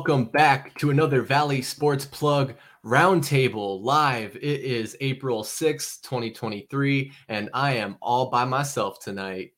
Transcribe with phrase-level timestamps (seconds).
[0.00, 2.54] Welcome back to another Valley Sports Plug
[2.86, 4.34] Roundtable live.
[4.36, 9.52] It is April 6th, 2023, and I am all by myself tonight.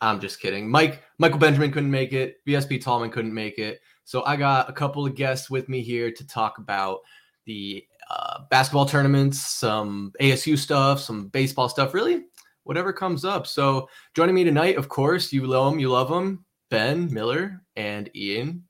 [0.00, 0.66] I'm just kidding.
[0.66, 2.38] Mike Michael Benjamin couldn't make it.
[2.48, 3.80] VSP Tallman couldn't make it.
[4.04, 7.00] So I got a couple of guests with me here to talk about
[7.44, 12.24] the uh, basketball tournaments, some ASU stuff, some baseball stuff, really
[12.64, 13.46] whatever comes up.
[13.46, 18.08] So joining me tonight, of course, you know him, you love him, Ben Miller and
[18.16, 18.64] Ian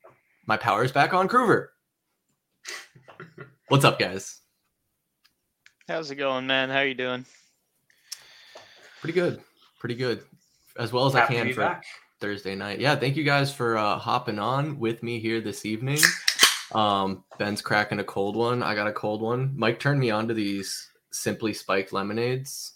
[0.46, 1.68] my power's back on Cruver.
[3.68, 4.40] What's up, guys?
[5.88, 6.70] How's it going, man?
[6.70, 7.24] How are you doing?
[9.00, 9.40] Pretty good.
[9.78, 10.22] Pretty good.
[10.78, 11.84] As well as Happy I can for back.
[12.20, 12.80] Thursday night.
[12.80, 15.98] Yeah, thank you guys for uh, hopping on with me here this evening.
[16.72, 18.62] Um, Ben's cracking a cold one.
[18.62, 19.52] I got a cold one.
[19.56, 22.72] Mike turned me on to these simply spiked lemonades.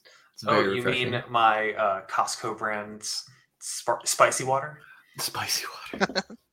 [0.47, 1.13] oh, you refreshing.
[1.13, 3.25] mean my uh, Costco brand's
[3.63, 4.81] sp- spicy water?
[5.19, 6.15] Spicy water.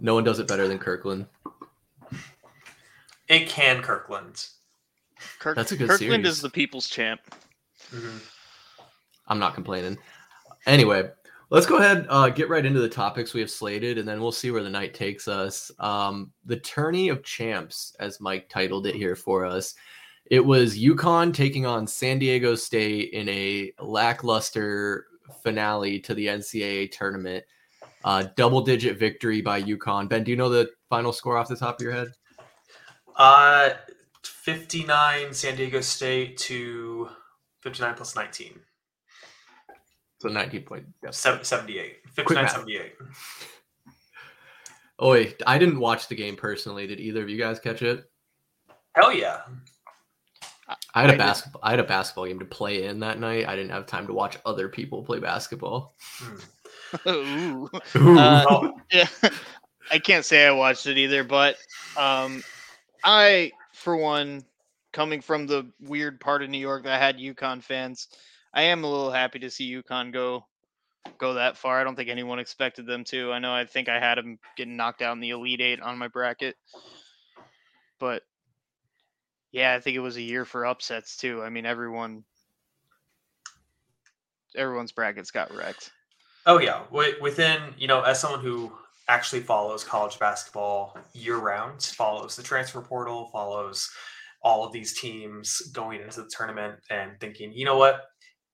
[0.00, 1.26] No one does it better than Kirkland.
[3.28, 4.46] It can Kirkland.
[5.38, 6.26] Kirk, That's a good Kirkland series.
[6.26, 7.20] is the people's champ.
[7.94, 8.18] Mm-hmm.
[9.28, 9.98] I'm not complaining.
[10.66, 11.10] Anyway,
[11.50, 14.32] let's go ahead uh, get right into the topics we have slated, and then we'll
[14.32, 15.70] see where the night takes us.
[15.78, 19.74] Um, the tourney of champs, as Mike titled it here for us.
[20.26, 25.06] It was UConn taking on San Diego State in a lackluster
[25.42, 27.44] finale to the NCAA tournament.
[28.04, 30.08] Uh, double digit victory by UConn.
[30.08, 32.12] Ben, do you know the final score off the top of your head?
[33.16, 33.70] Uh,
[34.22, 37.08] 59 San Diego State to
[37.60, 38.58] 59 plus 19.
[40.20, 40.86] So 19 point.
[41.02, 41.14] Yep.
[41.14, 41.96] 78.
[42.12, 42.92] 59 78.
[45.02, 45.42] Oh, wait.
[45.46, 46.86] I didn't watch the game personally.
[46.86, 48.04] Did either of you guys catch it?
[48.94, 49.40] Hell yeah.
[50.94, 51.62] I had a basketball.
[51.64, 53.48] I had a basketball game to play in that night.
[53.48, 55.94] I didn't have time to watch other people play basketball.
[56.18, 56.36] Hmm.
[57.06, 57.68] Ooh.
[57.96, 58.18] Ooh.
[58.18, 59.08] Uh, yeah.
[59.90, 61.56] I can't say I watched it either, but
[61.96, 62.42] um,
[63.04, 64.44] I, for one,
[64.92, 68.08] coming from the weird part of New York that had UConn fans,
[68.52, 70.44] I am a little happy to see UConn go
[71.18, 71.80] go that far.
[71.80, 73.32] I don't think anyone expected them to.
[73.32, 75.98] I know I think I had them getting knocked out in the Elite Eight on
[75.98, 76.56] my bracket,
[77.98, 78.22] but
[79.52, 81.42] yeah, I think it was a year for upsets too.
[81.42, 82.24] I mean, everyone
[84.56, 85.90] everyone's brackets got wrecked.
[86.46, 88.72] Oh yeah, within you know, as someone who
[89.08, 93.90] actually follows college basketball year round, follows the transfer portal, follows
[94.42, 98.02] all of these teams going into the tournament, and thinking, you know what,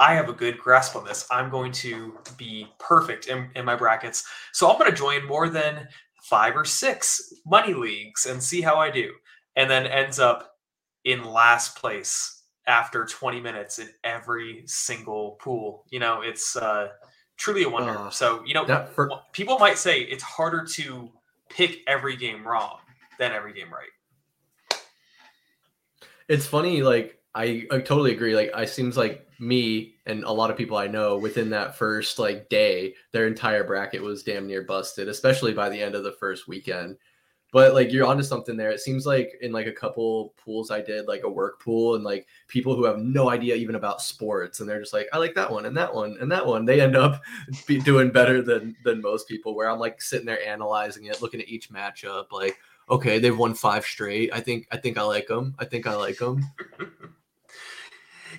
[0.00, 1.26] I have a good grasp on this.
[1.30, 5.48] I'm going to be perfect in, in my brackets, so I'm going to join more
[5.48, 5.86] than
[6.24, 9.12] five or six money leagues and see how I do,
[9.54, 10.50] and then ends up
[11.04, 15.84] in last place after 20 minutes in every single pool.
[15.91, 16.88] You know, it's uh
[17.36, 17.97] truly a wonder.
[17.98, 19.10] Uh, so you know, for...
[19.32, 21.10] people might say it's harder to
[21.48, 22.78] pick every game wrong
[23.19, 24.80] than every game right.
[26.28, 28.34] It's funny, like I, I totally agree.
[28.34, 32.19] Like I seems like me and a lot of people I know within that first
[32.19, 36.16] like day, their entire bracket was damn near busted, especially by the end of the
[36.18, 36.97] first weekend.
[37.52, 38.70] But like you're onto something there.
[38.70, 42.04] It seems like in like a couple pools I did, like a work pool, and
[42.04, 45.34] like people who have no idea even about sports, and they're just like, I like
[45.36, 46.64] that one and that one and that one.
[46.64, 47.22] They end up
[47.66, 49.54] be doing better than than most people.
[49.54, 52.58] Where I'm like sitting there analyzing it, looking at each matchup, like,
[52.90, 54.32] okay, they've won five straight.
[54.32, 55.54] I think I think I like them.
[55.58, 56.44] I think I like them.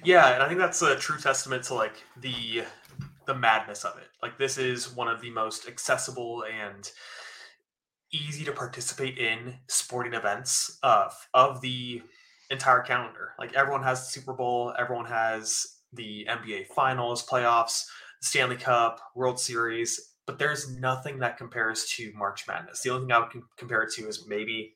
[0.03, 2.63] yeah, and I think that's a true testament to like the
[3.25, 4.07] the madness of it.
[4.22, 6.91] Like this is one of the most accessible and
[8.12, 12.02] easy to participate in sporting events of of the
[12.50, 13.34] entire calendar.
[13.40, 17.84] Like everyone has the Super Bowl, everyone has the NBA Finals, playoffs,
[18.22, 22.82] Stanley Cup, World Series, but there's nothing that compares to March Madness.
[22.82, 24.76] The only thing I would compare it to is maybe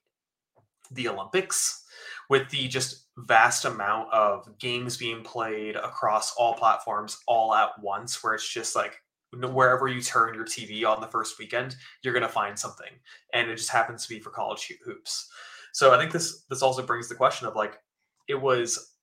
[0.91, 1.83] the Olympics
[2.29, 8.23] with the just vast amount of games being played across all platforms all at once
[8.23, 9.01] where it's just like
[9.33, 12.91] wherever you turn your TV on the first weekend, you're going to find something,
[13.33, 15.29] and it just happens to be for college hoops.
[15.73, 17.79] So I think this this also brings the question of like
[18.27, 18.93] it was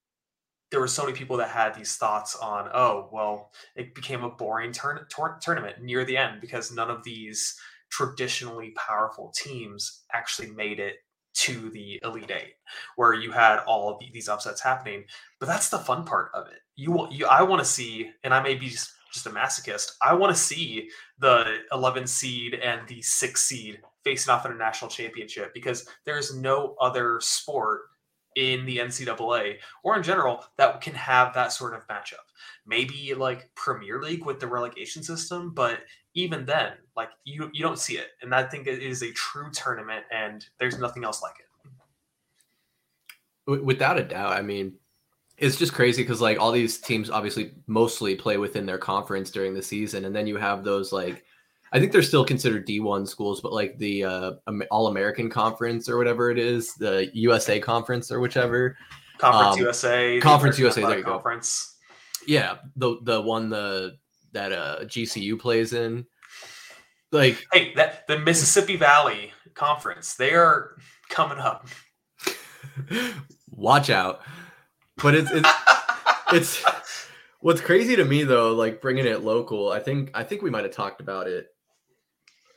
[0.71, 4.31] there were so many people that had these thoughts on oh well it became a
[4.31, 7.59] boring turn, tor- tournament near the end because none of these
[7.91, 10.97] traditionally powerful teams actually made it
[11.35, 12.55] to the elite eight
[12.97, 15.05] where you had all of these upsets happening.
[15.39, 16.59] But that's the fun part of it.
[16.77, 18.71] You want you i want to see and i may be
[19.13, 19.93] just a masochist.
[20.03, 24.55] I want to see the 11 seed and the six seed facing off in a
[24.57, 27.83] national championship because there's no other sport
[28.37, 32.25] in the NCAA or in general that can have that sort of matchup.
[32.67, 35.81] Maybe like Premier League with the relegation system, but
[36.15, 38.09] even then, like you you don't see it.
[38.23, 41.45] And I think it is a true tournament and there's nothing else like it.
[43.65, 44.33] Without a doubt.
[44.33, 44.75] I mean,
[45.39, 49.55] it's just crazy because like all these teams obviously mostly play within their conference during
[49.55, 51.25] the season, and then you have those like
[51.73, 54.33] I think they're still considered D1 schools, but like the uh,
[54.71, 58.77] All American Conference or whatever it is, the USA Conference or whichever.
[59.19, 60.21] Conference um, USA.
[60.21, 60.83] Conference USA.
[60.83, 61.77] There you conference.
[62.21, 62.33] go.
[62.33, 63.97] Yeah, the the one the
[64.33, 66.07] that uh GCU plays in.
[67.11, 70.77] Like, hey, that the Mississippi Valley Conference, they are
[71.09, 71.69] coming up.
[73.51, 74.21] Watch out!
[75.03, 75.49] But it's it's
[76.33, 76.65] it's
[77.41, 79.71] what's crazy to me though, like bringing it local.
[79.71, 81.49] I think I think we might have talked about it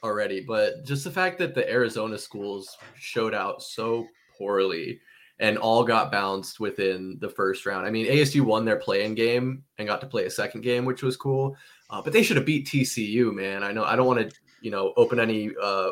[0.03, 4.07] already, but just the fact that the Arizona schools showed out so
[4.37, 4.99] poorly
[5.39, 7.85] and all got bounced within the first round.
[7.85, 11.01] I mean, ASU won their play-in game and got to play a second game, which
[11.01, 11.55] was cool.
[11.89, 13.63] Uh, but they should have beat TCU, man.
[13.63, 15.89] I know I don't want to, you know, open any uh,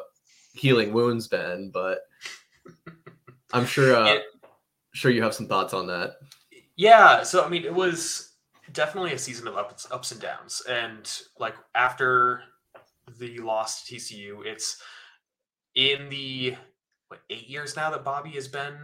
[0.53, 2.01] healing wounds, Ben, but
[3.51, 4.19] I'm sure, uh, yeah.
[4.93, 6.17] sure you have some thoughts on that.
[6.79, 7.23] Yeah.
[7.23, 8.35] So I mean, it was
[8.71, 12.41] definitely a season of ups, ups and downs, and like after
[13.19, 14.45] the loss to TCU.
[14.45, 14.81] It's
[15.75, 16.55] in the
[17.09, 18.77] what eight years now that Bobby has been.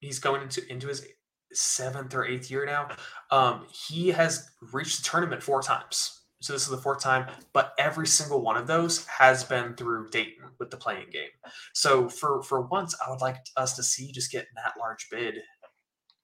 [0.00, 1.06] He's going into into his
[1.50, 2.88] seventh or eighth year now.
[3.30, 6.14] Um, he has reached the tournament four times.
[6.42, 10.10] So this is the fourth time, but every single one of those has been through
[10.10, 11.30] Dayton with the play-in game.
[11.72, 15.36] So for for once, I would like us to see just get that large bid,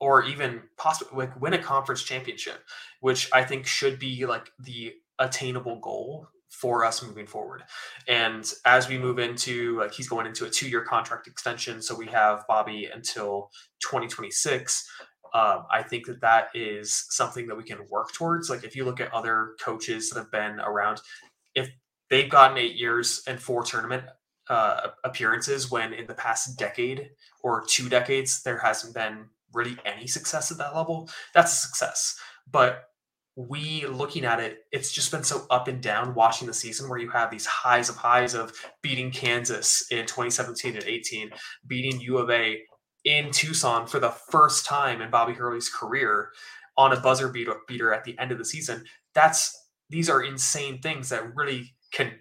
[0.00, 2.61] or even possibly like win a conference championship,
[3.00, 7.64] which I think should be like the attainable goal for us moving forward.
[8.08, 11.82] And as we move into, like, he's going into a two year contract extension.
[11.82, 13.50] So we have Bobby until
[13.81, 14.88] 2026.
[15.35, 18.49] Um, I think that that is something that we can work towards.
[18.49, 21.00] Like, if you look at other coaches that have been around,
[21.55, 21.70] if
[22.08, 24.05] they've gotten eight years and four tournament
[24.49, 27.11] uh, appearances, when in the past decade
[27.43, 32.19] or two decades, there hasn't been really any success at that level, that's a success.
[32.51, 32.85] But
[33.37, 36.99] we looking at it, it's just been so up and down watching the season where
[36.99, 38.53] you have these highs of highs of
[38.83, 41.31] beating Kansas in 2017 and 18,
[41.67, 42.61] beating U of A
[43.05, 46.31] in Tucson for the first time in Bobby Hurley's career
[46.77, 48.85] on a buzzer beater, at the end of the season.
[49.15, 49.57] That's
[49.91, 52.12] these are insane things that really can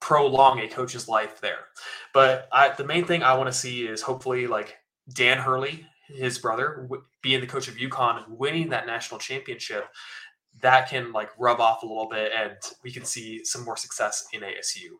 [0.00, 1.66] prolong a coach's life there.
[2.14, 4.76] But I, the main thing I want to see is hopefully like
[5.12, 6.88] Dan Hurley his brother
[7.22, 9.86] being the coach of UConn, winning that national championship,
[10.60, 14.26] that can like rub off a little bit, and we can see some more success
[14.32, 14.98] in ASU.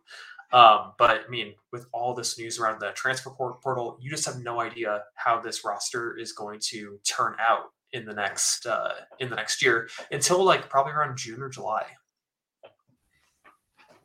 [0.53, 4.41] Um, but I mean, with all this news around the transfer portal, you just have
[4.43, 9.31] no idea how this roster is going to turn out in the next uh, in
[9.31, 11.87] the next year until like probably around June or July.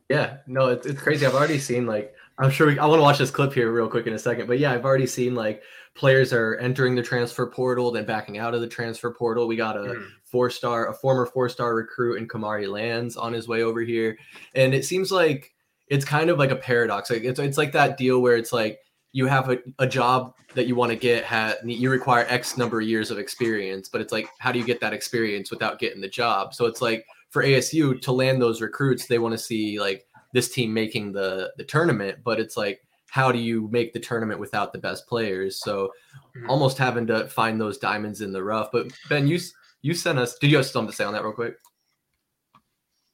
[0.09, 1.25] Yeah, no, it's, it's crazy.
[1.25, 3.88] I've already seen like I'm sure we, I want to watch this clip here real
[3.88, 5.63] quick in a second, but yeah, I've already seen like
[5.96, 9.48] players are entering the transfer portal, then backing out of the transfer portal.
[9.48, 10.08] We got a mm.
[10.25, 14.18] four star, a former four star recruit in Kamari Lands on his way over here.
[14.54, 15.54] And it seems like
[15.88, 17.10] it's kind of like a paradox.
[17.10, 18.80] Like it's, it's like that deal where it's like
[19.13, 22.82] you have a, a job that you want to get, ha- you require X number
[22.82, 26.01] of years of experience, but it's like, how do you get that experience without getting
[26.01, 26.54] the job?
[26.54, 30.04] So it's like for ASU to land those recruits, they want to see like
[30.36, 32.82] this team making the the tournament, but it's like
[33.15, 35.62] how do you make the tournament without the best players?
[35.62, 35.94] So
[36.36, 36.50] mm-hmm.
[36.50, 38.74] almost having to find those diamonds in the rough.
[38.74, 39.39] But Ben, you
[39.82, 40.38] you sent us.
[40.38, 41.56] Did you have something to say on that real quick?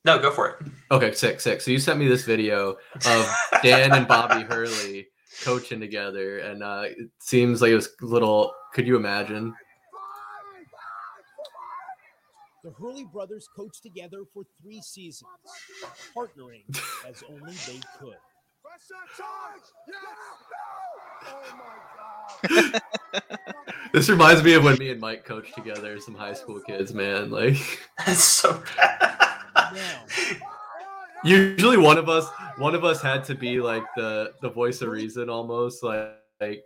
[0.03, 0.67] No, go for it.
[0.89, 1.61] Okay, sick, sick.
[1.61, 5.09] So you sent me this video of Dan and Bobby Hurley
[5.43, 8.53] coaching together, and uh, it seems like it was a little.
[8.73, 9.53] Could you imagine?
[12.63, 15.29] The Hurley brothers coached together for three seasons,
[16.15, 16.63] partnering
[17.07, 18.15] as only they could.
[23.93, 27.31] this reminds me of when me and Mike coached together, some high school kids, man.
[27.31, 27.57] Like
[28.05, 29.39] that's so bad.
[31.23, 32.27] Usually one of us
[32.57, 36.63] one of us had to be like the the voice of reason almost like, like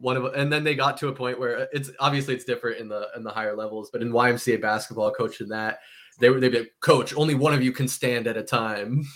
[0.00, 2.88] one of and then they got to a point where it's obviously it's different in
[2.88, 5.80] the in the higher levels, but in YMCA basketball coaching that
[6.18, 9.04] they were they'd be like, coach, only one of you can stand at a time.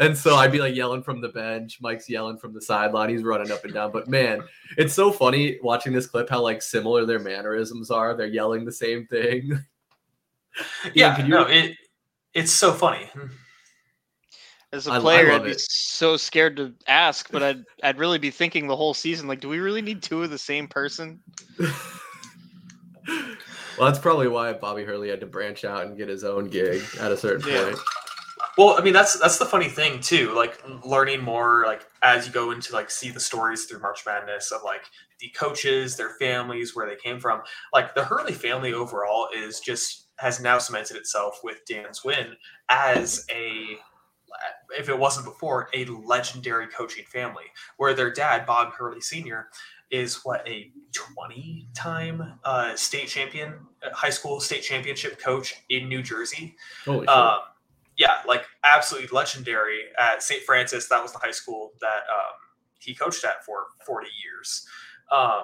[0.00, 1.78] And so I'd be like yelling from the bench.
[1.80, 3.10] Mike's yelling from the sideline.
[3.10, 3.90] He's running up and down.
[3.90, 4.42] But man,
[4.76, 8.16] it's so funny watching this clip how like similar their mannerisms are.
[8.16, 9.58] They're yelling the same thing.
[10.94, 11.28] yeah, you...
[11.28, 11.76] no, it
[12.32, 13.10] it's so funny.
[14.72, 15.60] As a player, I'd be it.
[15.60, 19.48] so scared to ask, but I'd I'd really be thinking the whole season, like, do
[19.48, 21.20] we really need two of the same person?
[21.58, 21.70] well,
[23.78, 27.10] that's probably why Bobby Hurley had to branch out and get his own gig at
[27.10, 27.64] a certain yeah.
[27.64, 27.78] point.
[28.58, 30.34] Well, I mean that's that's the funny thing too.
[30.34, 34.50] Like learning more, like as you go into like see the stories through March Madness
[34.50, 34.82] of like
[35.20, 37.40] the coaches, their families, where they came from.
[37.72, 42.34] Like the Hurley family overall is just has now cemented itself with Dan's win
[42.68, 43.78] as a
[44.78, 47.44] if it wasn't before, a legendary coaching family
[47.76, 49.48] where their dad, Bob Hurley Sr.,
[49.90, 55.88] is what a 20 time uh, state champion, uh, high school state championship coach in
[55.88, 56.54] New Jersey.
[56.84, 57.38] Holy um,
[57.96, 60.42] yeah, like absolutely legendary at St.
[60.42, 60.88] Francis.
[60.88, 62.34] That was the high school that um,
[62.78, 64.66] he coached at for 40 years.
[65.10, 65.42] Um,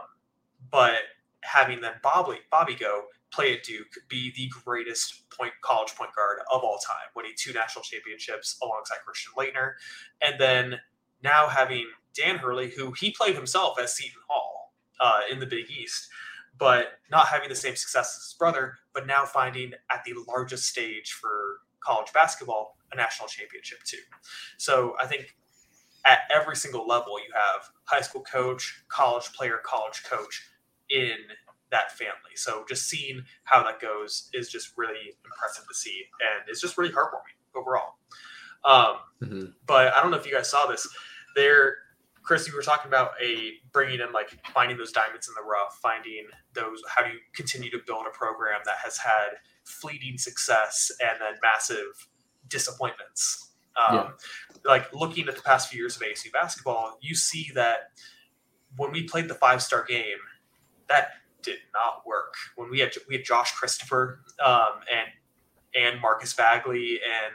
[0.70, 0.94] but
[1.42, 6.38] having then Bobby, Bobby go play at Duke, be the greatest point college point guard
[6.52, 9.72] of all time, winning two national championships alongside Christian Laettner,
[10.22, 10.78] and then
[11.22, 15.70] now having Dan Hurley, who he played himself as Seton Hall uh, in the Big
[15.70, 16.08] East,
[16.58, 20.66] but not having the same success as his brother, but now finding at the largest
[20.68, 23.98] stage for college basketball a national championship too.
[24.56, 25.34] So I think
[26.06, 30.48] at every single level you have high school coach, college player, college coach
[30.90, 31.16] in
[31.74, 32.36] that family.
[32.36, 36.78] So just seeing how that goes is just really impressive to see, and it's just
[36.78, 37.96] really heartwarming overall.
[38.64, 39.44] Um, mm-hmm.
[39.66, 40.86] But I don't know if you guys saw this.
[41.34, 41.74] There,
[42.22, 45.80] Chris, you were talking about a bringing in like finding those diamonds in the rough,
[45.82, 46.80] finding those.
[46.88, 51.34] How do you continue to build a program that has had fleeting success and then
[51.42, 52.08] massive
[52.48, 53.50] disappointments?
[53.76, 54.10] Um, yeah.
[54.64, 57.90] Like looking at the past few years of ASU basketball, you see that
[58.76, 60.18] when we played the five star game,
[60.88, 61.08] that
[61.44, 62.34] did not work.
[62.56, 65.08] When we had we had Josh Christopher um, and
[65.74, 67.34] and Marcus Bagley, and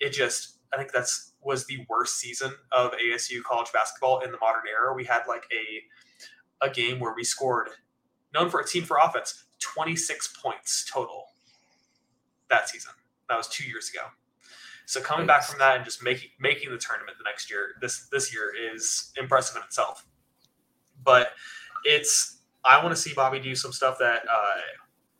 [0.00, 4.38] it just I think that's was the worst season of ASU college basketball in the
[4.38, 4.94] modern era.
[4.94, 7.68] We had like a a game where we scored
[8.34, 11.26] known for a team for offense 26 points total
[12.50, 12.92] that season.
[13.28, 14.06] That was two years ago.
[14.86, 18.08] So coming back from that and just making making the tournament the next year, this
[18.10, 20.06] this year is impressive in itself.
[21.02, 21.30] But
[21.84, 22.35] it's
[22.66, 24.60] I want to see Bobby do some stuff that uh,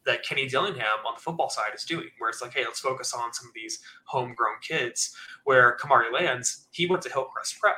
[0.04, 3.12] that Kenny Dillingham on the football side is doing, where it's like, hey, let's focus
[3.12, 5.14] on some of these homegrown kids.
[5.44, 7.76] Where Kamari Lands, he went to Hillcrest Prep,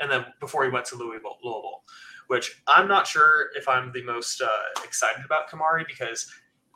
[0.00, 1.82] and then before he went to Louisville, Louisville,
[2.28, 6.30] which I'm not sure if I'm the most uh, excited about Kamari because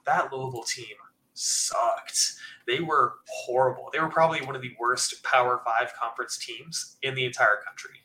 [0.07, 0.97] that Louisville team
[1.35, 2.35] sucked.
[2.67, 3.91] They were horrible.
[3.93, 7.97] They were probably one of the worst Power Five conference teams in the entire country.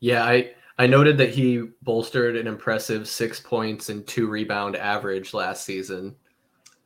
[0.00, 5.34] Yeah, I I noted that he bolstered an impressive six points and two rebound average
[5.34, 6.14] last season.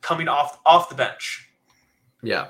[0.01, 1.49] Coming off off the bench.
[2.21, 2.47] Yeah.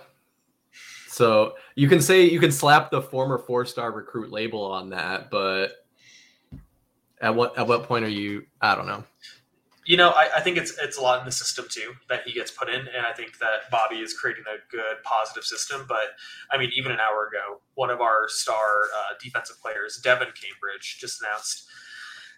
[1.08, 5.32] So you can say you can slap the former four star recruit label on that,
[5.32, 5.86] but
[7.22, 9.03] at what at what point are you I don't know
[9.88, 12.34] you know, I, I, think it's it's a lot in the system too that he
[12.34, 15.86] gets put in, and I think that Bobby is creating a good positive system.
[15.88, 16.12] But
[16.51, 20.98] I mean, even an hour ago, one of our star uh, defensive players, Devin Cambridge,
[21.00, 21.70] just announced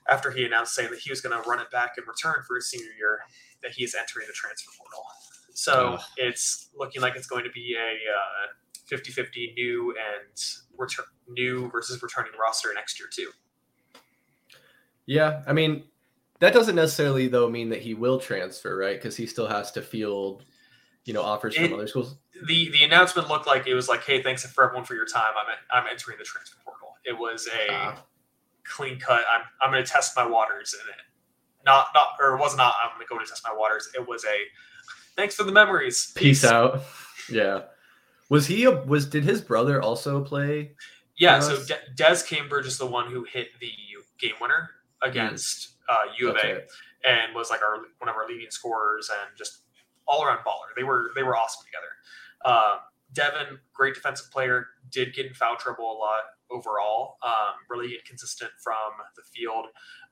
[0.07, 2.55] after he announced saying that he was going to run it back in return for
[2.55, 3.21] his senior year
[3.63, 5.03] that he is entering the transfer portal.
[5.53, 6.03] So oh.
[6.17, 10.41] it's looking like it's going to be a uh, 50-50 new and
[10.77, 13.31] return new versus returning roster next year too.
[15.05, 15.83] Yeah, I mean,
[16.39, 18.95] that doesn't necessarily though mean that he will transfer, right?
[18.95, 20.45] Because he still has to field,
[21.05, 22.15] you know, offers from other schools.
[22.45, 25.33] The the announcement looked like it was like, "Hey, thanks for everyone for your time.
[25.37, 27.95] I'm I'm entering the transfer portal." It was a uh,
[28.63, 29.23] clean cut.
[29.31, 31.01] I'm I'm going to test my waters in it.
[31.65, 32.75] Not not or it was not.
[32.83, 33.89] I'm going to go to test my waters.
[33.95, 34.37] It was a
[35.15, 36.13] thanks for the memories.
[36.15, 36.81] Peace, Peace out.
[37.31, 37.65] Yeah.
[38.29, 40.71] Was he a was did his brother also play?
[41.17, 43.71] Yeah, so De- Des Cambridge is the one who hit the
[44.19, 44.71] game winner
[45.03, 46.61] against uh, U of A,
[47.03, 49.63] and was like our one of our leading scorers and just
[50.07, 50.73] all around baller.
[50.75, 51.91] They were they were awesome together.
[52.45, 52.77] Uh,
[53.13, 57.17] Devin, great defensive player, did get in foul trouble a lot overall.
[57.23, 58.75] Um, really inconsistent from
[59.15, 59.67] the field,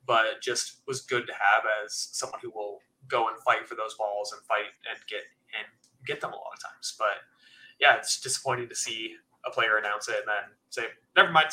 [0.06, 3.96] but just was good to have as someone who will go and fight for those
[3.96, 5.22] balls and fight and get
[5.58, 5.68] and
[6.06, 6.96] get them a lot of times.
[6.98, 7.22] But
[7.80, 9.14] yeah, it's disappointing to see
[9.46, 11.50] a player announce it and then say, "Never mind,"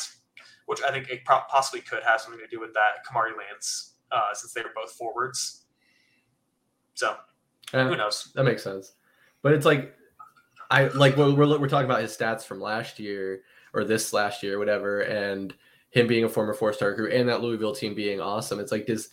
[0.65, 4.33] which I think it possibly could have something to do with that Kamari Lands uh,
[4.33, 5.65] since they were both forwards.
[6.93, 7.15] So
[7.73, 8.31] yeah, who knows?
[8.35, 8.93] That makes sense.
[9.41, 9.93] But it's like
[10.71, 13.41] I like we're, we're we're talking about his stats from last year
[13.73, 15.53] or this last year, whatever, and
[15.89, 18.59] him being a former four star recruit and that Louisville team being awesome.
[18.59, 19.09] It's like this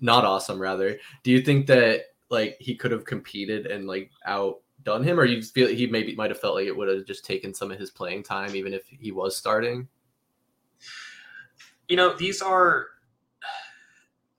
[0.00, 0.98] not awesome rather.
[1.22, 5.42] Do you think that like he could have competed and like outdone him, or you
[5.42, 7.90] feel he maybe might have felt like it would have just taken some of his
[7.90, 9.88] playing time, even if he was starting?
[11.88, 12.86] You know, these are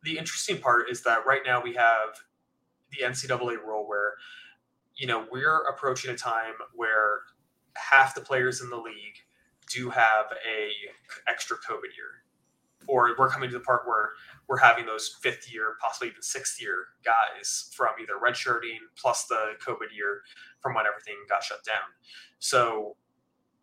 [0.04, 2.22] the interesting part is that right now we have
[2.92, 4.14] the NCAA rule where
[4.96, 7.22] you know we're approaching a time where
[7.76, 9.18] half the players in the league
[9.72, 10.72] do have a
[11.30, 12.24] extra COVID year,
[12.88, 14.10] or we're coming to the part where
[14.48, 19.54] we're having those fifth year, possibly even sixth year guys from either redshirting plus the
[19.66, 20.22] COVID year
[20.60, 21.88] from when everything got shut down.
[22.40, 22.98] So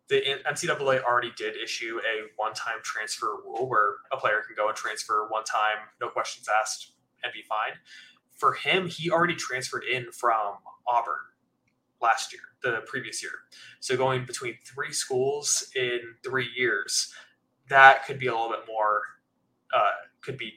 [0.09, 4.75] the NCAA already did issue a one-time transfer rule where a player can go and
[4.75, 7.77] transfer one time, no questions asked, and be fine.
[8.35, 10.55] For him, he already transferred in from
[10.87, 11.15] Auburn
[12.01, 13.33] last year, the previous year.
[13.81, 17.13] So going between three schools in three years,
[17.69, 19.01] that could be a little bit more,
[19.75, 20.53] uh, could be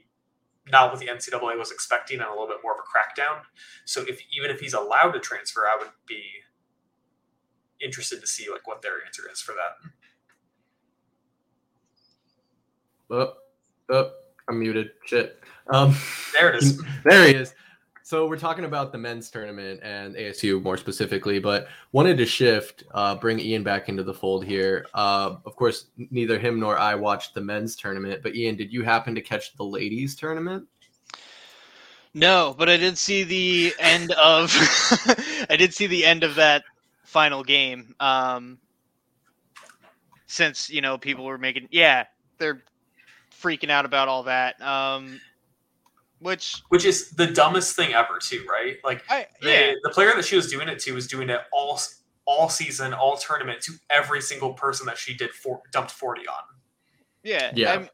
[0.71, 3.43] not what the NCAA was expecting and a little bit more of a crackdown.
[3.85, 6.23] So if even if he's allowed to transfer, I would be
[7.83, 9.91] interested to see like what their answer is for that.
[13.11, 13.35] Oh,
[13.91, 14.11] oh
[14.49, 14.91] I'm muted.
[15.05, 15.43] Shit.
[15.73, 15.95] Um,
[16.39, 16.83] there it is.
[17.05, 17.55] there he is.
[18.05, 22.83] So we're talking about the men's tournament and ASU more specifically, but wanted to shift,
[22.93, 24.87] uh, bring Ian back into the fold here.
[24.93, 28.83] Uh, of course, neither him nor I watched the men's tournament, but Ian, did you
[28.83, 30.67] happen to catch the ladies tournament?
[32.13, 34.51] No, but I did see the end of
[35.49, 36.65] I did see the end of that
[37.13, 37.95] final game.
[38.01, 38.59] Um,
[40.33, 42.07] since you know people were making yeah
[42.39, 42.63] they're
[43.41, 44.61] freaking out about all that.
[44.63, 45.21] Um,
[46.21, 49.75] which which is the dumbest thing ever too right like I, they, yeah.
[49.83, 51.81] the player that she was doing it to was doing it all
[52.25, 56.35] all season all tournament to every single person that she did for dumped 40 on
[57.25, 57.89] yeah yeah I'm,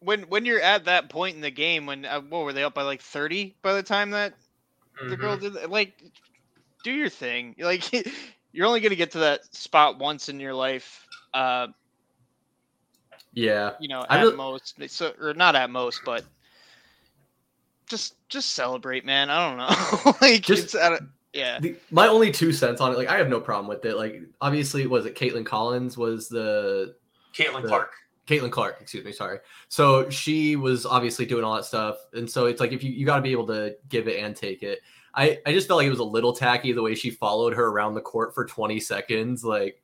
[0.00, 2.72] when when you're at that point in the game when uh, what were they up
[2.72, 4.32] by like 30 by the time that
[4.98, 5.10] mm-hmm.
[5.10, 5.54] the girl mm-hmm.
[5.58, 6.02] did like
[6.82, 7.92] do your thing like
[8.52, 11.66] you're only going to get to that spot once in your life uh
[13.32, 16.24] yeah you know at most so or not at most but
[17.90, 19.28] just just celebrate, man.
[19.28, 20.14] I don't know.
[20.22, 21.02] like just, it's
[21.34, 21.60] yeah.
[21.60, 23.96] The, my only two cents on it, like I have no problem with it.
[23.96, 26.94] Like obviously, was it Caitlin Collins was the
[27.34, 27.92] Caitlin Clark.
[28.26, 29.40] Caitlin Clark, excuse me, sorry.
[29.68, 33.04] So she was obviously doing all that stuff, and so it's like if you you
[33.04, 34.80] got to be able to give it and take it.
[35.14, 37.66] I I just felt like it was a little tacky the way she followed her
[37.66, 39.80] around the court for 20 seconds, like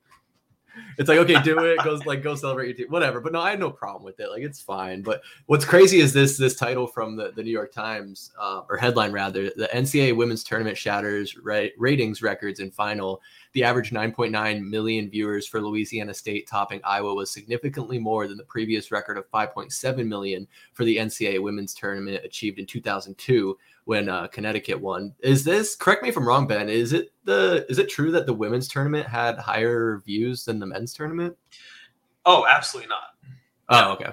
[0.98, 3.50] it's like okay do it goes like go celebrate your team whatever but no i
[3.50, 6.86] had no problem with it like it's fine but what's crazy is this this title
[6.86, 11.36] from the, the new york times uh, or headline rather the ncaa women's tournament shatters
[11.38, 13.20] ra- ratings records in final
[13.56, 18.44] the average 9.9 million viewers for louisiana state topping iowa was significantly more than the
[18.44, 24.26] previous record of 5.7 million for the ncaa women's tournament achieved in 2002 when uh,
[24.26, 25.14] Connecticut won.
[25.20, 26.68] Is this correct me if I'm wrong, Ben?
[26.68, 30.66] Is it the is it true that the women's tournament had higher views than the
[30.66, 31.36] men's tournament?
[32.24, 33.14] Oh, absolutely not.
[33.68, 34.12] Oh, okay.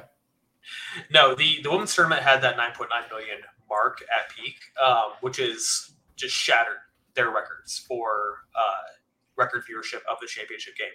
[1.12, 5.96] No, the the women's tournament had that 9.9 million mark at peak, um, which is
[6.16, 6.78] just shattered
[7.16, 8.93] their records for uh,
[9.38, 10.88] record viewership of the championship game.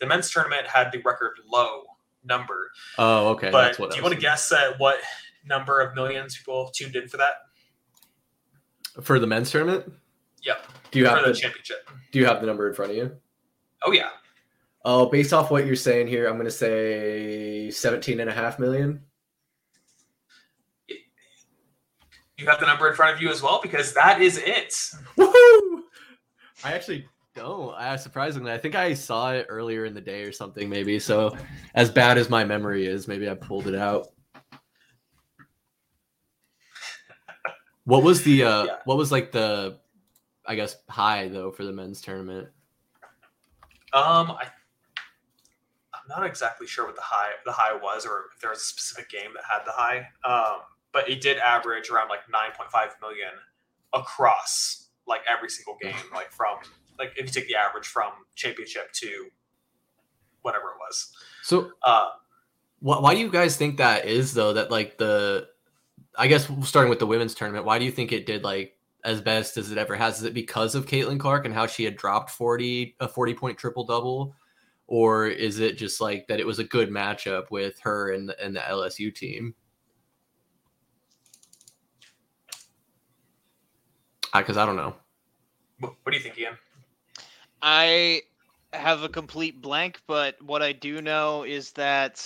[0.00, 1.82] The men's tournament had the record low
[2.24, 2.70] number.
[2.98, 3.50] Oh, okay.
[3.50, 4.98] But do you want to guess at what
[5.44, 7.34] number of millions people tuned in for that?
[9.00, 9.92] for the men's tournament.
[10.42, 10.66] Yep.
[10.90, 11.88] Do you have the, the championship?
[12.12, 13.16] Do you have the number in front of you?
[13.84, 14.10] Oh yeah.
[14.84, 18.58] Oh, based off what you're saying here, I'm going to say 17 and a half
[18.58, 19.02] million.
[22.38, 24.70] You have the number in front of you as well because that is it.
[25.18, 25.82] Woohoo!
[26.64, 27.74] I actually don't.
[27.74, 30.98] I surprisingly, I think I saw it earlier in the day or something, maybe.
[30.98, 31.36] So,
[31.74, 34.08] as bad as my memory is, maybe I pulled it out.
[37.84, 38.76] What was the uh yeah.
[38.84, 39.78] what was like the
[40.46, 42.48] I guess high though for the men's tournament?
[43.92, 44.46] Um I
[45.92, 48.64] I'm not exactly sure what the high the high was or if there was a
[48.64, 50.06] specific game that had the high.
[50.24, 50.60] Um
[50.92, 53.32] but it did average around like 9.5 million
[53.92, 56.58] across like every single game like from
[57.00, 59.26] like if you take the average from championship to
[60.42, 61.12] whatever it was.
[61.42, 62.10] So uh
[62.80, 65.48] why, why do you guys think that is though that like the
[66.16, 69.20] I guess starting with the women's tournament, why do you think it did like as
[69.20, 70.18] best as it ever has?
[70.18, 73.58] Is it because of Caitlin Clark and how she had dropped 40 a 40 point
[73.58, 74.34] triple double?
[74.86, 78.44] Or is it just like that it was a good matchup with her and the,
[78.44, 79.54] and the LSU team?
[84.34, 84.94] Because I, I don't know.
[85.78, 86.54] What, what do you think, Ian?
[87.62, 88.22] I
[88.72, 92.24] have a complete blank, but what I do know is that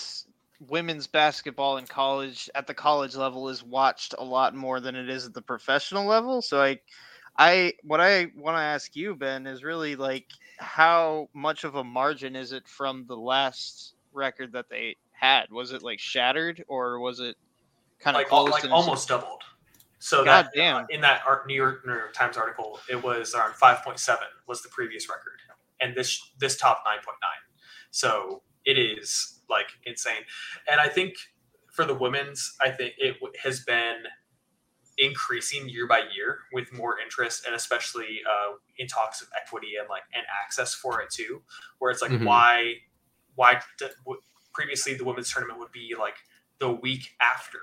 [0.69, 5.09] women's basketball in college at the college level is watched a lot more than it
[5.09, 6.43] is at the professional level.
[6.43, 6.81] So I
[7.37, 10.27] I what I want to ask you, Ben, is really like
[10.59, 15.51] how much of a margin is it from the last record that they had?
[15.51, 17.37] Was it like shattered or was it
[17.99, 18.51] kind of like, close?
[18.51, 19.43] like almost doubled.
[20.05, 20.85] So God that damn.
[20.85, 23.99] uh, in that art, New York New York Times article, it was around five point
[23.99, 25.41] seven was the previous record,
[25.81, 27.57] and this this top nine point nine.
[27.91, 30.23] So it is like insane,
[30.71, 31.15] and I think
[31.73, 33.97] for the women's, I think it has been
[34.99, 39.89] increasing year by year with more interest and especially uh, in talks of equity and
[39.89, 41.43] like and access for it too
[41.79, 42.25] where it's like Mhm.
[42.27, 42.75] why
[43.35, 44.21] why d- w-
[44.53, 46.15] previously the women's tournament would be like
[46.61, 47.59] the week after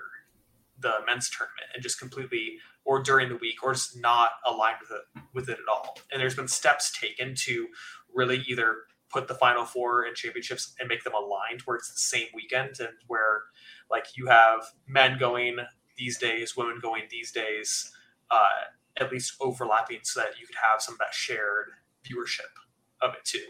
[0.82, 4.92] the men's tournament and just completely or during the week or just not aligned with
[4.92, 5.98] it with it at all.
[6.12, 7.68] And there's been steps taken to
[8.14, 8.78] really either
[9.10, 12.80] put the final four and championships and make them aligned where it's the same weekend
[12.80, 13.44] and where
[13.90, 15.58] like you have men going
[15.98, 17.92] these days women going these days
[18.32, 21.68] uh, at least overlapping so that you could have some of that shared
[22.06, 22.52] viewership
[23.02, 23.46] of it too.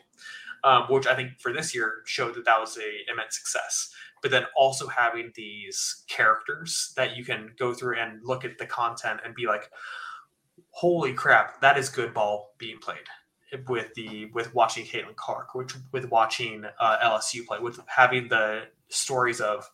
[0.64, 4.32] Um, which i think for this year showed that that was a immense success but
[4.32, 9.20] then also having these characters that you can go through and look at the content
[9.26, 9.70] and be like
[10.70, 12.98] holy crap that is good ball being played
[13.68, 18.64] with the with watching Caitlin Clark, which with watching uh, LSU play, with having the
[18.90, 19.70] stories of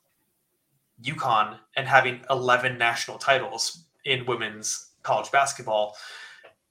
[1.04, 5.96] UConn and having 11 national titles in women's college basketball,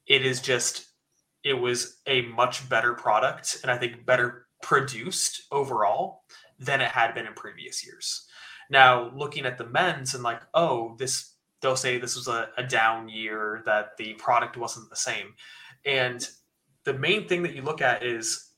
[0.07, 0.87] it is just
[1.45, 6.23] it was a much better product and I think better produced overall
[6.59, 8.27] than it had been in previous years.
[8.71, 12.63] Now, looking at the men's and like, oh, this they'll say this was a, a
[12.63, 15.35] down year, that the product wasn't the same.
[15.85, 16.27] And
[16.85, 18.51] the main thing that you look at is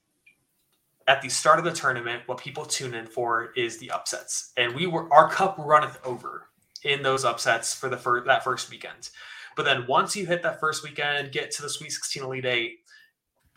[1.06, 4.52] at the start of the tournament, what people tune in for is the upsets.
[4.56, 6.48] And we were our cup runneth over
[6.84, 9.10] in those upsets for the first that first weekend.
[9.56, 12.78] But then once you hit that first weekend, get to the Sweet 16 Elite Eight,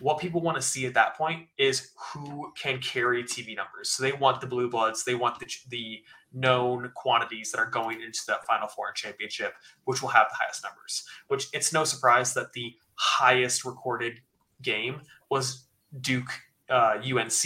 [0.02, 3.92] what people want to see at that point is who can carry TV numbers.
[3.92, 6.00] So they want the blue bloods, they want the the
[6.34, 9.54] known quantities that are going into that Final Four and championship,
[9.86, 11.04] which will have the highest numbers.
[11.28, 14.22] Which it's no surprise that the highest recorded
[14.62, 15.66] game was
[16.00, 16.32] Duke
[16.70, 17.46] uh, UNC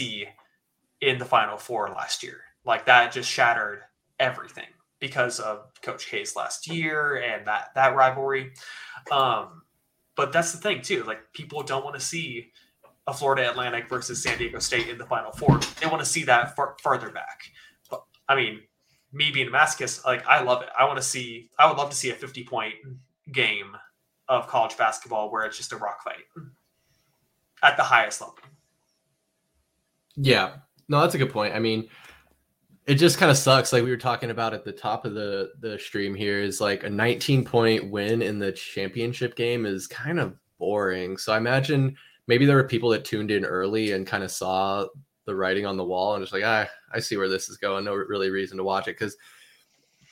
[1.01, 2.41] in the Final Four last year.
[2.63, 3.81] Like that just shattered
[4.19, 4.65] everything
[4.99, 8.53] because of Coach K's last year and that that rivalry.
[9.11, 9.63] Um,
[10.15, 11.03] but that's the thing too.
[11.03, 12.51] Like people don't want to see
[13.07, 15.59] a Florida Atlantic versus San Diego State in the Final Four.
[15.79, 17.41] They want to see that far, farther back.
[17.89, 18.61] But I mean,
[19.11, 20.69] me being a masochist, like I love it.
[20.77, 21.49] I want to see.
[21.59, 22.73] I would love to see a fifty point
[23.31, 23.75] game
[24.27, 26.25] of college basketball where it's just a rock fight
[27.61, 28.35] at the highest level.
[30.15, 30.55] Yeah,
[30.87, 31.53] no, that's a good point.
[31.53, 31.89] I mean,
[32.85, 33.73] it just kind of sucks.
[33.73, 36.83] Like we were talking about at the top of the the stream here, is like
[36.83, 41.17] a 19 point win in the championship game is kind of boring.
[41.17, 41.95] So I imagine
[42.27, 44.85] maybe there were people that tuned in early and kind of saw
[45.25, 47.85] the writing on the wall and just like, ah, I see where this is going.
[47.85, 49.17] No really reason to watch it because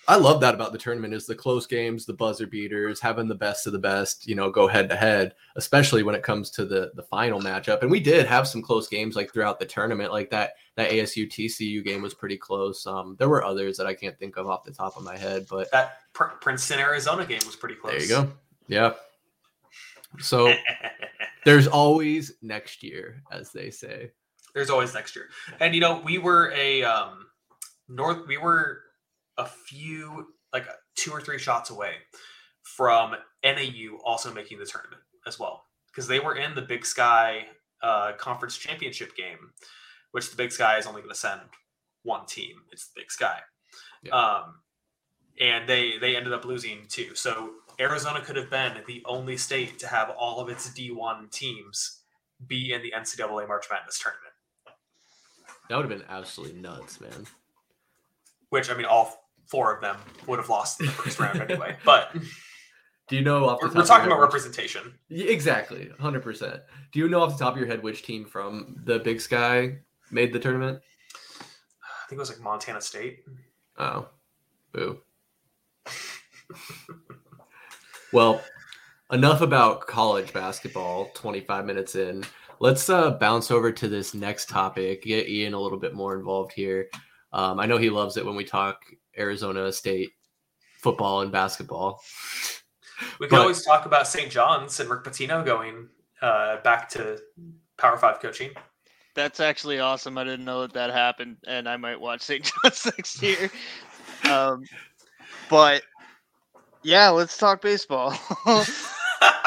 [0.08, 3.36] I love that about the tournament is the close games, the buzzer beaters, having the
[3.36, 6.66] best of the best, you know, go head to head, especially when it comes to
[6.66, 7.82] the the final matchup.
[7.82, 11.28] And we did have some close games like throughout the tournament, like that that ASU
[11.30, 12.86] TCU game was pretty close.
[12.86, 15.46] Um, there were others that I can't think of off the top of my head,
[15.50, 17.94] but That Pr- Princeton Arizona game was pretty close.
[17.94, 18.32] there you go.
[18.68, 18.94] Yeah.
[20.20, 20.54] So
[21.46, 24.12] there's always next year, as they say.
[24.54, 25.30] There's always next year.
[25.60, 27.28] And you know, we were a um
[27.88, 28.82] north we were
[29.38, 31.94] a few like two or three shots away
[32.62, 35.66] from NAU also making the tournament as well.
[35.88, 37.46] Because they were in the Big Sky
[37.82, 39.52] uh, conference championship game,
[40.12, 41.42] which the Big Sky is only going to send
[42.04, 42.56] one team.
[42.72, 43.40] It's the Big Sky.
[44.04, 44.14] Yeah.
[44.14, 44.56] Um,
[45.40, 47.16] and they they ended up losing too.
[47.16, 52.02] So Arizona could have been the only state to have all of its D1 teams
[52.46, 54.34] be in the NCAA March Madness tournament.
[55.70, 57.26] That would have been absolutely nuts, man.
[58.50, 61.76] which I mean, all four of them would have lost in the first round anyway.
[61.86, 62.16] But
[63.08, 64.94] Do you know off the we're, top we're of talking about representation.
[65.10, 66.62] Yeah, exactly, hundred percent.
[66.92, 69.78] Do you know off the top of your head which team from the Big Sky
[70.12, 70.80] made the tournament?
[71.42, 73.24] I think it was like Montana State.
[73.78, 74.08] Oh,
[74.72, 75.00] boo.
[78.12, 78.42] well,
[79.12, 81.10] enough about college basketball.
[81.14, 82.24] Twenty-five minutes in,
[82.60, 85.04] let's uh, bounce over to this next topic.
[85.04, 86.88] Get Ian a little bit more involved here.
[87.34, 88.84] Um, I know he loves it when we talk
[89.18, 90.12] Arizona State
[90.82, 92.02] football and basketball.
[93.20, 94.32] We can But- always talk about St.
[94.32, 95.90] John's and Rick Pitino going
[96.22, 97.20] uh, back to
[97.78, 98.52] Power Five coaching.
[99.16, 100.18] That's actually awesome.
[100.18, 102.44] I didn't know that that happened, and I might watch St.
[102.64, 103.52] John's next year.
[104.30, 104.64] Um,
[105.50, 105.84] but
[106.82, 108.18] yeah, let's talk baseball.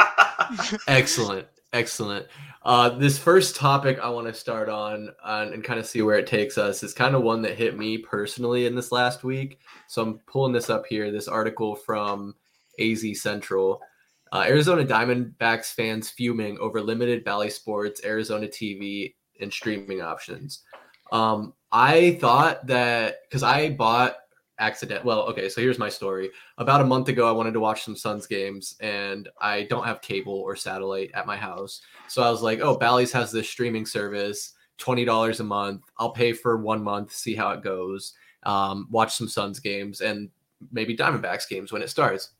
[0.88, 2.26] excellent, excellent.
[2.66, 6.26] Uh, this first topic I want to start on and kind of see where it
[6.26, 9.60] takes us is kind of one that hit me personally in this last week.
[9.86, 11.12] So I'm pulling this up here.
[11.12, 12.34] This article from
[12.80, 13.80] AZ Central.
[14.32, 20.64] Uh, Arizona Diamondbacks fans fuming over limited Bally Sports, Arizona TV, and streaming options.
[21.12, 24.16] Um, I thought that because I bought
[24.58, 25.04] accident.
[25.04, 26.30] Well, okay, so here's my story.
[26.58, 30.00] About a month ago, I wanted to watch some Suns games, and I don't have
[30.00, 31.80] cable or satellite at my house.
[32.08, 35.82] So I was like, oh, Bally's has this streaming service, twenty dollars a month.
[35.98, 38.14] I'll pay for one month, see how it goes.
[38.42, 40.30] Um, watch some Suns games and
[40.70, 42.30] maybe Diamondbacks games when it starts.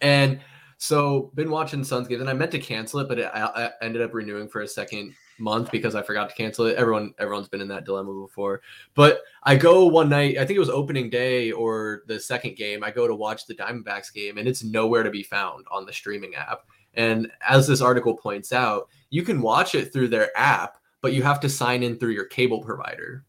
[0.00, 0.40] And
[0.78, 3.70] so been watching Suns games, and I meant to cancel it, but it, I, I
[3.82, 6.76] ended up renewing for a second month because I forgot to cancel it.
[6.76, 8.62] Everyone everyone's been in that dilemma before.
[8.94, 12.84] But I go one night, I think it was opening day or the second game,
[12.84, 15.92] I go to watch the Diamondbacks game and it's nowhere to be found on the
[15.92, 16.66] streaming app.
[16.94, 21.22] And as this article points out, you can watch it through their app, but you
[21.22, 23.24] have to sign in through your cable provider.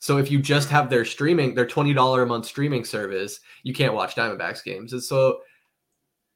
[0.00, 3.94] So if you just have their streaming, their $20 a month streaming service, you can't
[3.94, 4.92] watch Diamondbacks games.
[4.92, 5.40] And so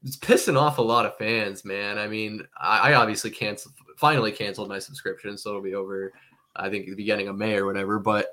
[0.04, 1.96] it's pissing off a lot of fans, man.
[1.98, 6.12] I mean, I, obviously canceled, finally canceled my subscription, so it'll be over,
[6.56, 8.00] I think, the beginning of May or whatever.
[8.00, 8.26] But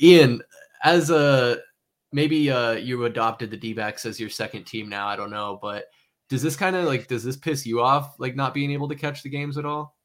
[0.00, 0.40] Ian,
[0.84, 1.58] as a
[2.12, 5.86] maybe uh, you adopted the D-backs as your second team now, I don't know, but
[6.28, 8.94] does this kind of like does this piss you off, like not being able to
[8.94, 9.96] catch the games at all?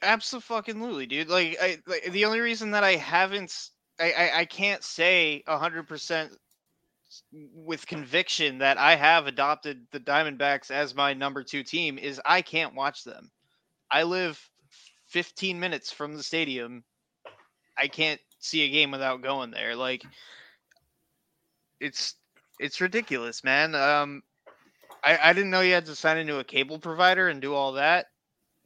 [0.00, 1.28] Absolutely, dude.
[1.28, 5.86] Like, I, like the only reason that I haven't, I, I, I can't say hundred
[5.86, 6.32] percent
[7.54, 12.42] with conviction that I have adopted the Diamondbacks as my number two team is I
[12.42, 13.30] can't watch them.
[13.94, 14.50] I live
[15.06, 16.82] 15 minutes from the stadium.
[17.78, 19.76] I can't see a game without going there.
[19.76, 20.02] Like
[21.78, 22.16] it's
[22.58, 23.76] it's ridiculous, man.
[23.76, 24.24] Um
[25.04, 27.74] I, I didn't know you had to sign into a cable provider and do all
[27.74, 28.06] that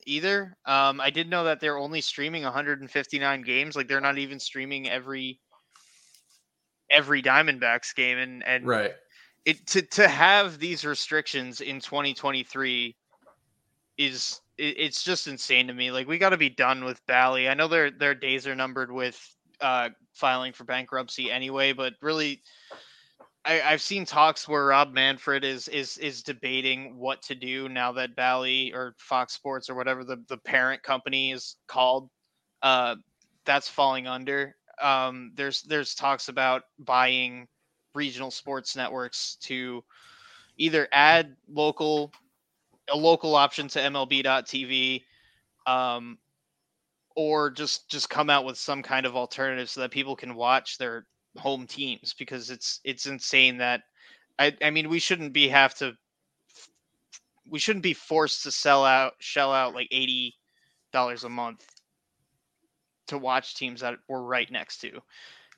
[0.07, 0.57] either.
[0.65, 3.77] Um I did know that they're only streaming 159 games.
[3.77, 5.41] Like they're not even streaming every
[6.91, 8.95] every Diamondbacks game, and and right.
[9.45, 12.97] It to to have these restrictions in 2023
[13.99, 15.91] is it's just insane to me.
[15.91, 17.49] Like we got to be done with Bally.
[17.49, 19.21] I know their their days are numbered with
[19.61, 22.43] uh, filing for bankruptcy anyway, but really.
[23.45, 27.93] I, have seen talks where Rob Manfred is is is debating what to do now
[27.93, 32.11] that Bally or Fox Sports or whatever the, the parent company is called,
[32.63, 32.97] uh,
[33.47, 37.47] that's falling under um, there's there's talks about buying
[37.95, 39.83] regional sports networks to
[40.57, 42.13] either add local
[42.93, 45.03] a local option to MLB.TV,
[45.67, 46.19] um,
[47.17, 50.79] or just just come out with some kind of alternative so that people can watch
[50.79, 53.83] their home teams because it's it's insane that
[54.39, 55.93] I I mean we shouldn't be have to
[57.49, 60.35] we shouldn't be forced to sell out shell out like eighty
[60.93, 61.67] dollars a month
[63.09, 65.01] to watch teams that we're right next to.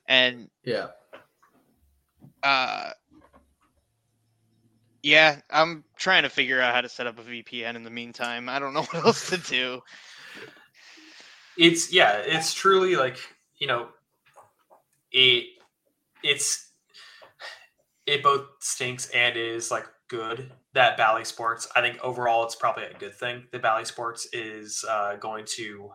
[0.07, 0.87] And yeah.
[2.43, 2.91] Uh
[5.03, 8.49] yeah, I'm trying to figure out how to set up a VPN in the meantime.
[8.49, 9.81] I don't know what else to do.
[11.57, 13.17] It's yeah, it's truly like,
[13.57, 13.89] you know,
[15.11, 15.45] it
[16.23, 16.69] it's
[18.05, 21.67] it both stinks and is like good that Bally Sports.
[21.75, 25.91] I think overall it's probably a good thing that Bally Sports is uh, going to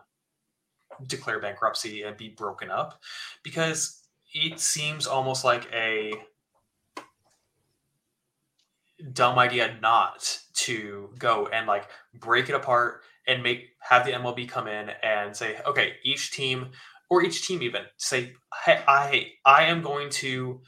[1.05, 3.01] declare bankruptcy and be broken up
[3.43, 6.13] because it seems almost like a
[9.13, 14.49] dumb idea not to go and like break it apart and make have the MLB
[14.49, 16.71] come in and say, okay, each team
[17.09, 18.33] or each team even say,
[18.65, 20.61] hey, I I am going to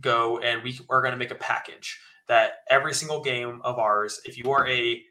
[0.00, 4.20] go and we are going to make a package that every single game of ours,
[4.24, 5.02] if you are a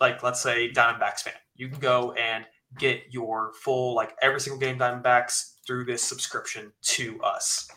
[0.00, 2.44] like let's say Diamondbacks fan, you can go and
[2.78, 7.68] get your full like every single game Diamondbacks through this subscription to us.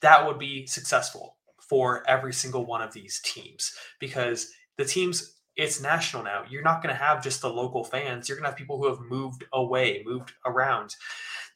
[0.00, 1.37] That would be successful
[1.68, 6.44] for every single one of these teams because the teams it's national now.
[6.48, 8.28] You're not going to have just the local fans.
[8.28, 10.94] You're going to have people who have moved away, moved around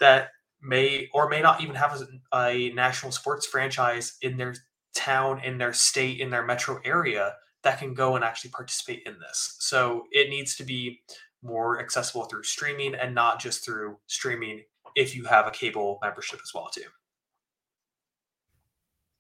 [0.00, 4.54] that may or may not even have a, a national sports franchise in their
[4.94, 9.14] town, in their state, in their metro area that can go and actually participate in
[9.20, 9.56] this.
[9.60, 11.00] So it needs to be
[11.42, 14.62] more accessible through streaming and not just through streaming
[14.96, 16.82] if you have a cable membership as well too.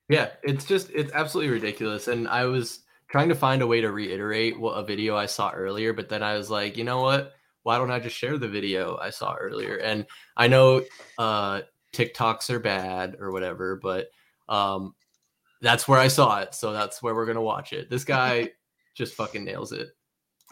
[0.08, 3.92] Yeah, it's just it's absolutely ridiculous and I was trying to find a way to
[3.92, 7.32] reiterate what a video I saw earlier but then I was like, you know what?
[7.62, 9.76] Why don't I just share the video I saw earlier?
[9.76, 10.82] And I know
[11.18, 11.62] uh
[11.92, 14.08] TikToks are bad or whatever, but
[14.48, 14.94] um
[15.62, 16.54] that's where I saw it.
[16.54, 17.88] So that's where we're going to watch it.
[17.88, 18.50] This guy
[18.94, 19.88] just fucking nails it.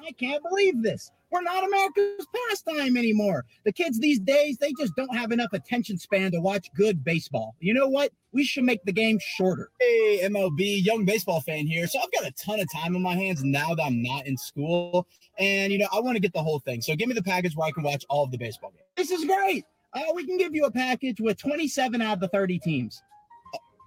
[0.07, 1.11] I can't believe this.
[1.31, 3.45] We're not America's pastime anymore.
[3.65, 7.55] The kids these days, they just don't have enough attention span to watch good baseball.
[7.61, 8.11] You know what?
[8.33, 9.71] We should make the game shorter.
[9.81, 11.87] Hey, MLB, young baseball fan here.
[11.87, 14.37] So I've got a ton of time on my hands now that I'm not in
[14.37, 15.07] school.
[15.39, 16.83] And, you know, I want to get the whole thing.
[16.83, 18.85] So give me the package where I can watch all of the baseball games.
[18.97, 19.65] This is great.
[19.93, 23.03] Uh, we can give you a package with 27 out of the 30 teams.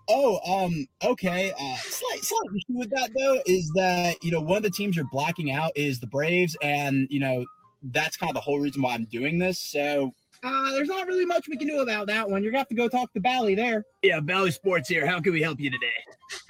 [0.10, 1.52] Oh, um, okay.
[1.52, 4.96] Uh, slight, slight issue with that though is that you know one of the teams
[4.96, 7.46] you're blacking out is the Braves, and you know
[7.92, 9.60] that's kind of the whole reason why I'm doing this.
[9.60, 10.14] So
[10.44, 12.44] uh, there's not really much we can do about that one.
[12.44, 13.86] You're gonna have to go talk to Bally there.
[14.02, 15.06] Yeah, Bally Sports here.
[15.06, 15.88] How can we help you today?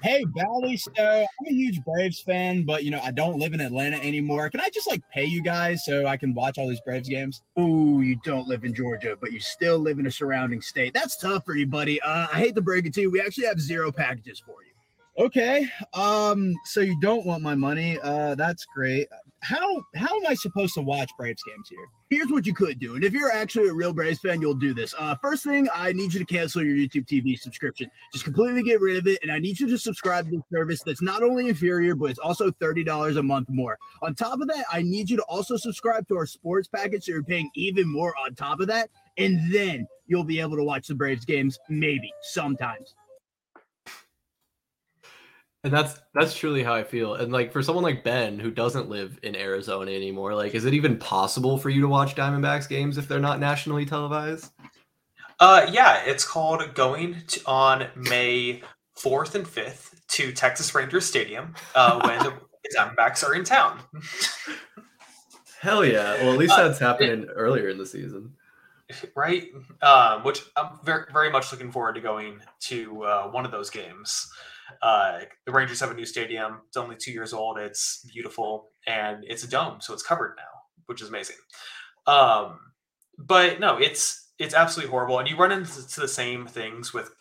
[0.01, 0.77] Hey, Bally.
[0.77, 4.49] So I'm a huge Braves fan, but you know I don't live in Atlanta anymore.
[4.49, 7.41] Can I just like pay you guys so I can watch all these Braves games?
[7.57, 10.93] Oh, you don't live in Georgia, but you still live in a surrounding state.
[10.93, 12.01] That's tough for you, buddy.
[12.01, 13.11] Uh, I hate to break it to you.
[13.11, 14.73] We actually have zero packages for you.
[15.25, 15.69] Okay.
[15.93, 17.99] Um, so you don't want my money.
[18.01, 19.07] Uh, that's great.
[19.43, 21.85] How how am I supposed to watch Braves games here?
[22.09, 22.95] Here's what you could do.
[22.95, 24.95] And if you're actually a real Braves fan, you'll do this.
[24.97, 27.91] Uh, first thing, I need you to cancel your YouTube TV subscription.
[28.13, 29.19] Just completely get rid of it.
[29.21, 32.19] And I need you to subscribe to the service that's not only inferior, but it's
[32.19, 33.77] also $30 a month more.
[34.01, 37.11] On top of that, I need you to also subscribe to our sports package so
[37.11, 38.89] you're paying even more on top of that.
[39.17, 42.95] And then you'll be able to watch the Braves games, maybe sometimes.
[45.63, 47.15] And that's that's truly how I feel.
[47.15, 50.73] And like for someone like Ben who doesn't live in Arizona anymore, like is it
[50.73, 54.51] even possible for you to watch Diamondbacks games if they're not nationally televised?
[55.39, 58.61] Uh yeah, it's called going to, on May
[58.97, 62.33] 4th and 5th to Texas Rangers Stadium uh, when the
[62.77, 63.79] Diamondbacks are in town.
[65.59, 66.15] Hell yeah.
[66.21, 68.33] Well, at least that's uh, happening it, earlier in the season.
[69.15, 69.47] Right?
[69.81, 73.69] Um, which I'm very, very much looking forward to going to uh, one of those
[73.69, 74.29] games.
[74.81, 76.61] Uh, the Rangers have a new stadium.
[76.67, 77.57] It's only two years old.
[77.57, 81.37] It's beautiful and it's a dome, so it's covered now, which is amazing.
[82.07, 82.59] Um,
[83.17, 87.11] but no, it's it's absolutely horrible, and you run into the same things with.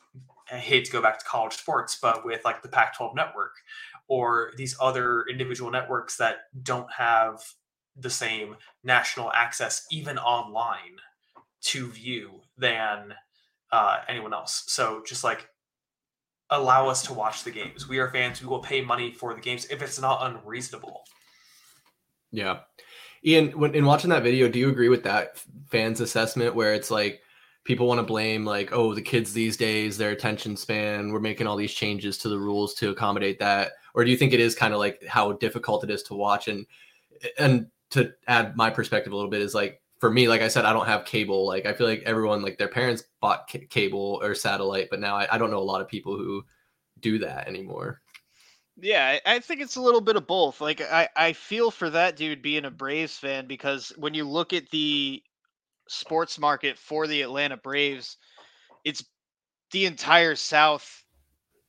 [0.50, 3.52] I hate to go back to college sports, but with like the Pac-12 network
[4.06, 7.40] or these other individual networks that don't have
[7.96, 10.98] the same national access, even online,
[11.62, 13.14] to view than
[13.70, 14.64] uh, anyone else.
[14.66, 15.48] So just like
[16.52, 17.88] allow us to watch the games.
[17.88, 18.40] We are fans.
[18.40, 21.02] We will pay money for the games if it's not unreasonable.
[22.30, 22.60] Yeah.
[23.24, 25.38] Ian, when in watching that video, do you agree with that
[25.70, 27.20] fans assessment where it's like
[27.64, 31.46] people want to blame like, oh, the kids these days, their attention span, we're making
[31.46, 33.72] all these changes to the rules to accommodate that?
[33.94, 36.48] Or do you think it is kind of like how difficult it is to watch
[36.48, 36.66] and
[37.38, 40.64] and to add my perspective a little bit is like for me, like I said,
[40.64, 41.46] I don't have cable.
[41.46, 45.14] Like I feel like everyone, like their parents bought c- cable or satellite, but now
[45.14, 46.44] I, I, don't know a lot of people who
[46.98, 48.02] do that anymore.
[48.76, 50.60] Yeah, I think it's a little bit of both.
[50.60, 54.52] Like I, I feel for that dude being a Braves fan because when you look
[54.52, 55.22] at the
[55.88, 58.16] sports market for the Atlanta Braves,
[58.84, 59.04] it's
[59.70, 61.04] the entire South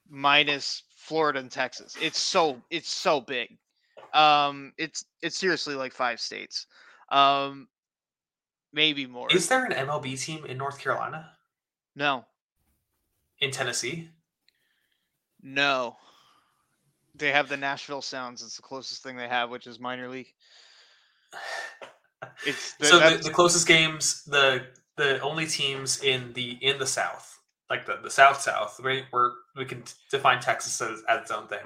[0.09, 1.95] minus Florida and Texas.
[2.01, 3.59] It's so it's so big.
[4.11, 6.65] Um, it's it's seriously like five states.
[7.11, 7.67] Um,
[8.73, 9.31] maybe more.
[9.31, 11.31] Is there an MLB team in North Carolina?
[11.95, 12.25] No.
[13.39, 14.09] In Tennessee?
[15.41, 15.97] No.
[17.15, 18.41] They have the Nashville Sounds.
[18.41, 20.33] It's the closest thing they have, which is minor league.
[22.45, 26.85] It's the, so the, the, closest games, the the only teams in the in the
[26.85, 29.03] South, like the, the South South, right?
[29.11, 31.65] Where we can define Texas as, as its own thing.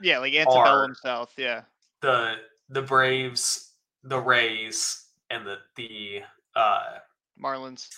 [0.00, 1.32] Yeah, like antebellum South.
[1.36, 1.62] Yeah.
[2.02, 2.36] The
[2.68, 3.72] the Braves,
[4.02, 6.20] the Rays, and the the
[6.54, 6.98] uh,
[7.42, 7.88] Marlins.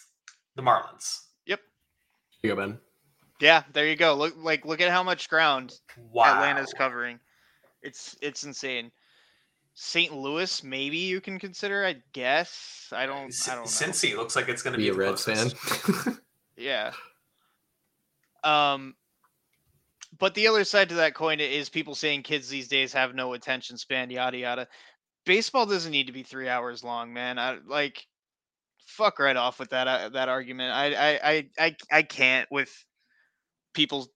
[0.57, 1.27] The Marlins.
[1.47, 1.61] Yep.
[2.43, 2.79] Here you go, Ben.
[3.40, 4.14] Yeah, there you go.
[4.14, 5.79] Look like look at how much ground
[6.12, 6.35] wow.
[6.35, 7.19] Atlanta's covering.
[7.83, 8.91] It's it's insane.
[9.74, 10.12] St.
[10.12, 11.87] Louis, maybe you can consider.
[11.87, 12.89] I guess.
[12.93, 13.35] I don't.
[13.49, 13.70] I don't know.
[13.70, 15.51] Cincy looks like it's going to be, be a Reds fan.
[16.57, 16.93] yeah.
[18.45, 18.95] Um,
[20.18, 23.33] but the other side to that coin is people saying kids these days have no
[23.33, 24.68] attention span, yada yada
[25.25, 27.39] baseball doesn't need to be three hours long, man.
[27.39, 28.07] I like
[28.87, 30.73] fuck right off with that uh, that argument.
[30.73, 32.73] I, I I I I can't with
[33.75, 34.09] people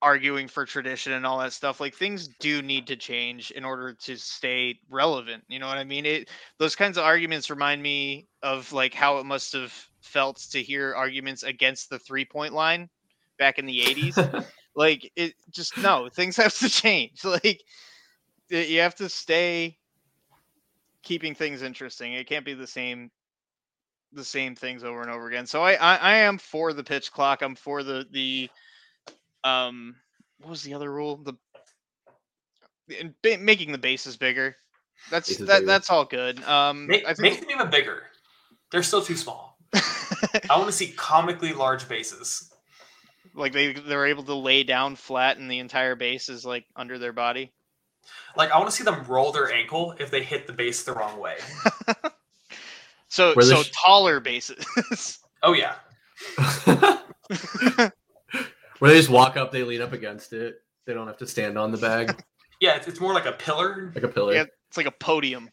[0.00, 1.80] arguing for tradition and all that stuff.
[1.80, 5.44] Like things do need to change in order to stay relevant.
[5.48, 6.06] You know what I mean?
[6.06, 10.62] It those kinds of arguments remind me of like how it must have felt to
[10.62, 12.88] hear arguments against the three point line
[13.38, 14.44] back in the 80s.
[14.76, 17.24] like it just no, things have to change.
[17.24, 17.60] Like
[18.50, 19.76] you have to stay
[21.02, 22.12] keeping things interesting.
[22.14, 23.10] It can't be the same
[24.12, 25.46] the same things over and over again.
[25.46, 27.42] So I, I, I am for the pitch clock.
[27.42, 28.48] I'm for the the
[29.44, 29.96] um
[30.40, 31.16] what was the other rule?
[31.18, 31.36] The
[33.00, 34.56] and ba- making the bases bigger.
[35.10, 35.56] That's Bases that.
[35.58, 35.66] bigger.
[35.66, 36.42] That's all good.
[36.44, 38.04] Um, Make, I make them even bigger.
[38.70, 39.58] They're still too small.
[39.74, 42.50] I want to see comically large bases.
[43.34, 46.98] like they they're able to lay down flat and the entire base is like under
[46.98, 47.52] their body.
[48.36, 50.92] Like I want to see them roll their ankle if they hit the base the
[50.92, 51.36] wrong way.
[53.10, 55.18] So Where so sh- taller bases.
[55.42, 55.76] Oh yeah,
[58.78, 60.62] Where they just walk up, they lean up against it.
[60.84, 62.22] They don't have to stand on the bag
[62.60, 62.74] yeah.
[62.76, 63.92] It's, it's more like a pillar.
[63.94, 64.34] like a pillar.
[64.34, 65.48] yeah, it's like a podium.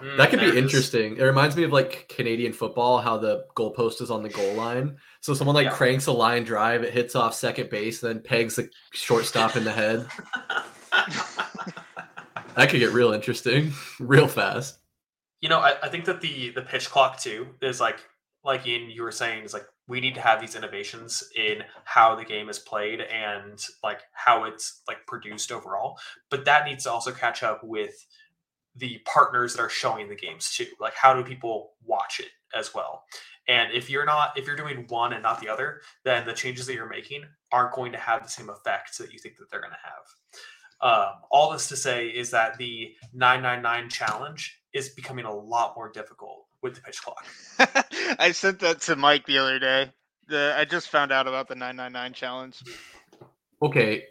[0.00, 1.16] Mm, That could be interesting.
[1.16, 4.96] It reminds me of like Canadian football, how the goalpost is on the goal line.
[5.20, 5.72] So someone like Yeah.
[5.72, 9.72] cranks a line drive, it hits off second base, then pegs the shortstop in the
[9.72, 10.06] head.
[12.56, 14.78] That could get real interesting, real fast.
[15.40, 17.98] you know, I, I think that the the pitch clock too is like
[18.44, 22.14] like Ian you were saying is like we need to have these innovations in how
[22.14, 25.98] the game is played and like how it's like produced overall.
[26.30, 28.06] But that needs to also catch up with
[28.76, 30.66] the partners that are showing the games too.
[30.78, 33.04] Like how do people watch it as well?
[33.48, 36.66] And if you're not if you're doing one and not the other, then the changes
[36.66, 39.60] that you're making aren't going to have the same effect that you think that they're
[39.60, 40.40] going to have.
[40.82, 45.90] Um, all this to say is that the 999 challenge is becoming a lot more
[45.90, 47.24] difficult with the pitch clock.
[48.18, 49.90] I sent that to Mike the other day.
[50.28, 52.62] The I just found out about the 999 challenge.
[53.62, 54.04] Okay.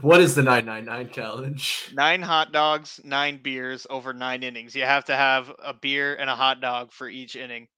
[0.00, 1.90] What is the 999 challenge?
[1.92, 4.74] Nine hot dogs, nine beers over nine innings.
[4.74, 7.68] You have to have a beer and a hot dog for each inning.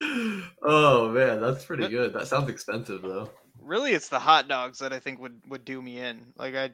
[0.60, 2.12] Oh man, that's pretty good.
[2.12, 3.30] That sounds expensive though.
[3.62, 6.20] Really, it's the hot dogs that I think would would do me in.
[6.36, 6.70] Like I,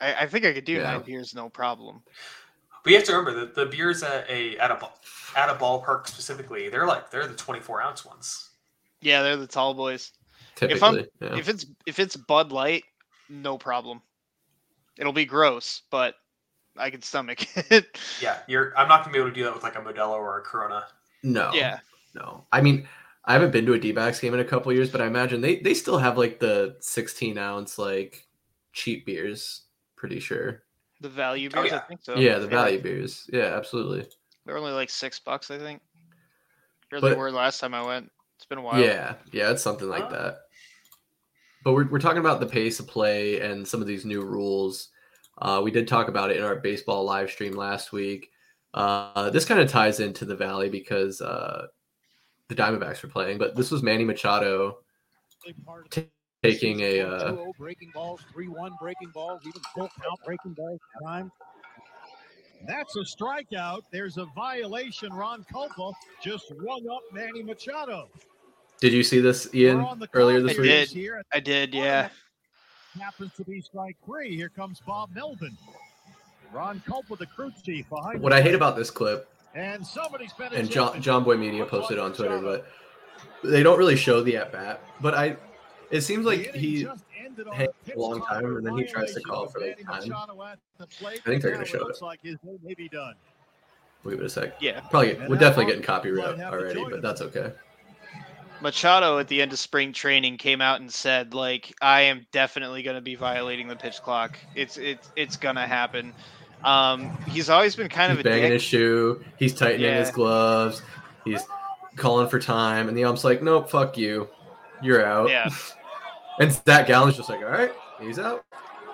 [0.00, 0.82] I, I think I could do Yeah.
[0.84, 2.02] nine beers no problem.
[2.84, 4.88] But you have to remember that the beers at a at a
[5.36, 8.50] at a ballpark specifically, they're like they're the 24 ounce ones.
[9.00, 10.12] Yeah, they're the tall boys.
[10.56, 11.36] Typically, I'm- yeah.
[11.36, 12.84] If it's if it's Bud Light,
[13.28, 14.02] no problem.
[14.98, 16.16] It'll be gross, but
[16.76, 17.98] I can stomach it.
[18.20, 18.76] Yeah, you're.
[18.76, 20.86] I'm not gonna be able to do that with like a Modelo or a Corona.
[21.22, 21.78] no, yeah,
[22.14, 22.44] no.
[22.52, 22.86] I mean,
[23.24, 25.56] I haven't been to a D-backs game in a couple years, but I imagine they
[25.60, 28.26] they still have like the 16 ounce like
[28.72, 29.62] cheap beers.
[29.96, 30.64] Pretty sure.
[31.00, 31.72] the value Oh, beers.
[31.72, 31.80] I yeah.
[31.82, 32.16] think so.
[32.16, 33.28] yeah, the value beers.
[33.32, 34.06] Yeah, absolutely.
[34.44, 35.80] They're only like six bucks, I think.
[36.92, 38.10] Or But- they were last time I went.
[38.36, 38.80] It's been a while.
[38.80, 40.10] Yeah, yeah, it's something like Oh.
[40.10, 40.38] that.
[41.64, 44.88] But we're, we're talking about the pace of play and some of these new rules.
[45.38, 48.30] Uh, we did talk about it in our baseball live stream last week.
[48.74, 51.66] Uh, this kind of ties into the Valley because uh,
[52.54, 54.78] the Diamondbacks were playing, but this was Manny Machado
[55.90, 56.08] t-
[56.42, 57.00] taking a.
[57.00, 61.32] Uh, breaking balls, 3-1 breaking balls, even full count breaking balls at times.
[62.66, 63.80] That's a strikeout.
[63.90, 65.12] There's a violation.
[65.12, 65.92] Ron Kulpa
[66.22, 68.08] just rung up Manny Machado.
[68.80, 69.84] did you see this, Ian,
[70.14, 70.70] earlier clock this I week?
[70.70, 70.88] did.
[70.90, 71.22] Here.
[71.32, 71.74] I did.
[71.74, 72.08] Yeah.
[73.00, 74.36] Happens to be strike three.
[74.36, 75.56] Here comes Bob Melvin.
[76.52, 78.20] Ron Kulpa, the crew chief behind.
[78.20, 78.54] What I hate plate.
[78.54, 80.70] about this clip, and somebody's been and.
[80.70, 82.66] John, Jomboy Media posted on Twitter, but
[83.44, 84.82] they don't really show the at bat.
[85.00, 85.36] But I,
[85.90, 87.04] it seems like inning he just
[87.52, 90.08] had a long time, and then he tries to call for, like, Manny time.
[90.08, 92.02] Machado at the plate, I think they're gonna show it.
[92.02, 92.74] like his day may
[94.04, 94.56] wait a sec.
[94.60, 94.80] Yeah.
[94.90, 97.52] Probably we're definitely getting copyright might have to already, but that's okay.
[98.60, 102.82] Machado at the end of spring training came out and said like I am definitely
[102.82, 104.38] going to be violating the pitch clock.
[104.54, 106.12] It's it's it's going to happen.
[106.64, 108.52] Um he's always been kind He's of a banging dick.
[108.52, 109.24] his shoe.
[109.38, 110.82] He's tightening his gloves.
[111.24, 111.42] He's
[111.96, 114.28] calling for time, and the ump's like, "Nope, fuck you,
[114.82, 115.48] you're out." Yeah.
[116.40, 118.42] And Zach Gallen's just like, "All right, he's out.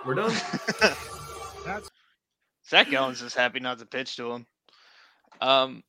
[0.05, 0.33] We're done."
[2.69, 4.47] Zach Gallen's just happy not to pitch to him.
[5.41, 5.83] Um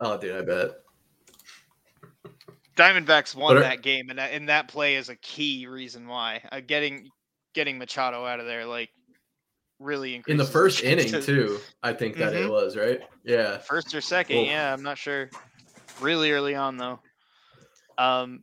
[0.00, 0.70] oh, dude, I bet.
[2.76, 6.40] Diamondbacks won are- that game and that, and that play is a key reason why.
[6.50, 7.10] Uh, getting
[7.54, 8.90] getting Machado out of there like
[9.84, 11.26] really increases In the first inning chances.
[11.26, 12.50] too, I think that it Mhm.
[12.50, 13.00] was right.
[13.24, 13.58] Yeah.
[13.58, 15.30] First or second, Well- yeah, I'm not sure.
[16.00, 17.00] Really early on though.
[17.98, 18.42] Um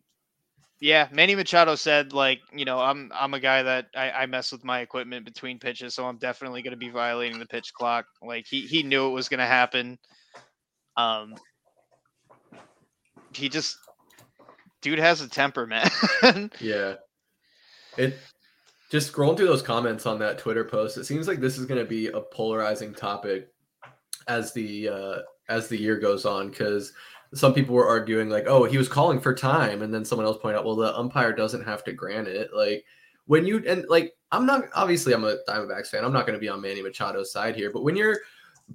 [0.79, 4.51] yeah, Manny Machado said like, you know, I'm I'm a guy that I, I mess
[4.51, 8.05] with my equipment between pitches, so I'm definitely gonna be violating the pitch clock.
[8.21, 9.99] Like he he knew it was gonna happen.
[10.97, 11.35] Um
[13.35, 13.77] he just
[14.81, 15.89] dude has a temper, man.
[16.59, 16.95] Yeah.
[17.97, 18.17] It
[18.91, 21.79] just scrolling through those comments on that Twitter post, it seems like this is going
[21.79, 23.47] to be a polarizing topic
[24.27, 25.17] as the uh
[25.49, 26.93] as the year goes on cuz
[27.33, 30.37] some people were arguing like, "Oh, he was calling for time." And then someone else
[30.37, 32.83] pointed out, "Well, the umpire doesn't have to grant it." Like
[33.25, 36.03] when you and like I'm not obviously I'm a Diamondbacks fan.
[36.03, 38.19] I'm not going to be on Manny Machado's side here, but when you're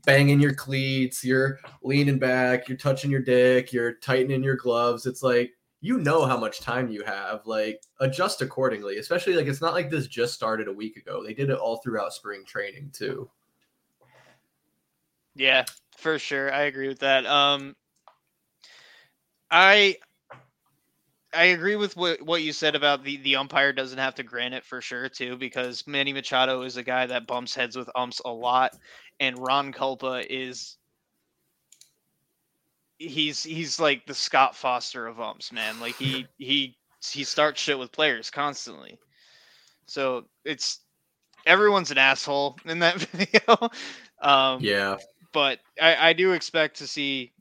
[0.06, 5.22] banging your cleats, you're leaning back, you're touching your dick, you're tightening your gloves, it's
[5.22, 7.46] like you know how much time you have.
[7.46, 8.98] Like adjust accordingly.
[8.98, 11.22] Especially like it's not like this just started a week ago.
[11.24, 13.30] They did it all throughout spring training too.
[15.34, 15.64] Yeah,
[15.96, 16.52] for sure.
[16.52, 17.26] I agree with that.
[17.26, 17.76] Um
[19.50, 19.96] I
[21.34, 24.54] I agree with what, what you said about the, the umpire doesn't have to grant
[24.54, 28.22] it for sure too, because Manny Machado is a guy that bumps heads with umps
[28.24, 28.74] a lot,
[29.20, 30.78] and Ron Kulpa is
[32.98, 35.78] he's he's like the Scott Foster of umps, man.
[35.80, 38.98] Like he he he starts shit with players constantly.
[39.86, 40.80] So it's
[41.46, 43.70] everyone's an asshole in that video.
[44.20, 44.96] Um, yeah,
[45.32, 47.32] but I, I do expect to see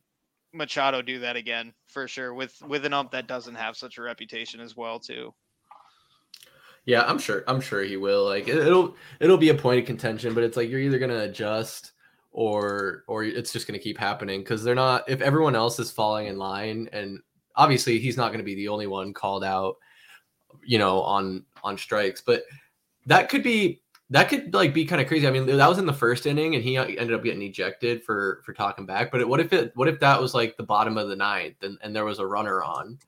[0.54, 4.02] Machado do that again for sure with with an ump that doesn't have such a
[4.02, 5.34] reputation as well too.
[6.86, 7.44] Yeah, I'm sure.
[7.48, 8.26] I'm sure he will.
[8.26, 11.20] Like it, will it'll be a point of contention, but it's like you're either gonna
[11.20, 11.94] adjust
[12.36, 15.08] or or it's just gonna keep happening because they're not.
[15.08, 17.22] If everyone else is falling in line, and
[17.56, 19.78] obviously he's not gonna be the only one called out,
[20.62, 22.44] you know, on on strikes, but
[23.06, 25.26] that could be that could like be kind of crazy.
[25.26, 28.04] I mean, that was in the first inning, and he uh, ended up getting ejected
[28.04, 29.12] for for talking back.
[29.12, 29.72] But what if it?
[29.76, 32.28] What if that was like the bottom of the ninth, and, and there was a
[32.28, 33.00] runner on,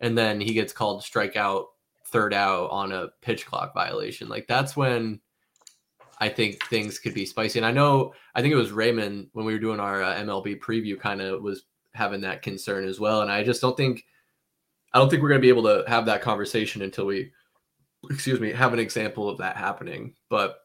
[0.00, 1.66] and then he gets called strikeout,
[2.06, 4.30] third out on a pitch clock violation?
[4.30, 5.20] Like that's when
[6.20, 7.58] I think things could be spicy.
[7.58, 10.60] And I know, I think it was Raymond when we were doing our uh, MLB
[10.60, 11.64] preview, kind of was
[11.94, 13.22] having that concern as well.
[13.22, 14.04] And I just don't think,
[14.92, 17.32] I don't think we're going to be able to have that conversation until we
[18.08, 20.14] excuse me, have an example of that happening.
[20.28, 20.58] But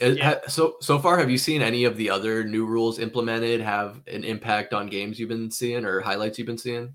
[0.00, 0.40] yeah.
[0.48, 4.24] so so far, have you seen any of the other new rules implemented have an
[4.24, 6.94] impact on games you've been seeing or highlights you've been seeing?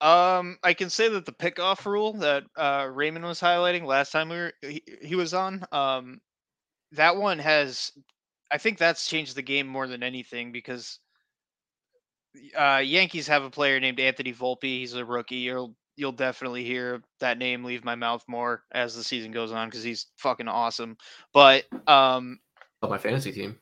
[0.00, 4.30] Um, I can say that the pickoff rule that uh, Raymond was highlighting last time
[4.30, 6.20] we were he, he was on, um,
[6.92, 7.92] that one has,
[8.50, 10.98] I think that's changed the game more than anything because
[12.56, 14.62] uh, Yankees have a player named Anthony Volpe.
[14.62, 15.36] He's a rookie.
[15.36, 19.68] You'll you'll definitely hear that name leave my mouth more as the season goes on
[19.68, 20.96] because he's fucking awesome.
[21.34, 22.38] But um,
[22.82, 23.58] oh, my fantasy team.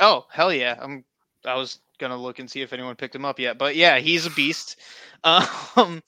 [0.00, 0.76] Oh hell yeah!
[0.80, 1.04] I'm.
[1.44, 4.26] I was gonna look and see if anyone picked him up yet, but yeah, he's
[4.26, 4.80] a beast.
[5.24, 6.02] Um,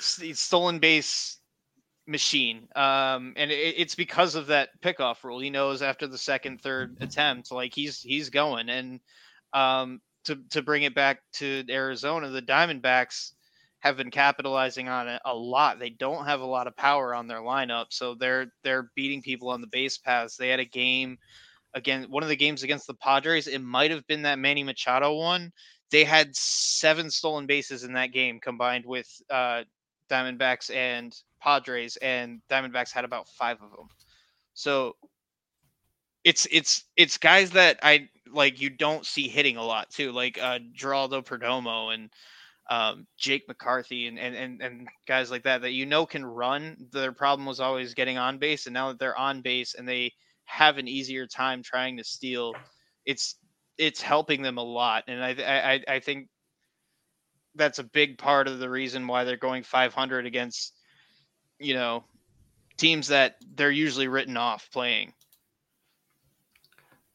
[0.00, 1.40] stolen base
[2.10, 2.68] machine.
[2.74, 5.38] Um, and it, it's because of that pickoff rule.
[5.38, 8.68] He knows after the second, third attempt, like he's he's going.
[8.68, 9.00] And
[9.52, 13.32] um, to to bring it back to Arizona, the Diamondbacks
[13.80, 15.78] have been capitalizing on it a lot.
[15.78, 19.48] They don't have a lot of power on their lineup, so they're they're beating people
[19.48, 20.36] on the base paths.
[20.36, 21.18] They had a game
[21.74, 23.46] again, one of the games against the Padres.
[23.46, 25.52] It might have been that Manny Machado one.
[25.90, 29.64] They had seven stolen bases in that game combined with uh,
[30.08, 33.88] Diamondbacks and Padres, and Diamondbacks had about five of them.
[34.54, 34.96] So
[36.24, 40.38] it's it's it's guys that I like you don't see hitting a lot too, like
[40.40, 42.10] uh Geraldo Perdomo and
[42.70, 46.76] um, Jake McCarthy and, and and and guys like that that you know can run.
[46.92, 50.12] Their problem was always getting on base, and now that they're on base and they
[50.50, 52.54] have an easier time trying to steal,
[53.06, 53.36] it's
[53.78, 55.04] it's helping them a lot.
[55.06, 56.28] And I I I think
[57.54, 60.74] that's a big part of the reason why they're going 500 against
[61.58, 62.04] you know
[62.76, 65.12] teams that they're usually written off playing.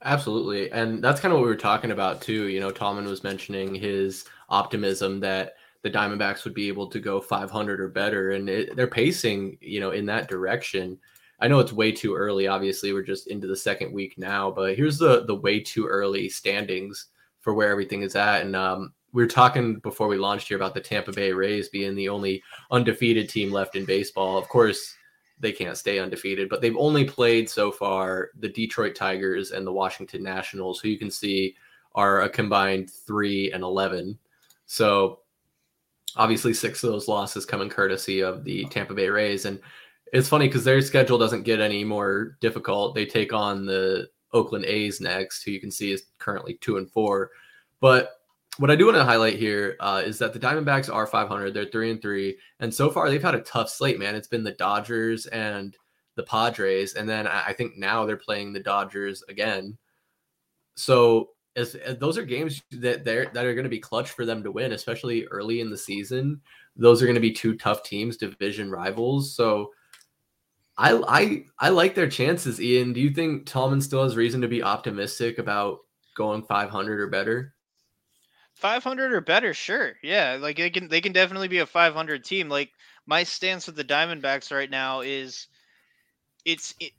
[0.03, 0.71] Absolutely.
[0.71, 2.47] And that's kind of what we were talking about too.
[2.47, 7.19] You know, Tomlin was mentioning his optimism that the Diamondbacks would be able to go
[7.19, 10.99] 500 or better, and it, they're pacing, you know, in that direction.
[11.39, 12.47] I know it's way too early.
[12.47, 16.29] Obviously, we're just into the second week now, but here's the the way too early
[16.29, 17.07] standings
[17.41, 18.41] for where everything is at.
[18.41, 21.95] And um, we were talking before we launched here about the Tampa Bay Rays being
[21.95, 24.37] the only undefeated team left in baseball.
[24.37, 24.95] Of course,
[25.39, 29.73] they can't stay undefeated, but they've only played so far the Detroit Tigers and the
[29.73, 31.55] Washington Nationals, who you can see
[31.93, 34.17] are a combined three and eleven.
[34.65, 35.19] So
[36.15, 39.45] obviously six of those losses come in courtesy of the Tampa Bay Rays.
[39.45, 39.59] And
[40.13, 42.95] it's funny because their schedule doesn't get any more difficult.
[42.95, 46.89] They take on the Oakland A's next, who you can see is currently two and
[46.89, 47.31] four.
[47.79, 48.11] But
[48.57, 51.53] what I do want to highlight here uh, is that the Diamondbacks are 500.
[51.53, 53.99] They're three and three, and so far they've had a tough slate.
[53.99, 55.75] Man, it's been the Dodgers and
[56.15, 59.77] the Padres, and then I think now they're playing the Dodgers again.
[60.75, 64.25] So as, as those are games that they're that are going to be clutch for
[64.25, 66.41] them to win, especially early in the season.
[66.75, 69.35] Those are going to be two tough teams, division rivals.
[69.35, 69.71] So
[70.77, 72.61] I I I like their chances.
[72.61, 75.79] Ian, do you think Tallman still has reason to be optimistic about
[76.15, 77.53] going 500 or better?
[78.55, 79.93] 500 or better, sure.
[80.01, 82.49] Yeah, like they can they can definitely be a 500 team.
[82.49, 82.71] Like
[83.05, 85.47] my stance with the Diamondbacks right now is
[86.45, 86.91] it's it,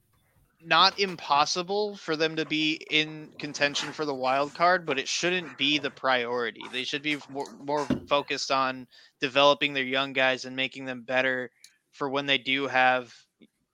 [0.63, 5.57] not impossible for them to be in contention for the wild card, but it shouldn't
[5.59, 6.63] be the priority.
[6.73, 8.87] They should be more, more focused on
[9.21, 11.51] developing their young guys and making them better
[11.93, 13.15] for when they do have,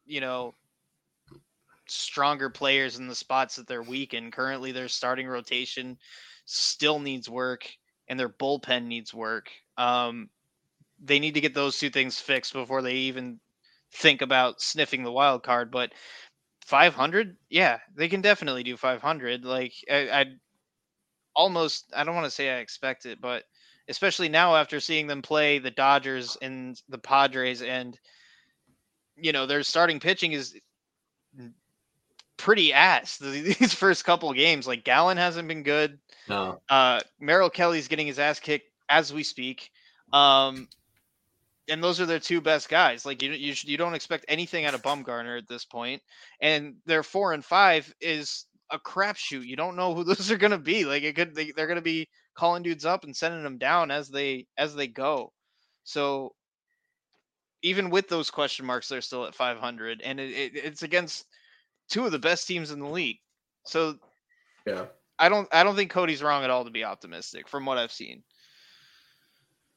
[0.07, 0.55] you know,
[1.87, 4.31] stronger players in the spots that they're weak in.
[4.31, 5.99] Currently, their starting rotation
[6.45, 7.69] still needs work,
[8.09, 9.51] and their bullpen needs work.
[9.77, 10.31] Um,
[11.03, 13.41] they need to get those two things fixed before they even
[13.93, 15.71] think about sniffing the wild card.
[15.71, 15.93] But
[16.67, 19.45] 500, yeah, they can definitely do 500.
[19.45, 20.25] Like I, I
[21.35, 23.45] almost, I don't want to say I expect it, but
[23.89, 27.99] especially now after seeing them play the Dodgers and the Padres, and
[29.23, 30.55] you know their starting pitching is
[32.37, 34.67] pretty ass these first couple of games.
[34.67, 35.99] Like Gallen hasn't been good.
[36.29, 36.61] No.
[36.69, 39.71] Uh, Merrill Kelly's getting his ass kicked as we speak.
[40.13, 40.69] Um,
[41.69, 43.07] and those are their two best guys.
[43.07, 46.01] Like you, you, you don't expect anything out of Bumgarner at this point.
[46.01, 46.03] point,
[46.41, 49.47] and their four and five is a crapshoot.
[49.47, 50.85] You don't know who those are gonna be.
[50.85, 54.09] Like it could, they, they're gonna be calling dudes up and sending them down as
[54.09, 55.33] they as they go.
[55.85, 56.35] So
[57.63, 61.27] even with those question marks, they're still at 500, and it, it, it's against
[61.89, 63.19] two of the best teams in the league.
[63.65, 63.97] So
[64.67, 64.87] yeah,
[65.19, 67.93] I don't I don't think Cody's wrong at all to be optimistic from what I've
[67.93, 68.23] seen.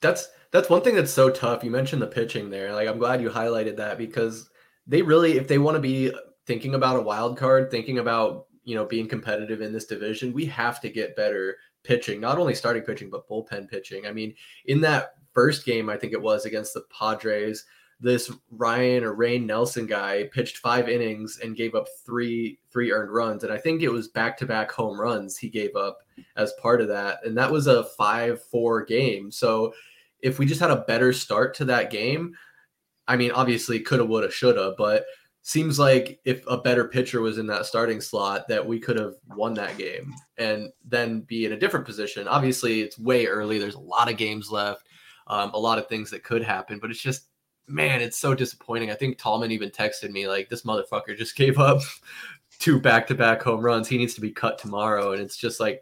[0.02, 1.64] That's that's one thing that's so tough.
[1.64, 2.74] You mentioned the pitching there.
[2.74, 4.50] Like I'm glad you highlighted that because
[4.88, 6.12] they really, if they want to be
[6.46, 10.46] thinking about a wild card, thinking about you know being competitive in this division, we
[10.46, 14.08] have to get better pitching, not only starting pitching but bullpen pitching.
[14.08, 14.34] I mean,
[14.66, 17.66] in that first game, I think it was against the Padres,
[18.00, 23.12] this Ryan or Ryne Nelson guy pitched five innings and gave up three three earned
[23.12, 26.00] runs, and I think it was back to back home runs he gave up
[26.36, 29.32] as part of that, and that was a five four game.
[29.32, 29.74] So
[30.22, 32.36] if we just had a better start to that game,
[33.08, 35.06] I mean, obviously coulda, woulda, shoulda, but
[35.42, 39.14] seems like if a better pitcher was in that starting slot, that we could have
[39.36, 42.28] won that game and then be in a different position.
[42.28, 43.60] Obviously, it's way early.
[43.60, 44.88] There's a lot of games left,
[45.28, 47.28] um, a lot of things that could happen, but it's just,
[47.68, 48.92] man, it's so disappointing.
[48.92, 51.82] I think Tallman even texted me like, this motherfucker just gave up
[52.60, 53.88] two back to back home runs.
[53.88, 55.14] He needs to be cut tomorrow.
[55.14, 55.82] And it's just like,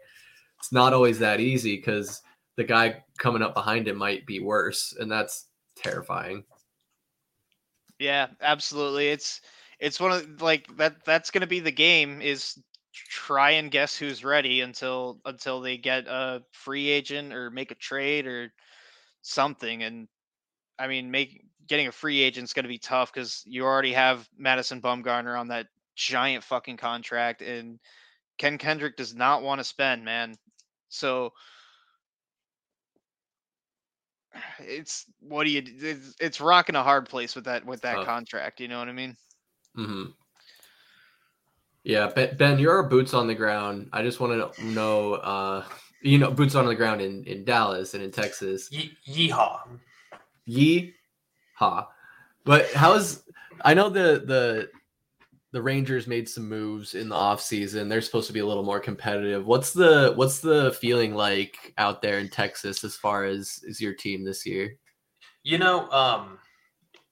[0.58, 2.22] it's not always that easy because
[2.56, 6.44] the guy coming up behind him might be worse, and that's terrifying.
[7.98, 9.08] Yeah, absolutely.
[9.08, 9.40] It's
[9.78, 11.04] it's one of like that.
[11.04, 12.22] That's going to be the game.
[12.22, 12.58] Is
[12.94, 17.76] try and guess who's ready until until they get a free agent or make a
[17.76, 18.52] trade or
[19.24, 19.82] something.
[19.82, 20.06] And
[20.78, 23.92] I mean, make getting a free agent is going to be tough because you already
[23.92, 25.66] have Madison Bumgarner on that
[25.96, 27.80] giant fucking contract, and
[28.38, 30.36] Ken Kendrick does not want to spend, man.
[30.88, 31.32] So
[34.60, 38.60] it's what do you it's, it's rocking a hard place with that with that contract
[38.60, 39.16] you know what i mean
[39.76, 40.04] mm-hmm.
[41.84, 45.64] yeah ben, you're boots on the ground i just want to know uh
[46.04, 49.60] you know boots on the ground in in dallas and in texas Ye- yeehaw
[50.48, 51.86] yeehaw
[52.44, 53.24] but how's
[53.64, 54.68] i know the the
[55.54, 57.88] the Rangers made some moves in the offseason.
[57.88, 59.46] They're supposed to be a little more competitive.
[59.46, 63.94] What's the what's the feeling like out there in Texas as far as is your
[63.94, 64.76] team this year?
[65.44, 66.38] You know, um,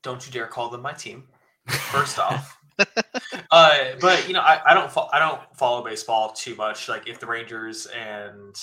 [0.03, 1.29] don't you dare call them my team.
[1.69, 2.59] First off.
[3.53, 6.89] uh, but you know, I, I don't fo- I don't follow baseball too much.
[6.89, 8.57] Like if the Rangers and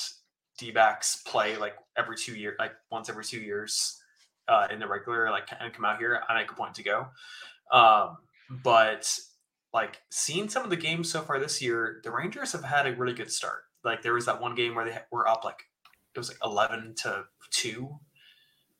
[0.59, 4.01] D backs play like every two years, like once every two years,
[4.49, 7.07] uh, in the regular, like and come out here, I make a point to go.
[7.71, 8.17] Um,
[8.63, 9.11] but
[9.73, 12.95] like seeing some of the games so far this year, the Rangers have had a
[12.95, 13.61] really good start.
[13.83, 15.63] Like there was that one game where they were up like
[16.15, 17.99] it was like eleven to two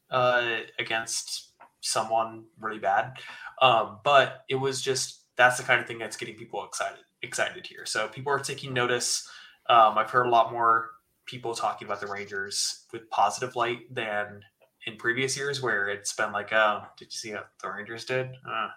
[0.09, 1.51] uh, against
[1.81, 3.13] someone really bad,
[3.61, 7.65] um, but it was just that's the kind of thing that's getting people excited excited
[7.67, 7.85] here.
[7.85, 9.27] So people are taking notice.
[9.69, 10.89] Um, I've heard a lot more
[11.29, 14.41] people talking about the Rangers with positive light than
[14.87, 18.29] in previous years, where it's been like, "Oh, did you see what the Rangers did?"
[18.47, 18.69] Uh,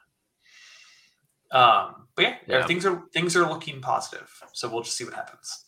[1.57, 4.31] um, but yeah, yeah, things are things are looking positive.
[4.53, 5.65] So we'll just see what happens.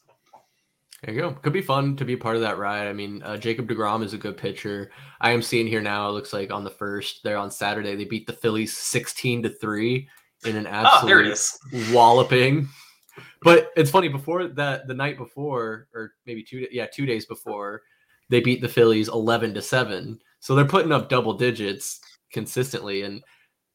[1.03, 1.33] There you go.
[1.33, 2.87] Could be fun to be part of that ride.
[2.87, 4.91] I mean, uh, Jacob Degrom is a good pitcher.
[5.21, 6.09] I am seeing here now.
[6.09, 9.51] It looks like on the first, there on Saturday, they beat the Phillies sixteen to
[9.51, 10.09] three
[10.45, 11.39] in an absolute
[11.75, 12.69] oh, walloping.
[13.43, 17.83] But it's funny before that, the night before, or maybe two, yeah, two days before,
[18.31, 20.21] they beat the Phillies eleven to seven.
[20.41, 22.01] So they're putting up double digits
[22.33, 23.23] consistently, and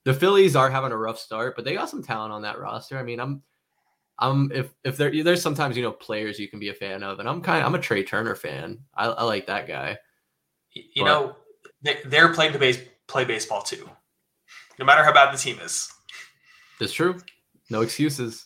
[0.06, 2.98] the Phillies are having a rough start, but they got some talent on that roster.
[2.98, 3.42] I mean, I'm
[4.20, 7.20] I'm if if there there's sometimes you know players you can be a fan of,
[7.20, 8.80] and I'm kind of I'm a Trea Turner fan.
[8.94, 9.98] I, I like that guy.
[10.74, 11.36] You but, know,
[11.82, 13.90] they, they're playing to base play baseball too,
[14.78, 15.92] no matter how bad the team is.
[16.80, 17.20] It's true.
[17.70, 18.46] No excuses.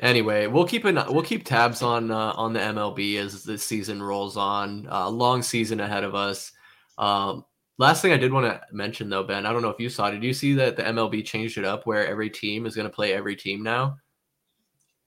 [0.00, 4.00] Anyway, we'll keep an we'll keep tabs on uh, on the MLB as the season
[4.00, 4.86] rolls on.
[4.90, 6.52] Uh, long season ahead of us.
[6.98, 7.44] Um,
[7.78, 10.10] last thing I did want to mention though, Ben, I don't know if you saw.
[10.10, 12.94] Did you see that the MLB changed it up where every team is going to
[12.94, 13.96] play every team now?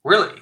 [0.04, 0.42] Really?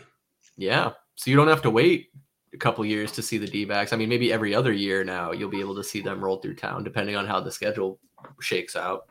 [0.58, 0.92] Yeah.
[1.16, 2.10] So you don't have to wait
[2.54, 3.94] a couple years to see the D backs.
[3.94, 6.56] I mean, maybe every other year now you'll be able to see them roll through
[6.56, 8.00] town, depending on how the schedule
[8.42, 9.06] shakes out.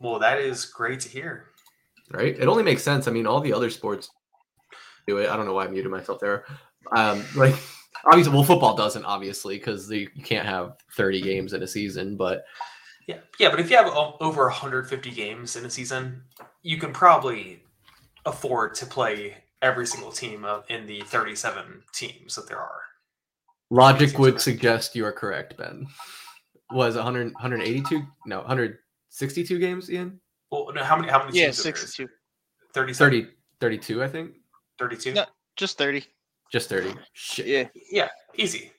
[0.00, 1.46] Well, that is great to hear.
[2.12, 2.38] Right?
[2.38, 3.08] It only makes sense.
[3.08, 4.10] I mean, all the other sports
[5.06, 5.28] do it.
[5.28, 6.44] I don't know why I muted myself there.
[6.94, 7.54] Um, like
[8.06, 12.44] obviously, well, football doesn't obviously because you can't have 30 games in a season, but
[13.06, 16.22] Yeah, yeah, but if you have o- over 150 games in a season,
[16.62, 17.62] you can probably
[18.26, 22.80] afford to play every single team of- in the 37 teams that there are.
[23.70, 24.42] logic would correct.
[24.42, 25.86] suggest you are correct, Ben.
[26.72, 28.02] Was 100, 182?
[28.26, 30.20] No, 162 games, Ian?
[30.50, 31.08] Well, no, how many?
[31.10, 31.38] How many?
[31.38, 32.08] Yeah, teams 62.
[32.74, 32.96] 37?
[33.22, 33.30] 30,
[33.60, 34.36] 32, I think.
[34.80, 35.12] 32?
[35.12, 35.26] No.
[35.54, 36.02] Just 30.
[36.50, 36.94] Just 30.
[37.12, 37.46] Shit.
[37.46, 37.68] Yeah.
[37.92, 38.72] Yeah, easy.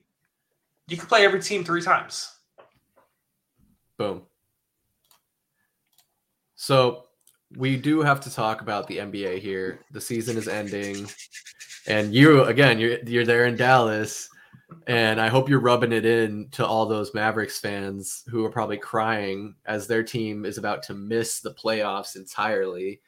[0.87, 2.35] You can play every team three times.
[3.97, 4.23] Boom.
[6.55, 7.05] So
[7.55, 9.79] we do have to talk about the NBA here.
[9.91, 11.07] The season is ending,
[11.87, 14.29] and you again, you're you're there in Dallas,
[14.87, 18.77] and I hope you're rubbing it in to all those Mavericks fans who are probably
[18.77, 23.01] crying as their team is about to miss the playoffs entirely.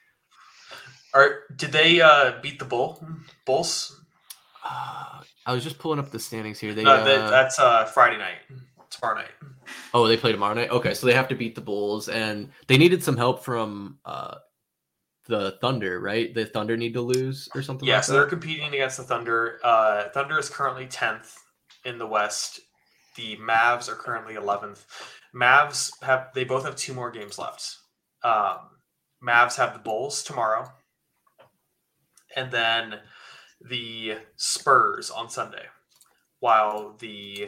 [1.14, 3.06] Or did they uh, beat the Bull
[3.46, 4.00] Bulls?
[4.64, 6.74] Uh, I was just pulling up the standings here.
[6.74, 8.38] They Uh, that- uh, that's uh, Friday night.
[8.90, 9.32] Tomorrow night.
[9.96, 10.70] oh they play tomorrow night.
[10.70, 14.36] Okay, so they have to beat the Bulls, and they needed some help from uh,
[15.26, 16.34] the Thunder, right?
[16.34, 17.88] The Thunder need to lose or something.
[17.88, 18.20] Yeah, like so that?
[18.20, 19.60] they're competing against the Thunder.
[19.64, 21.36] Uh, Thunder is currently 10th
[21.86, 22.60] in the West.
[23.16, 24.86] The Mavs are currently 11th.
[25.36, 27.78] Mavs have they both have two more games left.
[28.24, 28.58] Um,
[29.26, 30.72] Mavs have the Bulls tomorrow,
[32.36, 33.00] and then
[33.62, 35.66] the Spurs on Sunday,
[36.40, 37.48] while the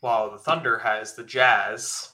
[0.00, 2.10] while the Thunder has the Jazz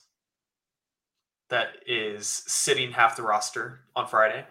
[1.49, 4.47] that is sitting half the roster on Friday.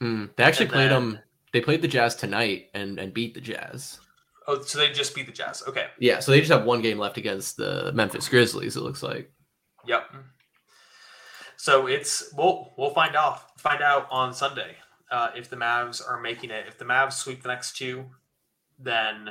[0.00, 1.18] Hmm, They actually And played then- them.
[1.52, 3.98] They played the Jazz tonight and and beat the Jazz.
[4.46, 5.62] Oh, so they just beat the Jazz.
[5.66, 5.88] Okay.
[5.98, 8.76] Yeah, so they just have one game left against the Memphis Grizzlies.
[8.76, 9.32] It looks like.
[9.86, 10.10] Yep.
[11.56, 14.76] So it's we'll we'll find out find out on Sunday
[15.10, 16.66] uh, if the Mavs are making it.
[16.68, 18.06] If the Mavs sweep the next two,
[18.78, 19.30] then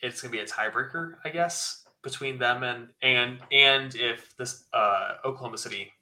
[0.00, 5.14] it's gonna be a tiebreaker, I guess, between them and and and if this uh,
[5.24, 5.92] Oklahoma City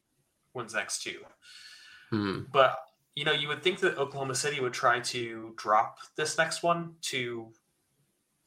[0.55, 1.21] wins next two.
[2.11, 2.41] Hmm.
[2.53, 2.79] But
[3.15, 6.95] you know, you would think that Oklahoma City would try to drop this next one
[7.03, 7.49] to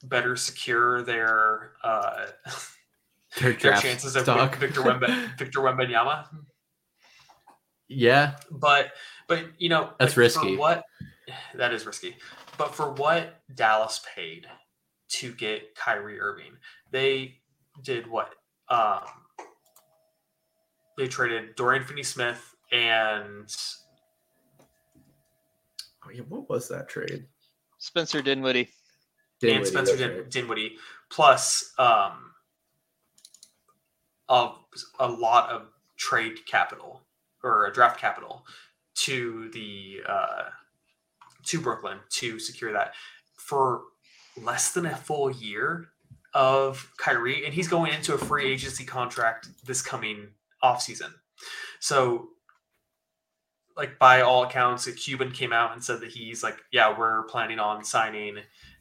[0.04, 2.28] better secure their uh,
[3.40, 4.56] Their their chances of stock.
[4.58, 6.28] Victor Wemba, Victor Wembanyama.
[7.88, 8.92] Yeah, But
[9.28, 10.56] but you know That's like, for risky.
[10.58, 10.86] what
[11.56, 12.16] that is risky.
[12.58, 14.48] But for what Dallas paid
[15.10, 16.54] to get Kyrie Irving,
[16.92, 17.40] they
[17.84, 18.34] did what?
[18.70, 19.02] Um,
[20.98, 23.54] they traded Dorian Finney-Smith and
[26.08, 27.26] Oh, yeah, what was that trade?
[27.80, 28.70] Spencer Dinwiddie.
[29.44, 30.30] and Spencer that's Din- right.
[30.32, 30.78] Dinwiddie,
[31.10, 32.32] plus um,
[34.30, 34.52] a,
[35.00, 35.64] a lot of
[35.98, 37.02] trade capital
[37.46, 38.46] or a draft capital
[38.96, 40.44] to the uh,
[41.46, 42.94] to Brooklyn to secure that
[43.38, 43.84] for
[44.42, 45.90] less than a full year
[46.34, 50.28] of Kyrie, and he's going into a free agency contract this coming
[50.64, 51.14] offseason.
[51.80, 52.30] So,
[53.78, 57.24] like by all accounts, a Cuban came out and said that he's like, yeah, we're
[57.24, 58.38] planning on signing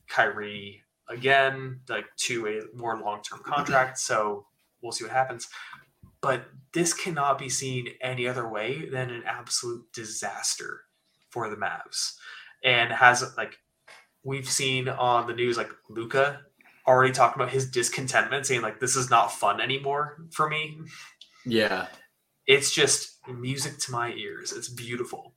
[0.08, 3.98] Kyrie again, like to a more long term contract.
[3.98, 4.46] So
[4.82, 5.48] we'll see what happens.
[6.24, 10.82] But this cannot be seen any other way than an absolute disaster
[11.30, 12.14] for the Mavs.
[12.62, 13.58] And has like
[14.24, 16.40] we've seen on the news, like Luka
[16.86, 20.78] already talking about his discontentment, saying like this is not fun anymore for me.
[21.46, 21.86] Yeah,
[22.46, 24.52] It's just music to my ears.
[24.52, 25.34] It's beautiful.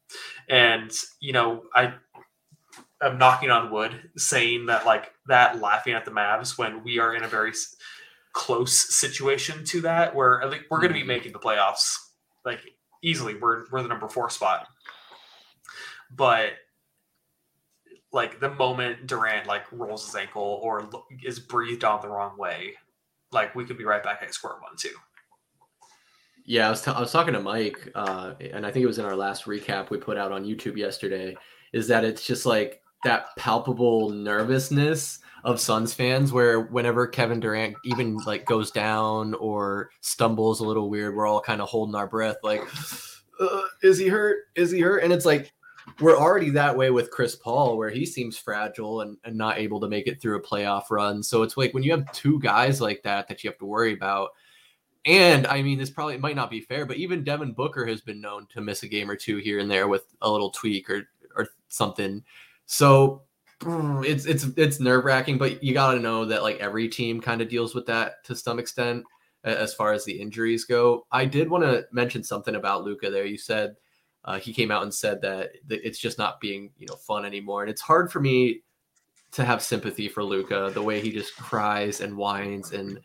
[0.49, 1.93] And you know, I
[3.01, 7.13] I'm knocking on wood saying that like that laughing at the Mavs when we are
[7.13, 7.53] in a very
[8.38, 11.07] close situation to that where I think we're going to be Mhm.
[11.07, 11.95] making the playoffs
[12.45, 12.61] like
[13.01, 13.33] easily.
[13.35, 14.67] We're we're the number 4 spot.
[16.11, 16.51] But
[18.11, 20.89] like the moment Durant like rolls his ankle or
[21.23, 22.73] is breathed on the wrong way,
[23.31, 24.95] like we could be right back at square one too.
[26.45, 26.67] yeah.
[26.67, 29.05] I was, t- I was talking to Mike, uh, and I think it was in
[29.05, 31.35] our last recap we put out on YouTube yesterday.
[31.73, 37.75] Is that it's just like that palpable nervousness of Suns fans, where whenever Kevin Durant
[37.85, 42.07] even like goes down or stumbles a little weird, we're all kind of holding our
[42.07, 42.61] breath, like,
[43.39, 44.45] uh, is he hurt?
[44.55, 45.03] Is he hurt?
[45.03, 45.53] And it's like
[45.99, 49.79] we're already that way with Chris Paul, where he seems fragile and, and not able
[49.79, 51.23] to make it through a playoff run.
[51.23, 53.93] So it's like when you have two guys like that that you have to worry
[53.93, 54.31] about.
[55.05, 58.19] And I mean, this probably might not be fair, but even Devin Booker has been
[58.19, 61.07] known to miss a game or two here and there with a little tweak or
[61.35, 62.23] or something.
[62.65, 63.21] So
[63.65, 67.41] it's it's it's nerve wracking, but you got to know that like every team kind
[67.41, 69.03] of deals with that to some extent
[69.43, 71.05] as far as the injuries go.
[71.11, 73.25] I did want to mention something about Luka there.
[73.25, 73.75] You said
[74.25, 77.63] uh, he came out and said that it's just not being you know fun anymore,
[77.63, 78.61] and it's hard for me
[79.31, 82.99] to have sympathy for Luka the way he just cries and whines and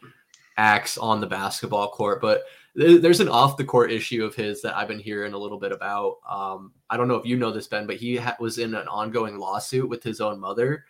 [0.56, 2.20] acts on the basketball court.
[2.20, 2.42] But
[2.74, 5.72] there's an off the court issue of his that I've been hearing a little bit
[5.72, 6.16] about.
[6.28, 8.88] Um, I don't know if you know this, Ben, but he ha- was in an
[8.88, 10.84] ongoing lawsuit with his own mother.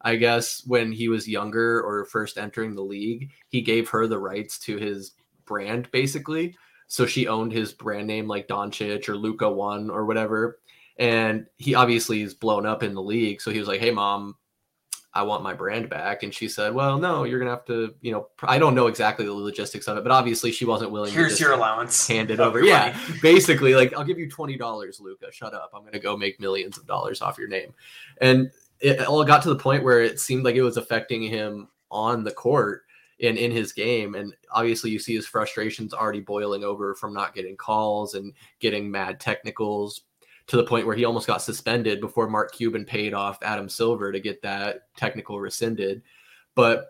[0.00, 4.18] I guess when he was younger or first entering the league, he gave her the
[4.18, 5.12] rights to his
[5.46, 6.56] brand basically.
[6.86, 10.60] So she owned his brand name like Doncic or Luka One or whatever.
[10.98, 13.40] And he obviously is blown up in the league.
[13.40, 14.36] So he was like, Hey, mom,
[15.16, 16.24] I want my brand back.
[16.24, 18.88] And she said, Well, no, you're going to have to, you know, I don't know
[18.88, 22.06] exactly the logistics of it, but obviously she wasn't willing Here's your allowance.
[22.08, 22.62] Hand it over.
[22.62, 22.98] Yeah.
[23.22, 25.30] Basically, like, I'll give you $20, Luka.
[25.30, 25.70] Shut up.
[25.72, 27.72] I'm going to go make millions of dollars off your name.
[28.20, 28.50] And
[28.80, 32.24] it all got to the point where it seemed like it was affecting him on
[32.24, 32.82] the court
[33.22, 34.16] and in his game.
[34.16, 38.90] And obviously, you see his frustrations already boiling over from not getting calls and getting
[38.90, 40.02] mad technicals
[40.46, 44.12] to the point where he almost got suspended before Mark Cuban paid off Adam Silver
[44.12, 46.02] to get that technical rescinded.
[46.54, 46.88] But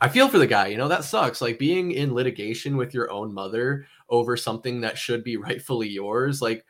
[0.00, 1.40] I feel for the guy, you know, that sucks.
[1.40, 6.40] Like being in litigation with your own mother over something that should be rightfully yours.
[6.40, 6.64] Like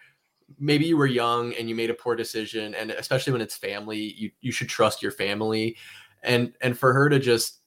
[0.58, 4.14] maybe you were young and you made a poor decision and especially when it's family,
[4.16, 5.76] you you should trust your family.
[6.22, 7.60] And and for her to just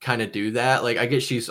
[0.00, 1.50] kind of do that, like I guess she's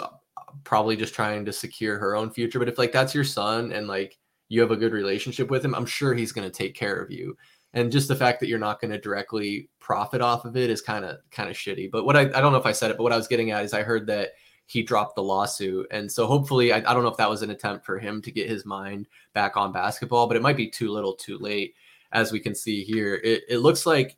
[0.64, 3.88] probably just trying to secure her own future, but if like that's your son and
[3.88, 4.18] like
[4.54, 7.10] you have a good relationship with him, I'm sure he's going to take care of
[7.10, 7.36] you.
[7.74, 10.80] And just the fact that you're not going to directly profit off of it is
[10.80, 11.90] kind of kind of shitty.
[11.90, 13.50] But what I, I don't know if I said it, but what I was getting
[13.50, 14.34] at is I heard that
[14.68, 15.88] he dropped the lawsuit.
[15.90, 18.32] And so hopefully, I, I don't know if that was an attempt for him to
[18.32, 21.74] get his mind back on basketball, but it might be too little too late.
[22.12, 24.18] As we can see here, it, it looks like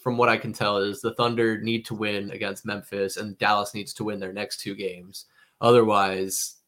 [0.00, 3.74] from what I can tell is the Thunder need to win against Memphis and Dallas
[3.74, 5.26] needs to win their next two games.
[5.60, 6.58] Otherwise,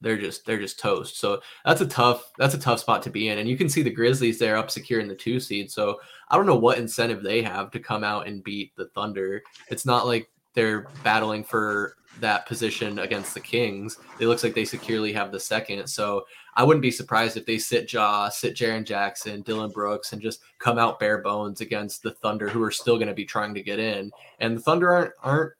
[0.00, 1.18] they're just they're just toast.
[1.18, 3.38] So that's a tough that's a tough spot to be in.
[3.38, 5.70] And you can see the Grizzlies there up securing the two seed.
[5.70, 9.42] So I don't know what incentive they have to come out and beat the Thunder.
[9.70, 13.98] It's not like they're battling for that position against the Kings.
[14.18, 15.86] It looks like they securely have the second.
[15.86, 16.24] So
[16.54, 20.40] I wouldn't be surprised if they sit Ja, sit Jaren Jackson, Dillon Brooks, and just
[20.58, 23.62] come out bare bones against the Thunder, who are still going to be trying to
[23.62, 24.10] get in.
[24.40, 25.52] And the Thunder aren't aren't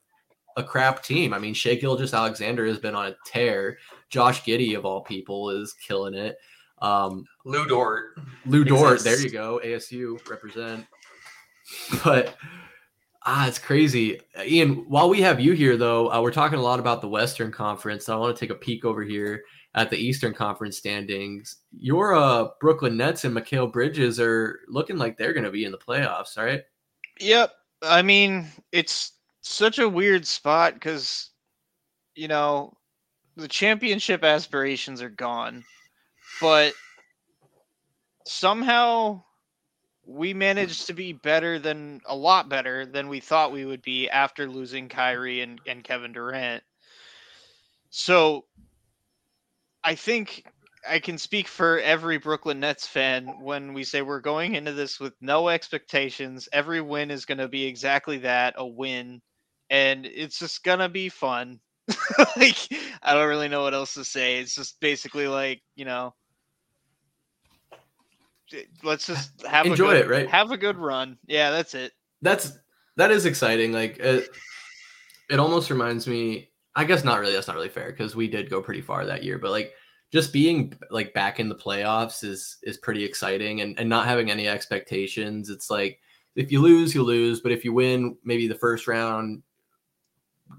[0.57, 1.33] a crap team.
[1.33, 3.77] I mean, Shai Gilgeous-Alexander has been on a tear.
[4.09, 6.37] Josh Giddey, of all people is killing it.
[6.79, 8.17] Um, Lu Dort.
[8.45, 9.03] Lu Dort.
[9.03, 9.61] There you go.
[9.63, 10.85] ASU represent.
[12.03, 12.35] But
[13.23, 14.19] ah, it's crazy.
[14.41, 17.51] Ian, while we have you here, though, uh, we're talking a lot about the Western
[17.51, 18.05] Conference.
[18.05, 19.43] So I want to take a peek over here
[19.75, 21.57] at the Eastern Conference standings.
[21.71, 25.71] Your uh, Brooklyn Nets and Mikal Bridges are looking like they're going to be in
[25.71, 26.63] the playoffs, right?
[27.19, 27.51] Yep.
[27.83, 29.16] I mean, it's
[29.47, 31.29] such a weird spot because,
[32.15, 32.73] you know,
[33.35, 35.63] the championship aspirations are gone,
[36.41, 36.73] but
[38.25, 39.23] somehow
[40.05, 44.09] we managed to be better than a lot better than we thought we would be
[44.09, 46.63] after losing Kyrie and, and Kevin Durant.
[47.89, 48.45] So
[49.83, 50.45] I think
[50.89, 54.99] I can speak for every Brooklyn Nets fan when we say we're going into this
[54.99, 56.47] with no expectations.
[56.53, 59.21] Every win is going to be exactly that a win,
[59.69, 61.59] and it's just to be fun.
[62.37, 62.57] like
[63.01, 64.39] I don't really know what else to say.
[64.39, 66.13] It's just basically like you know,
[68.83, 70.29] let's just have enjoy good, it, right?
[70.29, 71.17] Have a good run.
[71.27, 71.93] Yeah, that's it.
[72.21, 72.57] That's
[72.97, 73.71] that is exciting.
[73.71, 74.29] Like it,
[75.29, 76.49] it almost reminds me.
[76.75, 77.33] I guess not really.
[77.33, 79.39] That's not really fair because we did go pretty far that year.
[79.39, 79.73] But like
[80.11, 84.29] just being like back in the playoffs is is pretty exciting, and and not having
[84.29, 85.49] any expectations.
[85.49, 85.99] It's like
[86.35, 87.41] if you lose, you lose.
[87.41, 89.41] But if you win, maybe the first round,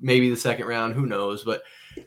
[0.00, 1.44] maybe the second round, who knows?
[1.44, 1.62] But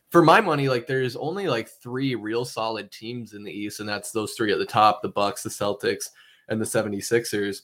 [0.10, 3.88] for my money, like there's only like three real solid teams in the East, and
[3.88, 6.06] that's those three at the top the Bucks, the Celtics,
[6.50, 7.62] and the 76ers.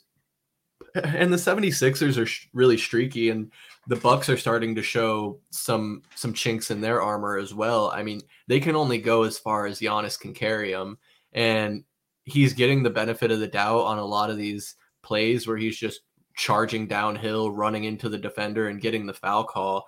[0.95, 3.51] And the 76ers are sh- really streaky, and
[3.87, 7.91] the Bucks are starting to show some some chinks in their armor as well.
[7.91, 10.97] I mean, they can only go as far as Giannis can carry them,
[11.33, 11.83] and
[12.25, 15.77] he's getting the benefit of the doubt on a lot of these plays where he's
[15.77, 16.01] just
[16.35, 19.87] charging downhill, running into the defender, and getting the foul call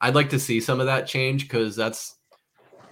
[0.00, 2.16] I'd like to see some of that change because that's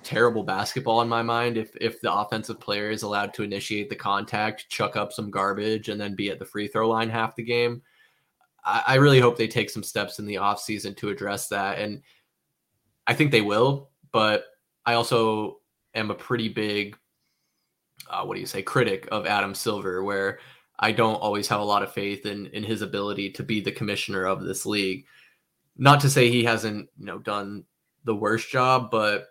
[0.03, 3.97] terrible basketball in my mind if if the offensive player is allowed to initiate the
[3.97, 7.43] contact, chuck up some garbage, and then be at the free throw line half the
[7.43, 7.83] game.
[8.65, 11.79] I, I really hope they take some steps in the offseason to address that.
[11.79, 12.03] And
[13.07, 14.45] I think they will, but
[14.85, 15.59] I also
[15.95, 16.97] am a pretty big
[18.09, 20.39] uh, what do you say critic of Adam Silver, where
[20.79, 23.73] I don't always have a lot of faith in in his ability to be the
[23.73, 25.07] commissioner of this league.
[25.79, 27.65] Not to say he hasn't, you know, done
[28.05, 29.27] the worst job, but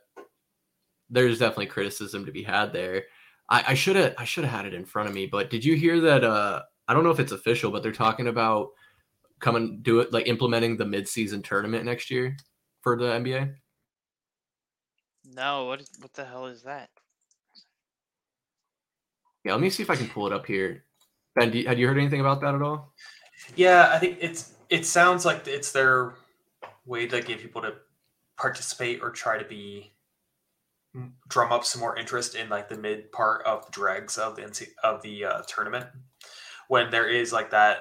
[1.10, 3.04] there's definitely criticism to be had there.
[3.48, 5.76] I should have I should have had it in front of me, but did you
[5.76, 6.24] hear that?
[6.24, 8.70] Uh, I don't know if it's official, but they're talking about
[9.39, 12.36] coming do it like implementing the midseason tournament next year
[12.82, 13.54] for the NBA.
[15.36, 16.89] No, what what the hell is that?
[19.43, 20.86] Yeah, let me see if I can pull it up here.
[21.36, 22.93] Ben, you, had you heard anything about that at all?
[23.56, 26.14] Yeah, I think it's it sounds like it's their
[26.86, 27.73] way to get people to
[28.38, 29.93] participate or try to be
[31.27, 34.67] drum up some more interest in like the mid part of the dregs of the
[34.83, 35.88] of the uh, tournament.
[36.67, 37.79] When there is like that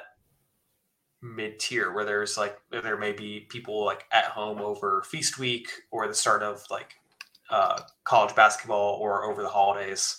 [1.22, 5.68] mid tier where there's like there may be people like at home over feast week
[5.90, 6.94] or the start of like
[7.50, 10.18] uh, college basketball or over the holidays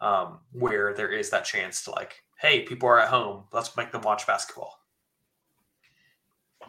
[0.00, 3.44] um, where there is that chance to like hey people are at home.
[3.52, 4.79] Let's make them watch basketball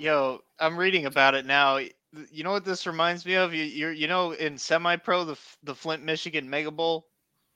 [0.02, 1.80] yo i'm reading about it now
[2.32, 3.54] you know what this reminds me of?
[3.54, 7.08] You you you know in semi pro the the Flint Michigan Mega Bowl.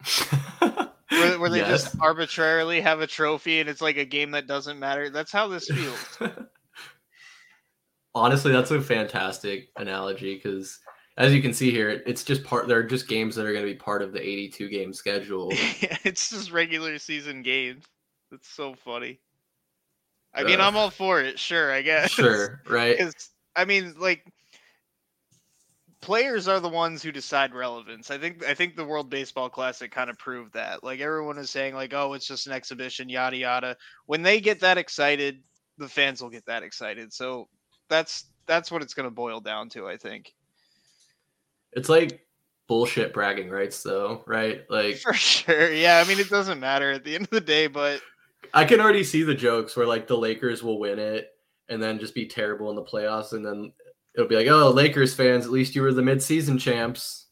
[1.10, 1.84] where, where, they yes.
[1.84, 5.10] just arbitrarily have a trophy and it's like a game that doesn't matter.
[5.10, 6.20] That's how this feels.
[8.16, 10.80] Honestly, that's a fantastic analogy because
[11.18, 12.68] as you can see here, it's just part.
[12.68, 15.50] They're just games that are going to be part of the 82 game schedule.
[15.52, 17.86] it's just regular season games.
[18.32, 19.20] It's so funny.
[20.36, 21.40] I mean, uh, I'm all for it.
[21.40, 22.12] Sure, I guess.
[22.12, 23.00] Sure, right.
[23.56, 24.26] I mean, like
[26.06, 28.12] players are the ones who decide relevance.
[28.12, 30.84] I think I think the World Baseball Classic kind of proved that.
[30.84, 33.76] Like everyone is saying like oh it's just an exhibition yada yada.
[34.06, 35.42] When they get that excited,
[35.80, 37.12] the fans will get that excited.
[37.12, 37.48] So
[37.90, 40.32] that's that's what it's going to boil down to, I think.
[41.72, 42.22] It's like
[42.68, 44.62] bullshit bragging rights though, right?
[44.70, 45.74] Like For sure.
[45.74, 48.00] Yeah, I mean it doesn't matter at the end of the day, but
[48.54, 51.32] I can already see the jokes where like the Lakers will win it
[51.70, 53.72] and then just be terrible in the playoffs and then
[54.14, 57.28] it'll be like, oh, Lakers fans, at least you were the midseason champs.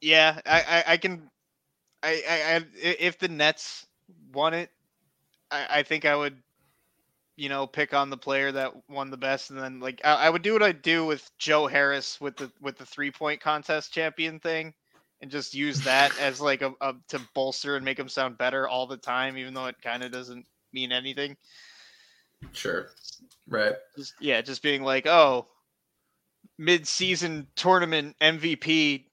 [0.00, 1.28] Yeah, I, I, I can,
[2.02, 3.86] I, I, I, if the Nets
[4.32, 4.70] won it,
[5.50, 6.36] I, I think I would,
[7.36, 10.30] you know, pick on the player that won the best, and then like I, I
[10.30, 13.92] would do what I do with Joe Harris with the with the three point contest
[13.92, 14.74] champion thing,
[15.20, 18.68] and just use that as like a, a to bolster and make him sound better
[18.68, 21.36] all the time, even though it kind of doesn't mean anything.
[22.52, 22.88] Sure.
[23.48, 23.74] Right.
[23.96, 25.46] Just, yeah, just being like, oh,
[26.58, 29.04] mid-season tournament MVP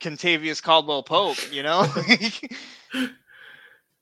[0.00, 1.86] Kentavious Caldwell Pope, you know?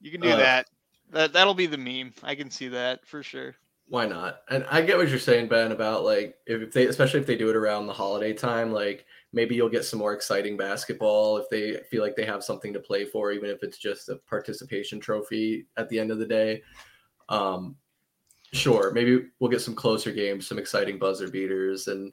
[0.01, 0.67] you can do uh, that.
[1.11, 2.13] That that'll be the meme.
[2.23, 3.57] I can see that for sure.
[3.91, 4.43] Why not?
[4.49, 7.51] And I get what you're saying, Ben, about like if they especially if they do
[7.51, 11.81] it around the holiday time, like maybe you'll get some more exciting basketball if they
[11.91, 15.67] feel like they have something to play for, even if it's just a participation trophy
[15.77, 16.63] at the end of the day.
[17.29, 17.75] Um,
[18.53, 22.13] sure, maybe we'll get some closer games, some exciting buzzer beaters, and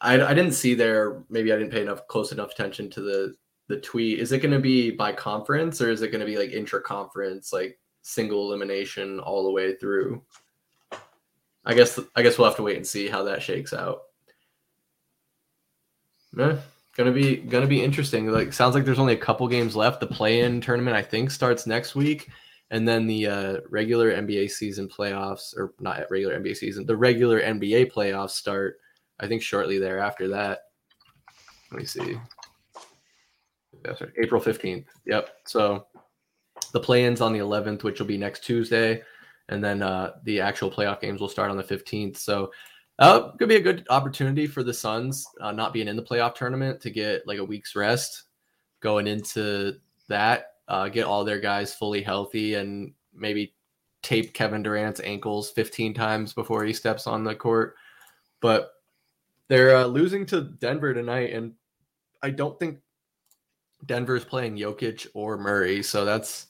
[0.00, 1.24] I, I didn't see there.
[1.28, 3.34] Maybe I didn't pay enough close enough attention to the
[3.66, 4.18] the tweet.
[4.18, 6.80] Is it going to be by conference or is it going to be like intra
[6.80, 10.22] conference, like single elimination all the way through?
[11.68, 14.00] I guess I guess we'll have to wait and see how that shakes out.
[16.34, 16.56] Yeah,
[16.96, 18.26] gonna be gonna be interesting.
[18.32, 20.00] Like sounds like there's only a couple games left.
[20.00, 22.30] The play-in tournament I think starts next week,
[22.70, 27.42] and then the uh, regular NBA season playoffs, or not regular NBA season, the regular
[27.42, 28.78] NBA playoffs start,
[29.20, 30.60] I think, shortly thereafter that.
[31.70, 32.18] Let me see.
[33.84, 34.86] That's right, April 15th.
[35.04, 35.28] Yep.
[35.44, 35.86] So
[36.72, 39.02] the play ins on the 11th, which will be next Tuesday.
[39.48, 42.18] And then uh, the actual playoff games will start on the 15th.
[42.18, 42.52] So
[42.98, 46.34] uh, could be a good opportunity for the Suns, uh, not being in the playoff
[46.34, 48.24] tournament, to get like a week's rest
[48.80, 49.74] going into
[50.08, 53.54] that uh, get all their guys fully healthy and maybe
[54.02, 57.74] tape Kevin Durant's ankles 15 times before he steps on the court.
[58.40, 58.72] But
[59.48, 61.54] they're uh, losing to Denver tonight, and
[62.22, 62.78] I don't think
[63.86, 66.46] Denver's playing Jokic or Murray, so that's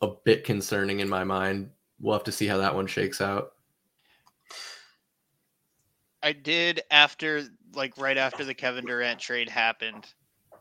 [0.00, 1.70] a bit concerning in my mind.
[2.02, 3.52] We'll have to see how that one shakes out.
[6.22, 7.44] I did after,
[7.74, 10.12] like, right after the Kevin Durant trade happened.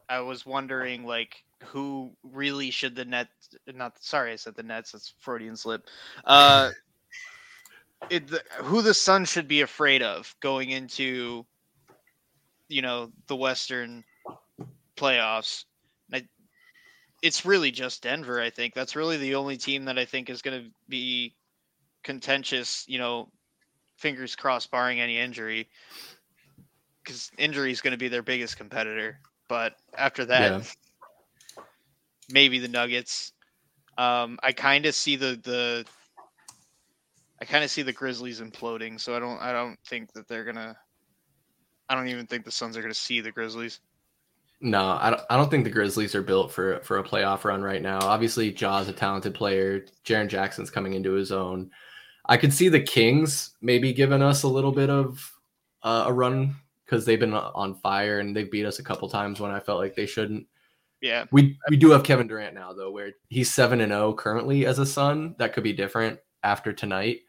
[0.08, 3.28] I was wondering, like, who really should the net
[3.74, 5.88] not sorry I said the Nets that's Freudian slip.
[6.26, 6.72] Uh
[8.10, 11.46] it, the, who the Sun should be afraid of going into
[12.68, 14.04] you know the Western
[14.98, 15.66] playoffs.
[16.14, 16.28] I,
[17.22, 18.42] it's really just Denver.
[18.42, 21.36] I think that's really the only team that I think is going to be
[22.04, 22.86] contentious.
[22.88, 23.30] You know,
[23.98, 25.70] fingers crossed, barring any injury,
[27.04, 29.20] because injury is going to be their biggest competitor.
[29.48, 30.64] But after that,
[31.58, 31.64] yeah.
[32.32, 33.34] maybe the Nuggets.
[33.98, 35.86] Um, I kind of see the the
[37.42, 40.46] I kind of see the Grizzlies imploding, so I don't I don't think that they're
[40.46, 40.78] gonna.
[41.90, 43.80] I don't even think the Suns are gonna see the Grizzlies.
[44.62, 47.64] No, I don't, I don't think the Grizzlies are built for for a playoff run
[47.64, 48.00] right now.
[48.02, 49.86] Obviously, Ja's a talented player.
[50.06, 51.72] Jaren Jackson's coming into his own.
[52.28, 55.32] I could see the Kings maybe giving us a little bit of
[55.82, 56.56] uh, a run
[56.86, 59.80] because they've been on fire and they've beat us a couple times when I felt
[59.80, 60.46] like they shouldn't.
[61.02, 64.14] Yeah, we we do have Kevin Durant now though, where he's seven and zero oh
[64.14, 65.36] currently as a Sun.
[65.40, 67.22] That could be different after tonight.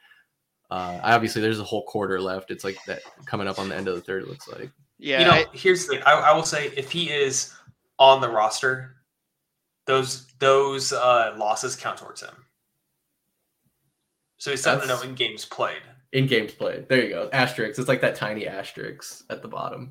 [0.70, 2.51] Uh, I obviously, there's a whole quarter left.
[2.51, 4.24] It's like that coming up on the end of the third.
[4.24, 4.70] It looks like.
[5.03, 5.19] Yeah.
[5.19, 6.03] You know, I, here's the thing.
[6.07, 7.53] I, I, will say, if he is
[7.99, 8.95] on the roster,
[9.87, 12.35] those those uh, losses count towards him.
[14.39, 15.83] So he's seven zero in games played.
[16.13, 16.89] In games played.
[16.89, 17.29] There you go.
[17.33, 17.81] Asterisk.
[17.81, 19.91] It's like that tiny asterisk at the bottom.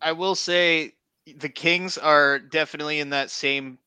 [0.00, 0.94] I will say
[1.36, 3.78] the Kings are definitely in that same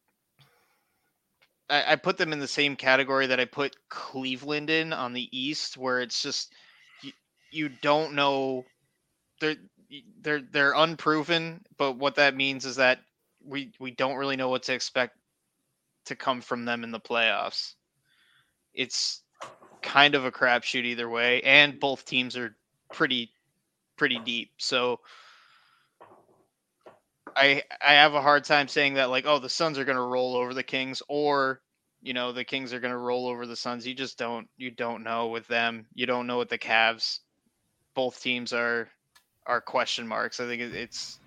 [1.69, 5.27] I, I put them in the same category that I put Cleveland in on the
[5.37, 6.53] East, where it's just
[7.01, 7.11] you,
[7.51, 8.63] you don't know
[9.39, 9.57] they're
[10.21, 12.99] they're they're unproven, but what that means is that
[13.45, 15.17] we we don't really know what to expect
[16.05, 17.73] to come from them in the playoffs.
[18.73, 19.21] It's
[19.81, 22.55] kind of a crapshoot either way, and both teams are
[22.91, 23.31] pretty
[23.95, 24.51] pretty deep.
[24.57, 24.99] So
[27.35, 30.01] I I have a hard time saying that like oh the Suns are going to
[30.01, 31.61] roll over the Kings or
[32.01, 33.87] you know the Kings are going to roll over the Suns.
[33.87, 35.87] You just don't you don't know with them.
[35.93, 37.19] You don't know with the Cavs.
[37.95, 38.89] Both teams are
[39.47, 40.39] are question marks.
[40.39, 41.19] I think it's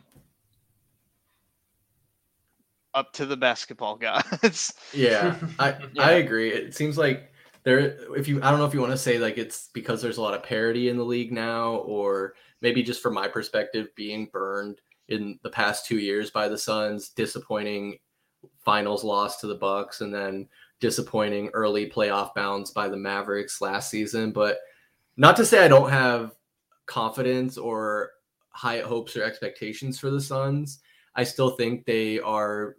[2.95, 4.75] up to the basketball gods.
[4.95, 6.03] yeah, I yeah.
[6.03, 6.51] I agree.
[6.51, 7.33] It seems like
[7.65, 7.79] there
[8.17, 10.23] if you I don't know if you want to say like it's because there's a
[10.23, 14.81] lot of parity in the league now or maybe just from my perspective being burned
[15.09, 17.99] in the past two years by the Suns, disappointing
[18.65, 20.49] finals loss to the Bucks, and then
[20.79, 24.31] disappointing early playoff bounds by the Mavericks last season.
[24.31, 24.59] But
[25.17, 26.33] not to say I don't have
[26.87, 28.11] confidence or
[28.51, 30.81] high hopes or expectations for the Suns.
[31.15, 32.77] I still think they are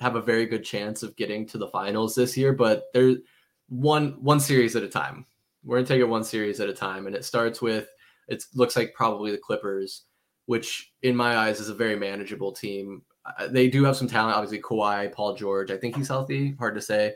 [0.00, 3.16] have a very good chance of getting to the finals this year, but they're
[3.68, 5.26] one one series at a time.
[5.64, 7.88] We're gonna take it one series at a time, and it starts with
[8.28, 10.04] it looks like probably the Clippers
[10.50, 13.02] which in my eyes is a very manageable team.
[13.50, 15.70] They do have some talent, obviously Kawhi, Paul George.
[15.70, 17.14] I think he's healthy, hard to say.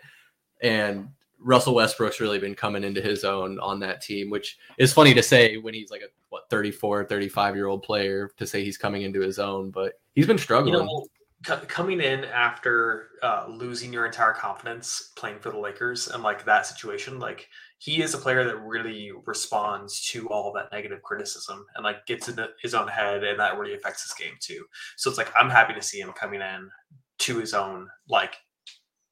[0.62, 1.09] And
[1.41, 5.22] Russell Westbrook's really been coming into his own on that team, which is funny to
[5.22, 9.03] say when he's like a what 34, 35 year old player to say he's coming
[9.03, 10.74] into his own, but he's been struggling.
[10.74, 11.07] You know,
[11.47, 16.45] c- coming in after uh, losing your entire confidence playing for the Lakers and like
[16.45, 21.66] that situation, like he is a player that really responds to all that negative criticism
[21.74, 24.64] and like gets in his own head and that really affects his game too
[24.97, 26.70] so it's like i'm happy to see him coming in
[27.18, 28.37] to his own like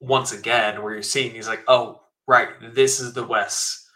[0.01, 3.87] once again where you're seeing he's like oh right this is the west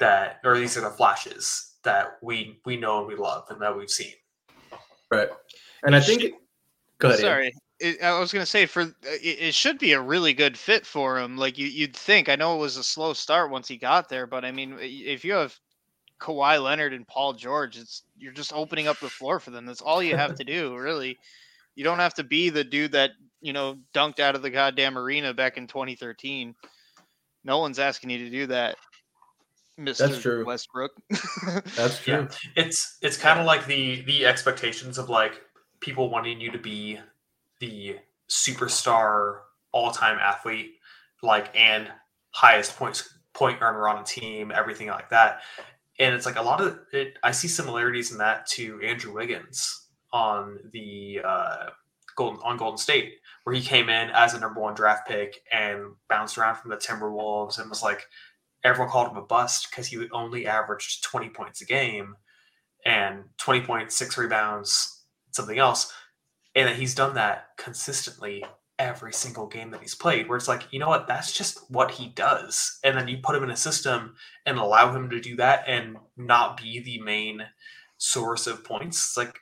[0.00, 3.76] that or these are the flashes that we we know and we love and that
[3.76, 4.12] we've seen
[5.10, 5.28] right
[5.84, 6.34] and i think
[6.98, 7.52] go ahead sorry
[7.82, 11.18] it, I was gonna say for it, it, should be a really good fit for
[11.18, 11.36] him.
[11.36, 12.28] Like you, you'd think.
[12.28, 15.24] I know it was a slow start once he got there, but I mean, if
[15.24, 15.58] you have
[16.20, 19.66] Kawhi Leonard and Paul George, it's you're just opening up the floor for them.
[19.66, 21.18] That's all you have to do, really.
[21.74, 23.10] You don't have to be the dude that
[23.40, 26.54] you know dunked out of the goddamn arena back in 2013.
[27.44, 28.76] No one's asking you to do that.
[29.78, 29.98] Mr.
[29.98, 30.44] That's true.
[30.44, 30.92] Westbrook.
[31.76, 32.14] That's true.
[32.14, 32.28] Yeah.
[32.56, 35.40] It's it's kind of like the the expectations of like
[35.80, 36.98] people wanting you to be
[37.60, 37.96] the
[38.30, 39.40] superstar
[39.72, 40.74] all-time athlete,
[41.22, 41.88] like and
[42.30, 45.40] highest points point earner on a team, everything like that.
[45.98, 47.18] And it's like a lot of it.
[47.22, 51.70] I see similarities in that to Andrew Wiggins on the uh,
[52.16, 55.94] Golden on Golden State, where he came in as a number one draft pick and
[56.08, 58.04] bounced around from the Timberwolves and was like
[58.64, 62.16] everyone called him a bust because he only averaged 20 points a game
[62.84, 65.92] and 20 points, six rebounds, something else.
[66.54, 68.44] And that he's done that consistently
[68.78, 71.06] every single game that he's played where it's like you know what?
[71.06, 72.78] That's just what he does.
[72.84, 75.96] And then you put him in a system and allow him to do that and
[76.16, 77.42] not be the main
[78.02, 79.38] source of points it's like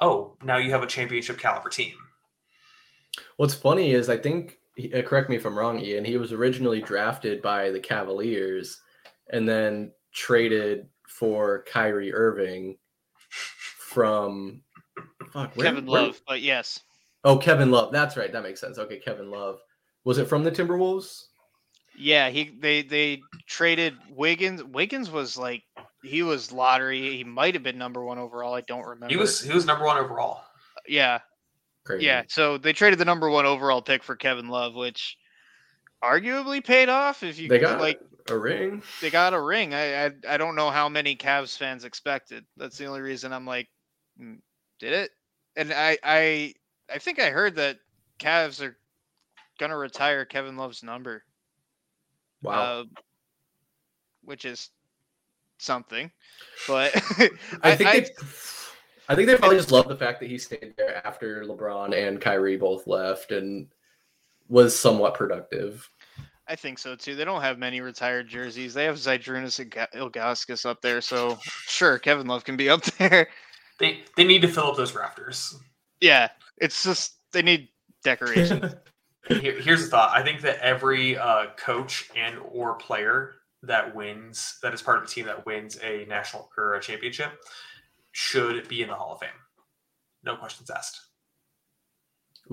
[0.00, 1.94] oh now you have a championship caliber team.
[3.36, 4.58] What's funny is i think
[4.94, 8.80] uh, correct me if i'm wrong ian he was originally drafted by the cavaliers
[9.32, 12.76] and then traded for Kyrie Irving
[13.78, 14.62] from
[15.32, 16.80] Fuck, where- Kevin where- Love, but yes.
[17.24, 17.90] Oh, Kevin Love.
[17.92, 18.30] That's right.
[18.32, 18.78] That makes sense.
[18.78, 19.58] Okay, Kevin Love.
[20.04, 21.22] Was it from the Timberwolves?
[21.96, 24.62] Yeah, he they they traded Wiggins.
[24.62, 25.62] Wiggins was like
[26.02, 27.16] he was lottery.
[27.16, 28.54] He might have been number one overall.
[28.54, 29.08] I don't remember.
[29.08, 30.42] He was he was number one overall.
[30.88, 31.20] yeah,
[31.84, 32.06] Crazy.
[32.06, 32.22] yeah.
[32.28, 35.16] So they traded the number one overall pick for Kevin Love, which
[36.02, 37.22] arguably paid off.
[37.22, 38.82] If you They got like, a ring.
[39.02, 39.74] they got a ring.
[39.74, 42.44] I, I I don't know how many Cavs fans expected.
[42.56, 43.68] That's the only reason I'm like,
[44.20, 44.38] "Mm,
[44.80, 45.10] did it?
[45.56, 46.54] And I I
[46.92, 47.78] I think I heard that
[48.18, 48.76] Cavs are
[49.58, 51.22] gonna retire Kevin Love's number.
[52.42, 52.80] Wow.
[52.80, 52.84] uh,
[54.22, 54.70] which is
[55.58, 56.10] something.
[56.66, 57.30] But I,
[57.62, 58.10] I, think I- they,
[59.08, 62.20] I think they probably just love the fact that he stayed there after LeBron and
[62.20, 63.66] Kyrie both left and
[64.48, 65.88] was somewhat productive.
[66.46, 67.14] I think so too.
[67.14, 68.74] They don't have many retired jerseys.
[68.74, 72.82] They have Zydrunas and Ga- Ilgauskas up there, so sure, Kevin Love can be up
[72.98, 73.28] there.
[73.78, 75.58] They they need to fill up those rafters.
[76.00, 76.28] Yeah,
[76.58, 77.68] it's just they need
[78.02, 78.74] decoration.
[79.26, 80.14] Here, here's the thought.
[80.14, 85.04] I think that every uh, coach and or player that wins that is part of
[85.04, 87.32] a team that wins a national or a championship
[88.14, 89.28] should be in the Hall of Fame.
[90.22, 91.00] No questions asked.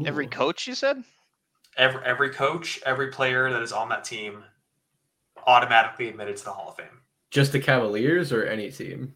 [0.05, 1.03] Every coach, you said?
[1.77, 4.43] Every every coach, every player that is on that team
[5.45, 7.01] automatically admitted to the Hall of Fame.
[7.29, 9.13] just the Cavaliers or any team?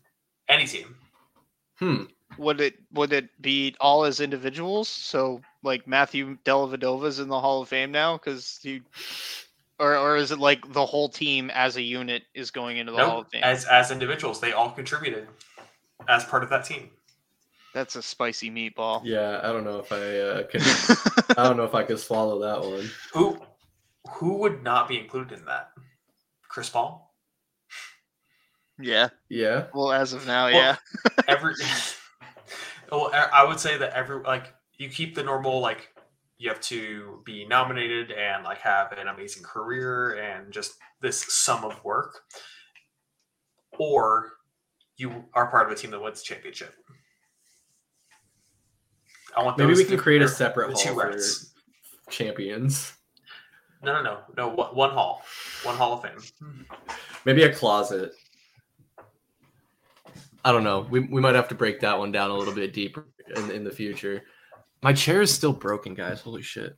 [0.47, 0.95] Any team.
[1.79, 2.03] Hmm.
[2.37, 4.87] Would it would it be all as individuals?
[4.87, 8.81] So like Matthew Dellavedova's in the Hall of Fame now because he,
[9.79, 13.03] or or is it like the whole team as a unit is going into the
[13.03, 13.41] Hall of Fame?
[13.43, 15.27] as as individuals, they all contributed
[16.07, 16.89] as part of that team.
[17.73, 19.01] That's a spicy meatball.
[19.03, 20.61] Yeah, I don't know if I uh, can.
[21.37, 22.89] I don't know if I could swallow that one.
[23.13, 23.37] Who
[24.11, 25.71] who would not be included in that?
[26.47, 27.13] Chris Paul.
[28.79, 29.09] yeah.
[29.29, 29.65] Yeah.
[29.73, 30.77] Well, as of now, Well, yeah.
[31.27, 31.53] Every.
[32.91, 35.89] well, I I would say that every like you keep the normal like
[36.37, 41.65] you have to be nominated and like have an amazing career and just this sum
[41.65, 42.21] of work,
[43.77, 44.34] or
[44.97, 46.73] you are part of a team that wins championship.
[49.35, 51.53] I want Maybe we can create a separate hall for rights.
[52.09, 52.93] champions.
[53.83, 54.47] No, no, no, no.
[54.49, 55.23] One one hall,
[55.63, 56.21] one Hall of Fame.
[57.25, 58.13] Maybe a closet.
[60.43, 60.87] I don't know.
[60.89, 63.05] We, we might have to break that one down a little bit deeper
[63.35, 64.23] in, in the future.
[64.83, 66.21] My chair is still broken, guys.
[66.21, 66.75] Holy shit.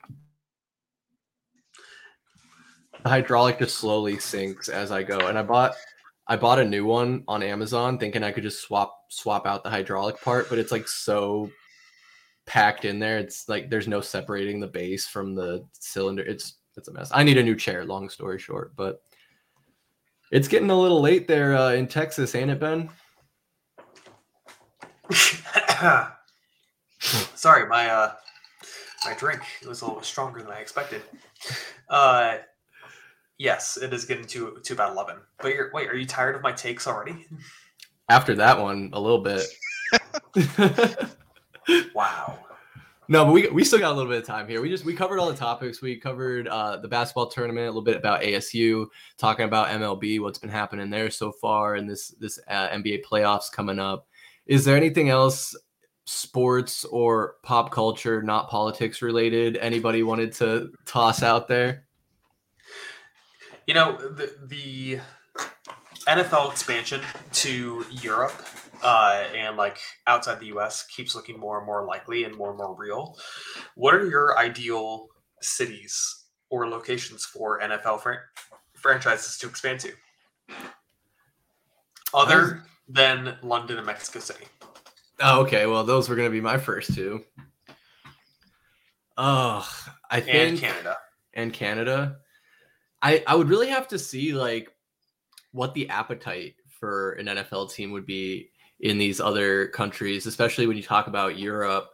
[3.04, 5.20] The hydraulic just slowly sinks as I go.
[5.28, 5.74] And I bought
[6.28, 9.70] I bought a new one on Amazon thinking I could just swap swap out the
[9.70, 11.50] hydraulic part, but it's like so
[12.46, 13.18] packed in there.
[13.18, 16.24] It's like there's no separating the base from the cylinder.
[16.24, 17.10] It's it's a mess.
[17.14, 19.02] I need a new chair, long story short, but
[20.32, 22.90] it's getting a little late there uh, in Texas, ain't it, Ben?
[27.00, 28.14] Sorry, my uh
[29.06, 31.02] my drink was a little stronger than I expected.
[31.88, 32.40] Uh
[33.38, 35.18] yes, it is getting to to about eleven.
[35.40, 37.28] But you're wait, are you tired of my takes already?
[38.10, 39.44] After that one, a little bit.
[41.94, 42.40] Wow.
[43.10, 44.62] no, but we, we still got a little bit of time here.
[44.62, 45.82] We just we covered all the topics.
[45.82, 48.88] We covered uh, the basketball tournament, a little bit about ASU,
[49.18, 53.52] talking about MLB, what's been happening there so far, and this this uh, NBA playoffs
[53.52, 54.08] coming up.
[54.46, 55.56] Is there anything else,
[56.06, 59.58] sports or pop culture, not politics related?
[59.58, 61.87] Anybody wanted to toss out there?
[63.68, 65.00] You know, the the
[66.08, 67.02] NFL expansion
[67.34, 68.34] to Europe
[68.82, 69.78] uh, and like
[70.08, 73.18] outside the US keeps looking more and more likely and more and more real.
[73.76, 75.08] What are your ideal
[75.42, 78.20] cities or locations for NFL fran-
[78.74, 79.92] franchises to expand to?
[82.14, 84.46] Other than London and Mexico City.
[85.20, 85.66] Oh, okay.
[85.66, 87.24] Well, those were going to be my first two.
[89.18, 89.68] Oh,
[90.10, 90.98] I And think Canada.
[91.34, 92.18] and Canada.
[93.02, 94.72] I I would really have to see like
[95.52, 98.50] what the appetite for an NFL team would be
[98.80, 101.90] in these other countries, especially when you talk about Europe.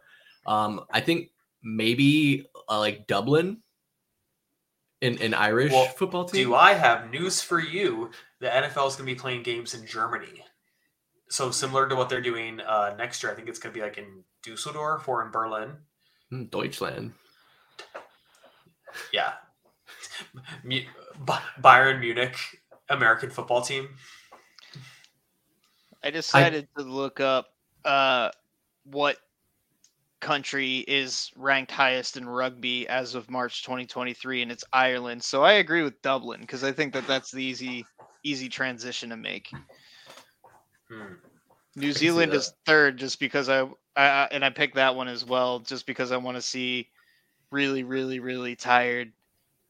[0.46, 1.30] Um, I think
[1.64, 3.62] maybe uh, like Dublin,
[5.02, 6.48] an an Irish Well, football team.
[6.48, 8.12] Do I have news for you?
[8.40, 10.44] The NFL is going to be playing games in Germany.
[11.30, 13.84] So similar to what they're doing uh, next year, I think it's going to be
[13.84, 15.72] like in Dusseldorf or in Berlin.
[16.30, 17.14] Hmm, Deutschland.
[19.12, 19.34] Yeah.
[21.62, 22.36] Bayern Munich,
[22.90, 23.90] American football team.
[26.04, 27.54] I decided to look up
[27.86, 28.30] uh,
[28.84, 29.18] what
[30.20, 35.24] country is ranked highest in rugby as of March 2023, and it's Ireland.
[35.24, 37.86] So I agree with Dublin because I think that that's the easy
[38.24, 39.50] easy transition to make.
[40.90, 41.14] Hmm.
[41.76, 45.60] New Zealand is third just because I, I and I picked that one as well
[45.60, 46.90] just because I want to see
[47.50, 49.12] really, really, really tired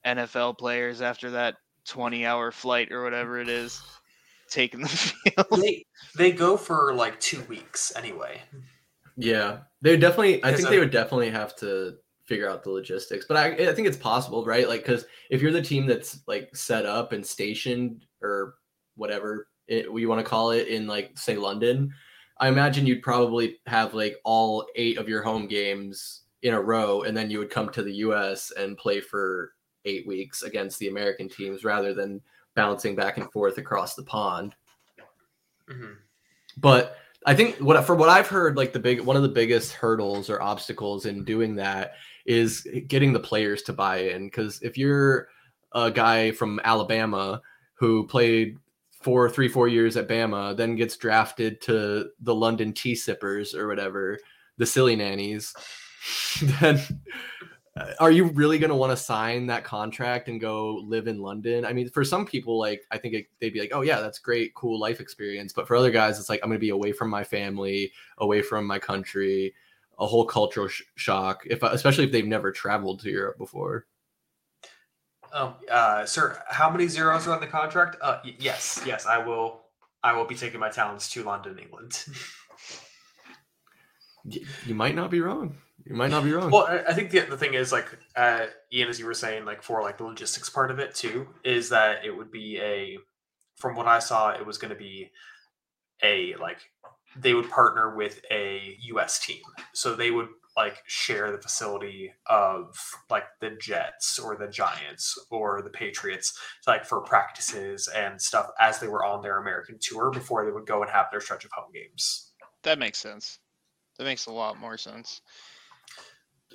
[0.05, 1.55] NFL players after that
[1.87, 3.81] 20 hour flight or whatever it is
[4.49, 5.61] taking the field.
[5.61, 5.85] They,
[6.17, 8.41] they go for like two weeks anyway.
[9.15, 10.43] Yeah, they definitely.
[10.43, 13.87] I think they would definitely have to figure out the logistics, but I, I think
[13.87, 14.67] it's possible, right?
[14.67, 18.55] Like, because if you're the team that's like set up and stationed or
[18.95, 21.93] whatever it, you want to call it in like say London,
[22.39, 27.03] I imagine you'd probably have like all eight of your home games in a row,
[27.03, 28.51] and then you would come to the U.S.
[28.57, 29.51] and play for
[29.85, 32.21] eight weeks against the American teams rather than
[32.55, 34.55] bouncing back and forth across the pond.
[35.69, 35.93] Mm-hmm.
[36.57, 39.73] But I think what for what I've heard, like the big one of the biggest
[39.73, 41.93] hurdles or obstacles in doing that
[42.25, 44.27] is getting the players to buy in.
[44.27, 45.29] Because if you're
[45.73, 47.41] a guy from Alabama
[47.75, 48.57] who played
[49.01, 53.67] four, three, four years at Bama, then gets drafted to the London Tea Sippers or
[53.67, 54.17] whatever,
[54.57, 55.53] the silly nannies,
[56.59, 56.79] then
[57.99, 61.65] are you really going to want to sign that contract and go live in London?
[61.65, 64.19] I mean, for some people, like I think it, they'd be like, "Oh yeah, that's
[64.19, 66.91] great, cool life experience." But for other guys, it's like I'm going to be away
[66.91, 69.55] from my family, away from my country,
[69.97, 71.43] a whole cultural sh- shock.
[71.47, 73.87] If especially if they've never traveled to Europe before.
[75.33, 77.97] Oh, uh, sir, how many zeros are on the contract?
[78.01, 79.61] Uh, y- yes, yes, I will.
[80.03, 82.05] I will be taking my talents to London, England.
[84.25, 85.57] you might not be wrong.
[85.85, 86.49] You might not be wrong.
[86.49, 89.61] Well, I think the, the thing is like uh, Ian, as you were saying, like
[89.61, 92.97] for like the logistics part of it too, is that it would be a,
[93.55, 95.11] from what I saw, it was going to be
[96.01, 96.59] a like
[97.15, 99.19] they would partner with a U.S.
[99.19, 99.41] team,
[99.73, 102.77] so they would like share the facility of
[103.09, 106.37] like the Jets or the Giants or the Patriots,
[106.67, 110.67] like for practices and stuff as they were on their American tour before they would
[110.67, 112.31] go and have their stretch of home games.
[112.63, 113.39] That makes sense.
[113.97, 115.21] That makes a lot more sense.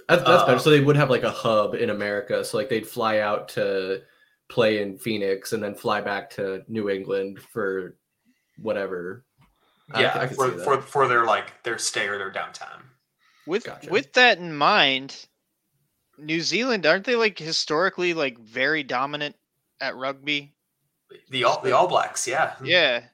[0.08, 0.58] That's, that's uh, better.
[0.58, 2.44] So they would have like a hub in America.
[2.44, 4.02] So like they'd fly out to
[4.48, 7.96] play in Phoenix and then fly back to New England for
[8.58, 9.24] whatever.
[9.94, 12.82] Yeah, I, I for, for for their like their stay or their downtime.
[13.46, 13.90] With gotcha.
[13.90, 15.26] with that in mind,
[16.18, 19.36] New Zealand aren't they like historically like very dominant
[19.80, 20.54] at rugby?
[21.30, 22.54] The all the All Blacks, yeah.
[22.62, 23.04] Yeah.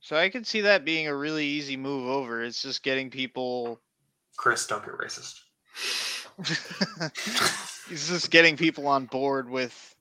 [0.00, 2.42] So I could see that being a really easy move over.
[2.42, 3.80] It's just getting people
[4.36, 5.40] Chris, don't get racist.
[7.88, 9.94] He's just getting people on board with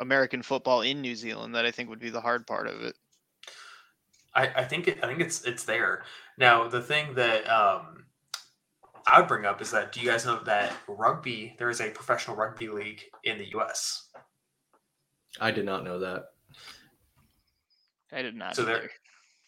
[0.00, 2.96] American football in New Zealand that I think would be the hard part of it.
[4.34, 6.04] I, I think it, I think it's it's there.
[6.36, 8.04] Now the thing that um,
[9.06, 11.90] I would bring up is that do you guys know that rugby there is a
[11.90, 14.08] professional rugby league in the U.S.
[15.40, 16.26] I did not know that.
[18.12, 18.56] I did not.
[18.56, 18.72] So either.
[18.72, 18.90] there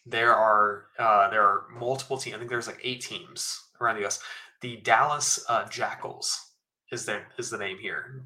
[0.05, 2.35] there are uh, there are multiple teams.
[2.35, 4.21] I think there's like eight teams around the U.S.
[4.61, 6.53] The Dallas uh, Jackals
[6.91, 8.25] is the is the name here.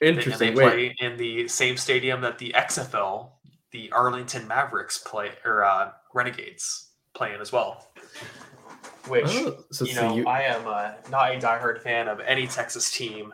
[0.00, 0.48] Interesting.
[0.48, 3.30] And they play in the same stadium that the XFL,
[3.72, 7.88] the Arlington Mavericks play or uh, Renegades play in as well.
[9.08, 10.26] Which oh, so you know, you...
[10.26, 13.32] I am uh, not a diehard fan of any Texas team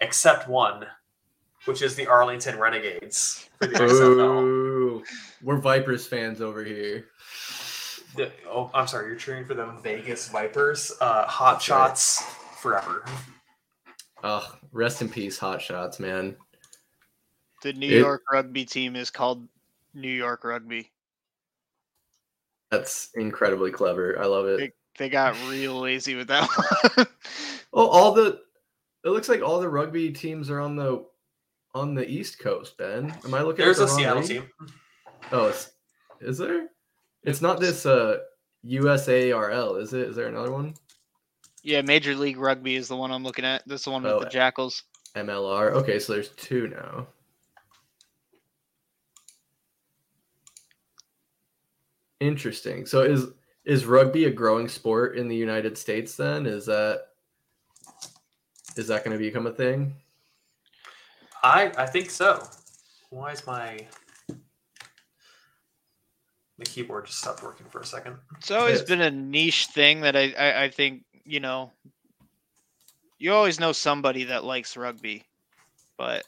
[0.00, 0.86] except one,
[1.66, 5.02] which is the Arlington Renegades for the XFL.
[5.42, 7.06] We're Vipers fans over here.
[8.16, 9.08] The, oh, I'm sorry.
[9.08, 10.92] You're cheering for the Vegas Vipers.
[11.00, 12.22] Uh, hot shots
[12.60, 13.04] forever.
[14.22, 16.36] Oh, rest in peace, hot shots, man.
[17.62, 19.46] The New it, York rugby team is called
[19.94, 20.90] New York Rugby.
[22.70, 24.18] That's incredibly clever.
[24.18, 24.58] I love it.
[24.58, 26.48] They, they got real lazy with that
[26.96, 27.06] one.
[27.72, 28.40] oh, all the
[29.04, 31.04] it looks like all the rugby teams are on the
[31.74, 32.76] on the East Coast.
[32.76, 33.64] Ben, am I looking?
[33.64, 34.48] There's the a Seattle team.
[35.32, 35.54] Oh,
[36.20, 36.68] is there?
[37.24, 38.18] It's not this uh
[38.66, 40.08] USARL, is it?
[40.08, 40.74] Is there another one?
[41.62, 43.66] Yeah, Major League Rugby is the one I'm looking at.
[43.66, 44.84] This is the one with oh, the Jackals.
[45.14, 45.72] MLR.
[45.72, 47.06] Okay, so there's two now.
[52.20, 52.86] Interesting.
[52.86, 53.26] So is
[53.64, 56.46] is rugby a growing sport in the United States then?
[56.46, 57.08] Is that
[58.76, 59.94] is that going to become a thing?
[61.42, 62.46] I I think so.
[63.08, 63.86] Why is my
[66.60, 68.16] the keyboard just stopped working for a second.
[68.36, 71.72] It's always been a niche thing that I, I, I think you know.
[73.18, 75.24] You always know somebody that likes rugby,
[75.98, 76.24] but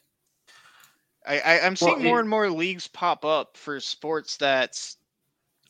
[1.26, 4.78] I, I am seeing well, more and more leagues pop up for sports that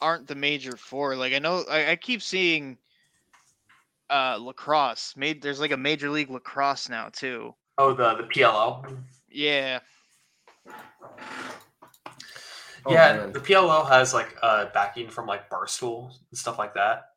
[0.01, 1.15] aren't the major four.
[1.17, 2.79] Like I know I, I keep seeing
[4.11, 7.55] uh lacrosse made there's like a major league lacrosse now too.
[7.79, 8.97] Oh the the PLL.
[9.29, 9.81] Yeah.
[12.85, 13.33] Oh, yeah, man.
[13.33, 17.11] the PLL has like uh backing from like Barstool and stuff like that.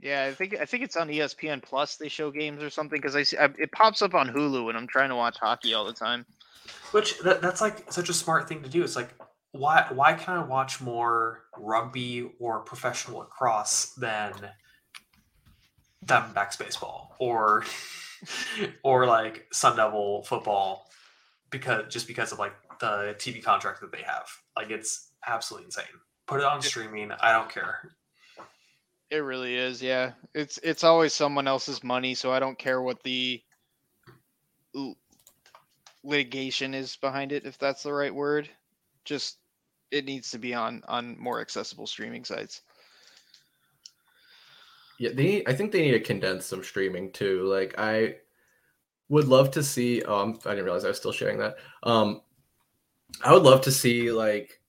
[0.00, 1.96] Yeah, I think I think it's on ESPN Plus.
[1.96, 4.76] They show games or something because I see I, it pops up on Hulu and
[4.76, 6.26] I'm trying to watch hockey all the time.
[6.92, 8.82] Which that, that's like such a smart thing to do.
[8.82, 9.14] It's like
[9.52, 14.32] why why can I watch more rugby or professional lacrosse than
[16.04, 17.64] Diamondbacks baseball or
[18.82, 20.90] or like Sun Devil football
[21.50, 24.28] because just because of like the TV contract that they have.
[24.56, 25.84] Like it's absolutely insane.
[26.26, 27.12] Put it on streaming.
[27.12, 27.92] I don't care.
[29.10, 30.12] It really is, yeah.
[30.34, 33.40] It's it's always someone else's money, so I don't care what the
[36.02, 38.48] litigation is behind it, if that's the right word.
[39.04, 39.38] Just
[39.92, 42.62] it needs to be on on more accessible streaming sites.
[44.98, 45.44] Yeah, they.
[45.46, 47.44] I think they need to condense some streaming too.
[47.44, 48.16] Like I
[49.08, 50.02] would love to see.
[50.02, 51.56] Oh, I'm, I didn't realize I was still sharing that.
[51.82, 52.22] Um,
[53.24, 54.60] I would love to see like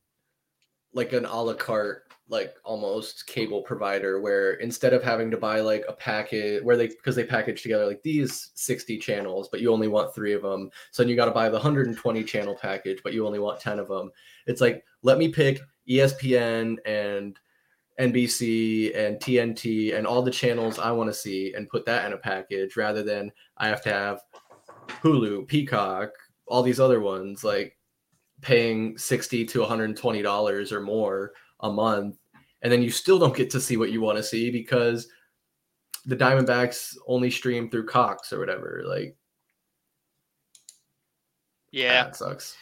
[0.93, 5.61] like an a la carte like almost cable provider where instead of having to buy
[5.61, 9.71] like a packet where they because they package together like these 60 channels but you
[9.71, 10.69] only want three of them.
[10.91, 13.79] So then you got to buy the 120 channel package but you only want 10
[13.79, 14.11] of them.
[14.45, 17.39] It's like let me pick espn and
[17.97, 22.13] nbc and tnt and all the channels i want to see and put that in
[22.13, 24.21] a package rather than i have to have
[25.01, 26.11] hulu peacock
[26.47, 27.43] all these other ones.
[27.43, 27.76] Like
[28.41, 32.17] paying 60 to 120 dollars or more a month
[32.61, 35.07] and then you still don't get to see what you want to see because
[36.05, 38.83] the Diamondbacks only stream through Cox or whatever.
[38.85, 39.15] Like,
[41.71, 42.55] yeah, that sucks.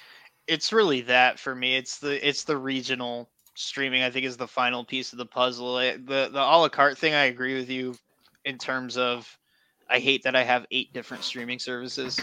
[0.48, 1.76] It's really that for me.
[1.76, 4.04] It's the it's the regional streaming.
[4.04, 5.76] I think is the final piece of the puzzle.
[5.76, 7.14] The the a la carte thing.
[7.14, 7.96] I agree with you
[8.44, 9.38] in terms of.
[9.88, 12.20] I hate that I have eight different streaming services.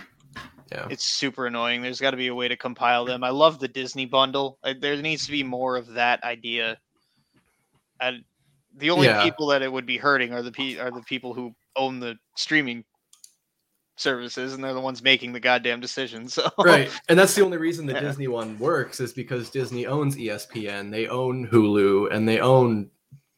[0.70, 0.86] Yeah.
[0.90, 1.82] It's super annoying.
[1.82, 3.22] There's got to be a way to compile them.
[3.22, 4.58] I love the Disney bundle.
[4.80, 6.78] There needs to be more of that idea.
[8.00, 8.24] And
[8.76, 9.22] the only yeah.
[9.22, 12.16] people that it would be hurting are the pe- are the people who own the
[12.36, 12.84] streaming
[13.96, 16.34] services and they're the ones making the goddamn decisions.
[16.42, 16.90] So Right.
[17.08, 18.00] And that's the only reason the yeah.
[18.00, 22.90] Disney one works is because Disney owns ESPN, they own Hulu, and they own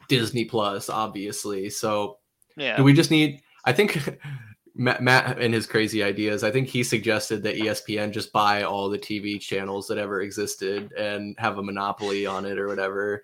[0.08, 1.68] Disney Plus, obviously.
[1.70, 2.18] So
[2.56, 2.76] yeah.
[2.76, 4.18] Do we just need I think
[4.74, 6.42] Matt, Matt and his crazy ideas.
[6.42, 10.92] I think he suggested that ESPN just buy all the TV channels that ever existed
[10.92, 13.22] and have a monopoly on it or whatever.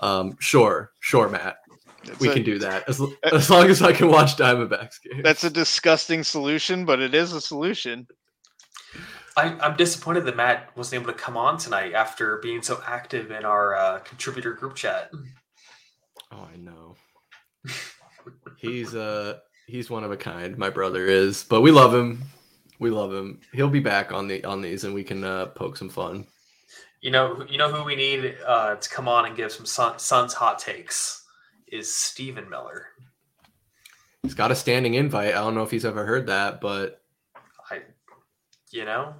[0.00, 1.58] Um, sure, sure, Matt.
[2.04, 3.00] That's we a, can do that as,
[3.32, 5.22] as long as I can watch Diamondbacks games.
[5.22, 8.06] That's a disgusting solution, but it is a solution.
[9.36, 13.30] I, am disappointed that Matt wasn't able to come on tonight after being so active
[13.30, 15.10] in our uh, contributor group chat.
[16.32, 16.96] Oh, I know.
[18.56, 20.56] He's uh he's one of a kind.
[20.56, 22.22] My brother is, but we love him.
[22.78, 23.40] We love him.
[23.52, 26.26] He'll be back on the on these, and we can uh, poke some fun.
[27.00, 29.98] You know, you know who we need uh, to come on and give some sun,
[29.98, 31.24] Suns hot takes
[31.68, 32.86] is Stephen Miller.
[34.22, 35.34] He's got a standing invite.
[35.34, 37.02] I don't know if he's ever heard that, but
[37.70, 37.80] I,
[38.70, 39.14] you know,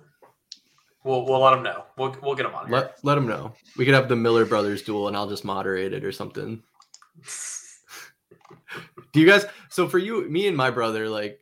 [1.04, 1.84] we'll we'll let him know.
[1.96, 2.70] We'll we'll get him on.
[2.70, 3.54] Let let him know.
[3.76, 6.62] We could have the Miller brothers duel, and I'll just moderate it or something.
[9.16, 9.46] Do you guys?
[9.70, 11.40] So for you, me and my brother, like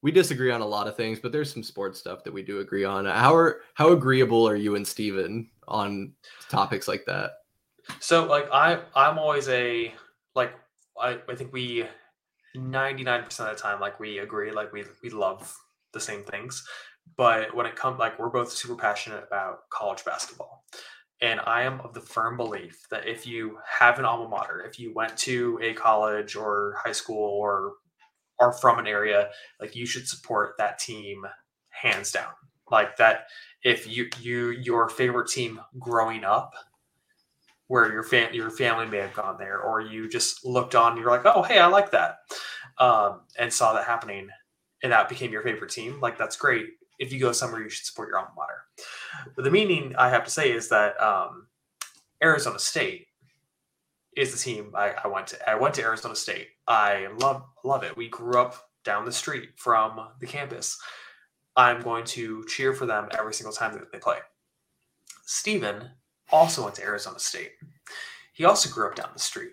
[0.00, 2.60] we disagree on a lot of things, but there's some sports stuff that we do
[2.60, 3.04] agree on.
[3.04, 6.12] How are how agreeable are you and Steven on
[6.48, 7.32] topics like that?
[7.98, 9.92] So like I I'm always a
[10.36, 10.54] like
[10.96, 11.84] I, I think we
[12.56, 15.52] 99% of the time like we agree like we we love
[15.92, 16.64] the same things
[17.16, 20.64] but when it comes like we're both super passionate about college basketball
[21.20, 24.78] and I am of the firm belief that if you have an alma mater, if
[24.78, 27.74] you went to a college or high school or
[28.38, 29.30] are from an area,
[29.60, 31.24] like you should support that team
[31.70, 32.32] hands down.
[32.70, 33.28] Like that,
[33.62, 36.52] if you you your favorite team growing up,
[37.68, 41.10] where your fam your family may have gone there, or you just looked on, you're
[41.10, 42.18] like, oh hey, I like that,
[42.78, 44.28] um, and saw that happening,
[44.82, 45.98] and that became your favorite team.
[46.00, 46.66] Like that's great
[46.98, 48.64] if you go somewhere, you should support your alma mater.
[49.34, 51.46] But the meaning I have to say is that um,
[52.22, 53.06] Arizona State
[54.16, 55.50] is the team I, I, went to.
[55.50, 56.48] I went to Arizona State.
[56.66, 57.96] I love love it.
[57.96, 60.78] We grew up down the street from the campus.
[61.56, 64.18] I'm going to cheer for them every single time that they play.
[65.24, 65.90] Steven
[66.30, 67.52] also went to Arizona State.
[68.32, 69.52] He also grew up down the street.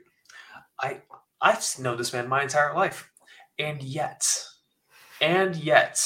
[0.82, 1.02] I
[1.42, 3.10] I've known this man my entire life.
[3.60, 4.26] And yet,
[5.22, 6.02] and yet,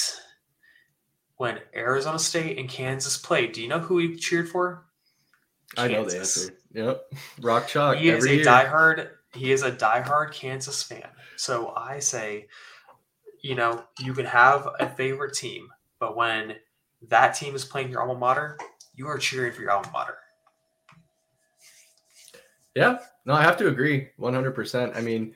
[1.37, 4.85] when Arizona State and Kansas played, do you know who he cheered for?
[5.75, 5.83] Kansas.
[5.83, 6.53] I know the answer.
[6.73, 7.97] Yep, Rock Chalk.
[7.97, 8.45] He is a year.
[8.45, 9.09] diehard.
[9.33, 11.07] He is a diehard Kansas fan.
[11.35, 12.47] So I say,
[13.41, 15.69] you know, you can have a favorite team,
[15.99, 16.55] but when
[17.09, 18.57] that team is playing your alma mater,
[18.95, 20.17] you are cheering for your alma mater.
[22.75, 24.95] Yeah, no, I have to agree 100%.
[24.95, 25.35] I mean,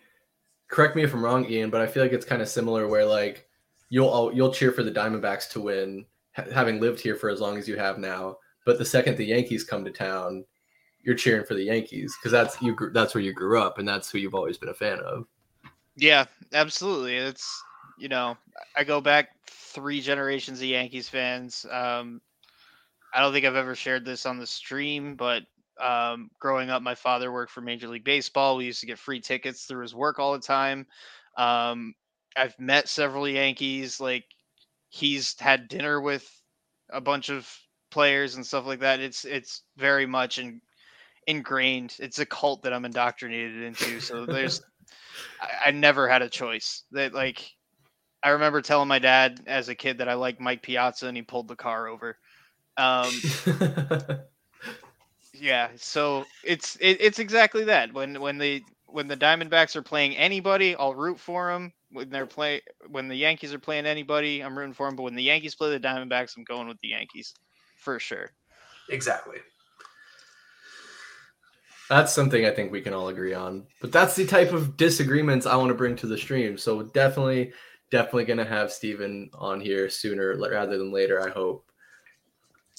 [0.68, 3.06] correct me if I'm wrong, Ian, but I feel like it's kind of similar where
[3.06, 3.48] like
[3.92, 6.06] you'll you'll cheer for the Diamondbacks to win,
[6.36, 8.38] ha- having lived here for as long as you have now.
[8.66, 10.46] But the second the Yankees come to town,
[11.04, 14.10] you're cheering for the Yankees because that's you that's where you grew up and that's
[14.10, 15.26] who you've always been a fan of.
[15.98, 17.18] Yeah, absolutely.
[17.18, 17.62] It's
[18.00, 18.38] you know
[18.76, 21.66] I go back three generations of Yankees fans.
[21.70, 22.22] Um,
[23.14, 25.44] I don't think I've ever shared this on the stream, but
[25.82, 28.56] um, growing up, my father worked for Major League Baseball.
[28.56, 30.88] We used to get free tickets through his work all the time.
[31.38, 31.94] Um,
[32.36, 34.00] I've met several Yankees.
[34.00, 34.26] Like
[34.90, 36.30] he's had dinner with
[36.90, 37.50] a bunch of
[37.90, 39.00] players and stuff like that.
[39.00, 40.62] It's it's very much in,
[41.28, 41.96] ingrained.
[42.00, 44.00] It's a cult that I'm indoctrinated into.
[44.00, 44.62] So there's
[45.42, 46.84] I, I never had a choice.
[46.92, 47.52] That like
[48.24, 51.24] I remember telling my dad as a kid that I liked Mike Piazza and he
[51.24, 52.18] pulled the car over.
[52.78, 53.12] Um,
[55.34, 57.94] yeah, so it's it, it's exactly that.
[57.94, 61.74] When when the when the Diamondbacks are playing anybody, I'll root for them.
[61.92, 64.96] When they're play when the Yankees are playing anybody, I'm rooting for them.
[64.96, 67.34] But when the Yankees play the Diamondbacks, I'm going with the Yankees
[67.78, 68.32] for sure.
[68.90, 69.38] Exactly.
[71.90, 73.66] That's something I think we can all agree on.
[73.82, 76.58] But that's the type of disagreements I want to bring to the stream.
[76.58, 77.52] So definitely,
[77.90, 81.70] definitely gonna have Steven on here sooner rather than later, I hope.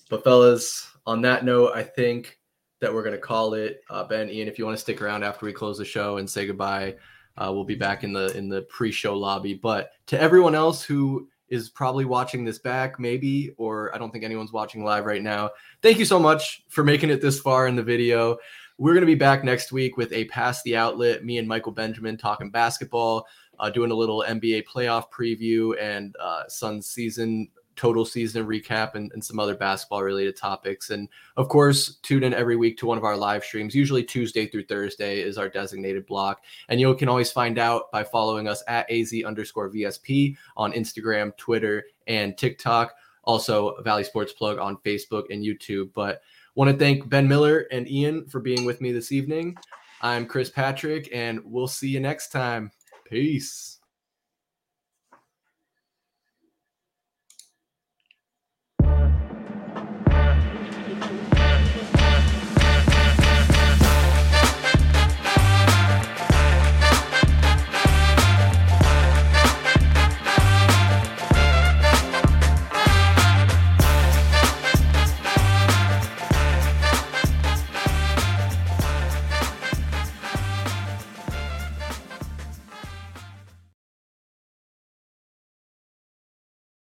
[0.08, 2.38] But fellas, on that note, I think
[2.80, 3.82] that we're gonna call it.
[3.90, 6.28] Uh, ben, Ian, if you want to stick around after we close the show and
[6.28, 6.96] say goodbye,
[7.36, 9.54] uh, we'll be back in the in the pre-show lobby.
[9.54, 14.24] But to everyone else who is probably watching this back, maybe, or I don't think
[14.24, 15.50] anyone's watching live right now.
[15.82, 18.38] Thank you so much for making it this far in the video.
[18.78, 21.72] We're going to be back next week with a Pass the Outlet, me and Michael
[21.72, 23.26] Benjamin talking basketball,
[23.58, 29.10] uh, doing a little NBA playoff preview and uh, Suns season total season recap and,
[29.12, 30.90] and some other basketball related topics.
[30.90, 33.74] And of course, tune in every week to one of our live streams.
[33.74, 36.44] Usually Tuesday through Thursday is our designated block.
[36.68, 41.36] And you can always find out by following us at AZ underscore VSP on Instagram,
[41.36, 42.94] Twitter, and TikTok.
[43.24, 45.90] Also, Valley Sports Plug on Facebook and YouTube.
[45.94, 46.22] But
[46.54, 49.56] want to thank Ben Miller and Ian for being with me this evening.
[50.00, 52.72] I'm Chris Patrick, and we'll see you next time.
[53.04, 53.71] Peace.